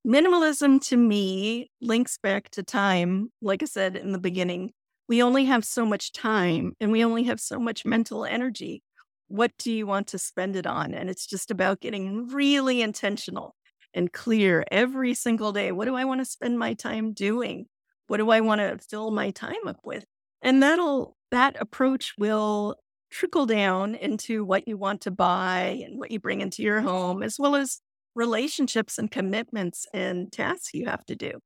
Minimalism 0.05 0.79
to 0.89 0.97
me 0.97 1.71
links 1.81 2.19
back 2.21 2.51
to 2.51 2.61
time. 2.61 3.31
Like 3.41 3.63
I 3.63 3.65
said 3.65 3.95
in 3.95 4.11
the 4.11 4.19
beginning, 4.19 4.71
we 5.09 5.23
only 5.23 5.45
have 5.45 5.65
so 5.65 5.83
much 5.83 6.11
time 6.11 6.73
and 6.79 6.91
we 6.91 7.03
only 7.03 7.23
have 7.23 7.39
so 7.39 7.57
much 7.57 7.85
mental 7.85 8.23
energy. 8.23 8.83
What 9.29 9.53
do 9.57 9.71
you 9.71 9.87
want 9.87 10.05
to 10.09 10.19
spend 10.19 10.55
it 10.55 10.67
on? 10.67 10.93
And 10.93 11.09
it's 11.09 11.25
just 11.25 11.49
about 11.49 11.81
getting 11.81 12.27
really 12.27 12.83
intentional 12.83 13.55
and 13.95 14.13
clear 14.13 14.63
every 14.69 15.15
single 15.15 15.51
day. 15.51 15.71
What 15.71 15.85
do 15.85 15.95
I 15.95 16.05
want 16.05 16.21
to 16.21 16.25
spend 16.25 16.59
my 16.59 16.75
time 16.75 17.11
doing? 17.11 17.65
What 18.05 18.17
do 18.17 18.29
I 18.29 18.41
want 18.41 18.61
to 18.61 18.77
fill 18.77 19.09
my 19.09 19.31
time 19.31 19.67
up 19.67 19.79
with? 19.83 20.05
And 20.43 20.61
that'll, 20.61 21.17
that 21.31 21.55
approach 21.59 22.13
will 22.15 22.75
trickle 23.09 23.47
down 23.47 23.95
into 23.95 24.45
what 24.45 24.67
you 24.67 24.77
want 24.77 25.01
to 25.01 25.11
buy 25.11 25.81
and 25.83 25.97
what 25.97 26.11
you 26.11 26.19
bring 26.19 26.41
into 26.41 26.61
your 26.61 26.81
home, 26.81 27.23
as 27.23 27.37
well 27.39 27.55
as 27.55 27.79
relationships 28.15 28.97
and 28.97 29.11
commitments 29.11 29.85
and 29.93 30.31
tasks 30.31 30.73
you 30.73 30.85
have 30.85 31.05
to 31.05 31.15
do. 31.15 31.39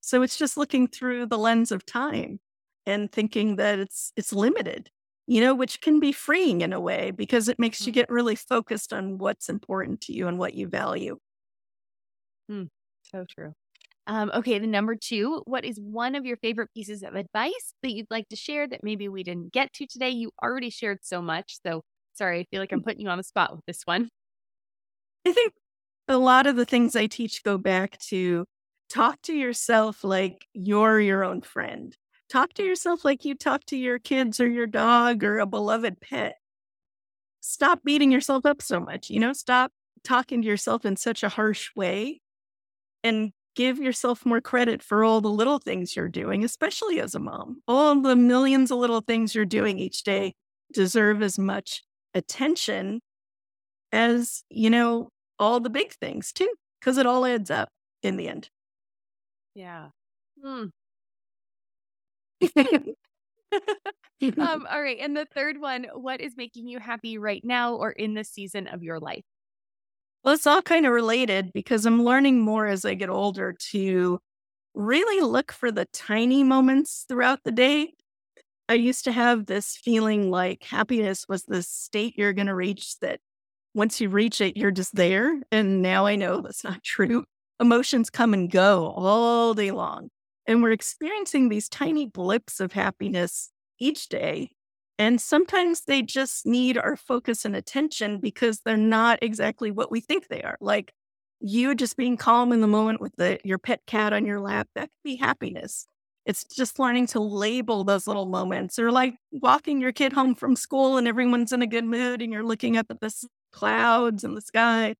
So 0.00 0.22
it's 0.22 0.36
just 0.36 0.56
looking 0.56 0.86
through 0.86 1.26
the 1.26 1.38
lens 1.38 1.70
of 1.70 1.86
time 1.86 2.40
and 2.86 3.10
thinking 3.10 3.56
that 3.56 3.78
it's 3.78 4.12
it's 4.16 4.32
limited, 4.32 4.90
you 5.26 5.40
know, 5.40 5.54
which 5.54 5.80
can 5.80 6.00
be 6.00 6.12
freeing 6.12 6.60
in 6.60 6.72
a 6.72 6.80
way 6.80 7.10
because 7.10 7.48
it 7.48 7.58
makes 7.58 7.86
you 7.86 7.92
mm. 7.92 7.96
get 7.96 8.10
really 8.10 8.34
focused 8.34 8.92
on 8.92 9.18
what's 9.18 9.48
important 9.48 10.00
to 10.02 10.12
you 10.12 10.28
and 10.28 10.38
what 10.38 10.54
you 10.54 10.68
value. 10.68 11.18
Mm, 12.50 12.68
so 13.02 13.24
true. 13.28 13.54
Um, 14.06 14.30
okay, 14.34 14.58
the 14.58 14.66
number 14.66 14.96
two, 14.96 15.42
what 15.46 15.64
is 15.64 15.80
one 15.80 16.14
of 16.14 16.26
your 16.26 16.36
favorite 16.36 16.68
pieces 16.74 17.02
of 17.02 17.14
advice 17.14 17.72
that 17.82 17.92
you'd 17.92 18.10
like 18.10 18.28
to 18.28 18.36
share 18.36 18.68
that 18.68 18.84
maybe 18.84 19.08
we 19.08 19.22
didn't 19.22 19.52
get 19.52 19.72
to 19.74 19.86
today? 19.86 20.10
You 20.10 20.30
already 20.42 20.68
shared 20.68 20.98
so 21.02 21.22
much. 21.22 21.56
So 21.64 21.82
sorry, 22.12 22.40
I 22.40 22.44
feel 22.50 22.60
like 22.60 22.72
I'm 22.72 22.80
mm. 22.80 22.84
putting 22.84 23.00
you 23.00 23.08
on 23.08 23.18
the 23.18 23.24
spot 23.24 23.52
with 23.52 23.64
this 23.66 23.82
one. 23.86 24.10
I 25.26 25.32
think 25.32 25.54
a 26.08 26.18
lot 26.18 26.46
of 26.46 26.56
the 26.56 26.64
things 26.64 26.96
I 26.96 27.06
teach 27.06 27.42
go 27.42 27.58
back 27.58 27.98
to 28.08 28.44
talk 28.90 29.20
to 29.22 29.34
yourself 29.34 30.04
like 30.04 30.46
you're 30.52 31.00
your 31.00 31.24
own 31.24 31.40
friend. 31.42 31.96
Talk 32.28 32.52
to 32.54 32.62
yourself 32.64 33.04
like 33.04 33.24
you 33.24 33.34
talk 33.34 33.64
to 33.66 33.76
your 33.76 33.98
kids 33.98 34.40
or 34.40 34.48
your 34.48 34.66
dog 34.66 35.24
or 35.24 35.38
a 35.38 35.46
beloved 35.46 36.00
pet. 36.00 36.36
Stop 37.40 37.84
beating 37.84 38.10
yourself 38.10 38.46
up 38.46 38.62
so 38.62 38.80
much, 38.80 39.10
you 39.10 39.20
know, 39.20 39.32
stop 39.32 39.72
talking 40.02 40.42
to 40.42 40.48
yourself 40.48 40.84
in 40.84 40.96
such 40.96 41.22
a 41.22 41.28
harsh 41.28 41.70
way 41.76 42.20
and 43.02 43.32
give 43.54 43.78
yourself 43.78 44.26
more 44.26 44.40
credit 44.40 44.82
for 44.82 45.04
all 45.04 45.20
the 45.20 45.30
little 45.30 45.58
things 45.58 45.94
you're 45.94 46.08
doing, 46.08 46.44
especially 46.44 47.00
as 47.00 47.14
a 47.14 47.20
mom. 47.20 47.62
All 47.68 48.00
the 48.00 48.16
millions 48.16 48.70
of 48.70 48.78
little 48.78 49.00
things 49.00 49.34
you're 49.34 49.44
doing 49.44 49.78
each 49.78 50.02
day 50.02 50.34
deserve 50.72 51.22
as 51.22 51.38
much 51.38 51.82
attention 52.14 53.00
as, 53.92 54.42
you 54.50 54.70
know, 54.70 55.10
all 55.38 55.60
the 55.60 55.70
big 55.70 55.92
things 55.92 56.32
too, 56.32 56.52
because 56.80 56.98
it 56.98 57.06
all 57.06 57.26
adds 57.26 57.50
up 57.50 57.70
in 58.02 58.16
the 58.16 58.28
end. 58.28 58.50
Yeah. 59.54 59.90
Hmm. 60.42 60.66
Um, 64.38 64.66
all 64.70 64.82
right. 64.82 64.98
And 65.00 65.16
the 65.16 65.26
third 65.26 65.60
one, 65.60 65.86
what 65.94 66.20
is 66.20 66.36
making 66.36 66.68
you 66.68 66.78
happy 66.78 67.18
right 67.18 67.44
now 67.44 67.74
or 67.74 67.90
in 67.92 68.14
this 68.14 68.28
season 68.30 68.66
of 68.66 68.82
your 68.82 68.98
life? 68.98 69.24
Well, 70.24 70.34
it's 70.34 70.46
all 70.46 70.62
kind 70.62 70.86
of 70.86 70.92
related 70.92 71.52
because 71.52 71.84
I'm 71.84 72.02
learning 72.02 72.40
more 72.40 72.66
as 72.66 72.84
I 72.84 72.94
get 72.94 73.10
older 73.10 73.52
to 73.72 74.20
really 74.74 75.20
look 75.22 75.52
for 75.52 75.72
the 75.72 75.86
tiny 75.86 76.44
moments 76.44 77.04
throughout 77.08 77.40
the 77.44 77.52
day. 77.52 77.94
I 78.68 78.74
used 78.74 79.04
to 79.04 79.12
have 79.12 79.46
this 79.46 79.76
feeling 79.76 80.30
like 80.30 80.64
happiness 80.64 81.26
was 81.28 81.44
this 81.44 81.68
state 81.68 82.14
you're 82.18 82.32
going 82.34 82.48
to 82.48 82.54
reach 82.54 82.98
that 83.00 83.20
once 83.74 84.00
you 84.00 84.08
reach 84.08 84.40
it, 84.40 84.56
you're 84.56 84.70
just 84.70 84.94
there. 84.94 85.40
And 85.50 85.82
now 85.82 86.06
I 86.06 86.16
know 86.16 86.34
oh. 86.34 86.40
that's 86.40 86.64
not 86.64 86.82
true. 86.82 87.24
Emotions 87.60 88.10
come 88.10 88.32
and 88.32 88.50
go 88.50 88.92
all 88.96 89.54
day 89.54 89.70
long. 89.70 90.08
And 90.46 90.62
we're 90.62 90.72
experiencing 90.72 91.48
these 91.48 91.68
tiny 91.68 92.06
blips 92.06 92.60
of 92.60 92.72
happiness 92.72 93.50
each 93.78 94.08
day. 94.08 94.50
And 94.98 95.20
sometimes 95.20 95.82
they 95.82 96.02
just 96.02 96.46
need 96.46 96.78
our 96.78 96.96
focus 96.96 97.44
and 97.44 97.56
attention 97.56 98.18
because 98.18 98.60
they're 98.60 98.76
not 98.76 99.18
exactly 99.22 99.70
what 99.70 99.90
we 99.90 100.00
think 100.00 100.28
they 100.28 100.42
are. 100.42 100.56
Like 100.60 100.92
you 101.40 101.74
just 101.74 101.96
being 101.96 102.16
calm 102.16 102.52
in 102.52 102.60
the 102.60 102.68
moment 102.68 103.00
with 103.00 103.14
the, 103.16 103.40
your 103.42 103.58
pet 103.58 103.80
cat 103.86 104.12
on 104.12 104.24
your 104.24 104.40
lap, 104.40 104.68
that 104.74 104.82
could 104.82 105.02
be 105.02 105.16
happiness. 105.16 105.86
It's 106.26 106.44
just 106.44 106.78
learning 106.78 107.08
to 107.08 107.20
label 107.20 107.84
those 107.84 108.06
little 108.06 108.26
moments 108.26 108.78
or 108.78 108.90
like 108.90 109.14
walking 109.30 109.80
your 109.80 109.92
kid 109.92 110.12
home 110.12 110.34
from 110.34 110.56
school 110.56 110.96
and 110.96 111.06
everyone's 111.06 111.52
in 111.52 111.60
a 111.60 111.66
good 111.66 111.84
mood 111.84 112.22
and 112.22 112.32
you're 112.32 112.44
looking 112.44 112.76
up 112.76 112.86
at 112.88 113.00
the 113.00 113.10
clouds 113.54 114.24
and 114.24 114.36
the 114.36 114.40
sky. 114.42 114.94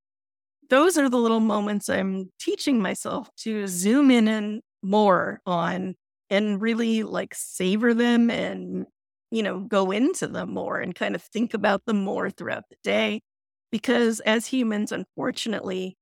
Those 0.71 0.97
are 0.99 1.09
the 1.09 1.19
little 1.19 1.41
moments 1.41 1.89
I'm 1.89 2.31
teaching 2.41 2.81
myself 2.81 3.29
to 3.39 3.67
zoom 3.69 4.11
in 4.11 4.29
and 4.29 4.63
more 4.83 5.41
on 5.47 5.95
and 6.31 6.61
really 6.61 7.03
like 7.03 7.35
savor 7.35 7.95
them 7.95 8.31
and 8.31 8.87
you 9.31 9.43
know, 9.43 9.61
go 9.61 9.91
into 9.91 10.29
them 10.29 10.55
more 10.55 10.79
and 10.81 10.95
kind 10.95 11.15
of 11.17 11.23
think 11.23 11.55
about 11.55 11.85
them 11.87 12.05
more 12.05 12.31
throughout 12.31 12.65
the 12.71 12.77
day. 12.85 13.21
Because 13.73 14.21
as 14.21 14.47
humans, 14.47 14.93
unfortunately, 14.93 15.97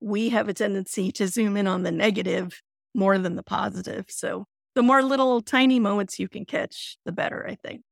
we 0.00 0.28
have 0.28 0.48
a 0.48 0.54
tendency 0.54 1.10
to 1.12 1.26
zoom 1.26 1.56
in 1.56 1.66
on 1.66 1.82
the 1.82 1.90
negative 1.90 2.60
more 2.94 3.18
than 3.18 3.34
the 3.36 3.42
positive. 3.42 4.06
So 4.08 4.46
the 4.76 4.82
more 4.82 5.02
little 5.02 5.40
tiny 5.40 5.80
moments 5.80 6.18
you 6.20 6.28
can 6.28 6.44
catch, 6.44 6.96
the 7.04 7.12
better, 7.12 7.44
I 7.48 7.56
think, 7.56 7.82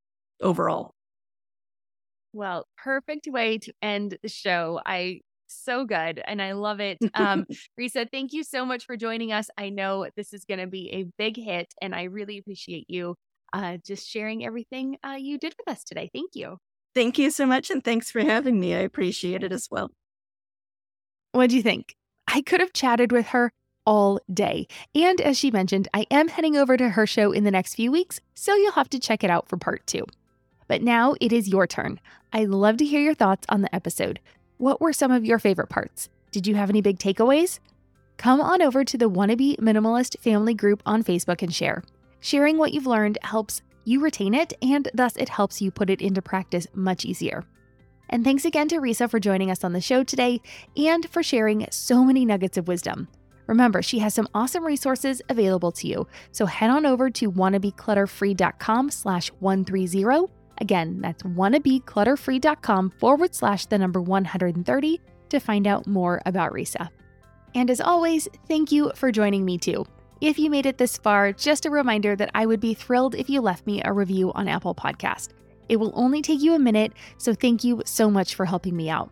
overall. 0.41 0.94
Well, 2.35 2.67
perfect 2.77 3.29
way 3.29 3.59
to 3.59 3.73
end 3.81 4.19
the 4.23 4.29
show. 4.29 4.81
I 4.85 5.21
so 5.47 5.85
good 5.85 6.21
and 6.27 6.43
I 6.43 6.53
love 6.53 6.81
it. 6.81 6.99
Um, 7.15 7.47
Risa, 7.81 8.11
thank 8.11 8.33
you 8.33 8.43
so 8.43 8.67
much 8.67 8.87
for 8.87 8.97
joining 8.97 9.33
us. 9.33 9.49
I 9.57 9.69
know 9.69 10.09
this 10.17 10.33
is 10.33 10.45
going 10.45 10.59
to 10.59 10.67
be 10.67 10.91
a 10.93 11.05
big 11.17 11.37
hit 11.37 11.73
and 11.81 11.95
I 11.95 12.05
really 12.05 12.39
appreciate 12.39 12.91
you 12.91 13.15
uh, 13.53 13.77
just 13.87 14.09
sharing 14.09 14.45
everything 14.45 14.97
uh, 15.07 15.17
you 15.17 15.39
did 15.39 15.55
with 15.57 15.73
us 15.73 15.85
today. 15.85 16.11
Thank 16.13 16.31
you. 16.35 16.59
Thank 16.93 17.19
you 17.19 17.31
so 17.31 17.47
much. 17.47 17.71
And 17.71 17.85
thanks 17.85 18.11
for 18.11 18.21
having 18.21 18.59
me. 18.59 18.75
I 18.75 18.81
appreciate 18.81 19.45
it 19.45 19.53
as 19.53 19.69
well. 19.71 19.91
What 21.33 21.51
do 21.51 21.57
you 21.57 21.63
think? 21.63 21.95
I 22.27 22.43
could 22.43 22.61
have 22.61 22.73
chatted 22.73 23.13
with 23.13 23.29
her 23.29 23.53
all 23.87 24.19
day. 24.33 24.67
And 24.95 25.21
as 25.21 25.39
she 25.39 25.51
mentioned, 25.51 25.89
I 25.95 26.07
am 26.11 26.29
heading 26.29 26.57
over 26.57 26.77
to 26.77 26.91
her 26.91 27.07
show 27.07 27.33
in 27.33 27.45
the 27.45 27.51
next 27.51 27.75
few 27.75 27.93
weeks, 27.93 28.21
so 28.35 28.55
you'll 28.55 28.73
have 28.73 28.91
to 28.91 28.99
check 28.99 29.23
it 29.23 29.31
out 29.31 29.49
for 29.49 29.57
part 29.57 29.87
two. 29.87 30.05
But 30.69 30.83
now 30.83 31.15
it 31.21 31.33
is 31.33 31.49
your 31.49 31.67
turn. 31.67 32.01
I'd 32.33 32.49
love 32.49 32.77
to 32.79 32.85
hear 32.85 33.01
your 33.01 33.15
thoughts 33.15 33.47
on 33.49 33.63
the 33.63 33.75
episode. 33.75 34.21
What 34.59 34.81
were 34.81 34.93
some 34.93 35.11
of 35.11 35.25
your 35.25 35.39
favorite 35.39 35.69
parts? 35.69 36.09
Did 36.31 36.47
you 36.47 36.55
have 36.55 36.71
any 36.71 36.81
big 36.81 36.99
takeaways? 36.99 37.61
Come 38.17 38.41
on 38.41 38.63
over 38.63 38.85
to 38.85 38.99
the 38.99 39.11
Wannabe 39.11 39.59
Minimalist 39.59 40.19
family 40.21 40.55
group 40.55 40.83
on 40.87 41.05
Facebook 41.05 41.43
and 41.43 41.55
share. 41.55 41.83
Sharing 42.21 42.59
what 42.59 42.73
you've 42.73 42.87
learned 42.87 43.19
helps 43.23 43.63
you 43.85 44.01
retain 44.01 44.35
it, 44.35 44.55
and 44.63 44.89
thus 44.95 45.17
it 45.17 45.29
helps 45.29 45.61
you 45.61 45.71
put 45.71 45.91
it 45.91 46.01
into 46.01 46.23
practice 46.23 46.67
much 46.75 47.05
easier. 47.05 47.45
And 48.09 48.25
thanks 48.25 48.45
again 48.45 48.69
to 48.69 48.77
Risa 48.77 49.11
for 49.11 49.21
joining 49.21 49.51
us 49.51 49.65
on 49.65 49.73
the 49.73 49.81
show 49.81 50.05
today 50.05 50.41
and 50.77 51.09
for 51.11 51.23
sharing 51.23 51.67
so 51.71 52.05
many 52.05 52.25
nuggets 52.25 52.57
of 52.57 52.69
wisdom. 52.69 53.09
Remember, 53.47 53.83
she 53.83 53.99
has 53.99 54.15
some 54.15 54.29
awesome 54.35 54.65
resources 54.65 55.21
available 55.29 55.73
to 55.73 55.87
you. 55.87 56.07
So 56.33 56.47
head 56.47 56.71
on 56.71 56.87
over 56.87 57.11
to 57.11 57.31
wannabeclutterfree.com 57.31 58.91
slash 58.91 59.29
130. 59.41 60.44
Again, 60.59 61.01
that's 61.01 61.23
wannabeclutterfree.com 61.23 62.91
forward 62.99 63.35
slash 63.35 63.67
the 63.67 63.79
number 63.79 64.01
130 64.01 65.01
to 65.31 65.41
find 65.41 65.67
out 65.67 65.87
more 65.87 66.21
about 66.27 66.53
Risa. 66.53 66.89
And 67.55 67.71
as 67.71 67.81
always, 67.81 68.29
thank 68.49 68.73
you 68.73 68.93
for 68.95 69.13
joining 69.13 69.45
me 69.45 69.59
too. 69.59 69.85
If 70.21 70.39
you 70.39 70.49
made 70.49 70.67
it 70.67 70.79
this 70.79 70.97
far, 70.97 71.33
just 71.33 71.67
a 71.67 71.71
reminder 71.71 72.17
that 72.17 72.31
I 72.35 72.47
would 72.47 72.61
be 72.61 72.75
thrilled 72.75 73.15
if 73.15 73.29
you 73.29 73.41
left 73.41 73.67
me 73.67 73.83
a 73.85 73.93
review 73.93 74.33
on 74.33 74.49
Apple 74.49 74.75
Podcast. 74.75 75.31
It 75.69 75.77
will 75.77 75.93
only 75.95 76.23
take 76.23 76.41
you 76.41 76.55
a 76.55 76.59
minute, 76.59 76.93
so 77.19 77.35
thank 77.35 77.65
you 77.65 77.83
so 77.85 78.11
much 78.11 78.35
for 78.35 78.45
helping 78.45 78.77
me 78.77 78.89
out. 78.89 79.11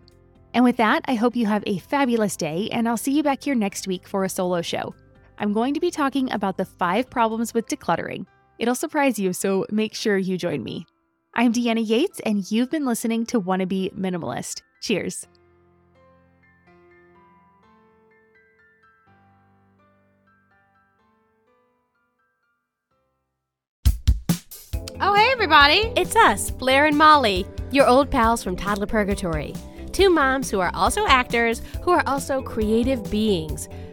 And 0.54 0.64
with 0.64 0.76
that, 0.76 1.02
I 1.06 1.14
hope 1.14 1.34
you 1.34 1.46
have 1.46 1.64
a 1.66 1.78
fabulous 1.78 2.36
day, 2.36 2.68
and 2.72 2.88
I'll 2.88 2.96
see 2.96 3.12
you 3.12 3.22
back 3.22 3.42
here 3.42 3.54
next 3.54 3.86
week 3.86 4.06
for 4.06 4.24
a 4.24 4.28
solo 4.28 4.62
show. 4.62 4.94
I'm 5.38 5.52
going 5.52 5.74
to 5.74 5.80
be 5.80 5.90
talking 5.90 6.30
about 6.32 6.56
the 6.56 6.64
five 6.64 7.08
problems 7.08 7.54
with 7.54 7.68
decluttering. 7.68 8.26
It'll 8.58 8.74
surprise 8.74 9.18
you, 9.18 9.32
so 9.32 9.66
make 9.70 9.94
sure 9.94 10.18
you 10.18 10.36
join 10.36 10.62
me. 10.62 10.86
I'm 11.34 11.50
Deanna 11.50 11.86
Yates, 11.86 12.20
and 12.20 12.50
you've 12.50 12.70
been 12.70 12.84
listening 12.84 13.24
to 13.26 13.40
Wannabe 13.40 13.94
Minimalist. 13.94 14.60
Cheers. 14.82 15.26
Oh, 25.00 25.14
hey, 25.14 25.30
everybody. 25.32 25.90
It's 25.96 26.14
us, 26.14 26.50
Blair 26.50 26.84
and 26.84 26.98
Molly, 26.98 27.46
your 27.70 27.86
old 27.86 28.10
pals 28.10 28.44
from 28.44 28.54
Toddler 28.54 28.86
Purgatory. 28.86 29.54
Two 29.92 30.10
moms 30.10 30.50
who 30.50 30.60
are 30.60 30.70
also 30.74 31.06
actors, 31.06 31.62
who 31.80 31.92
are 31.92 32.02
also 32.06 32.42
creative 32.42 33.10
beings, 33.10 33.70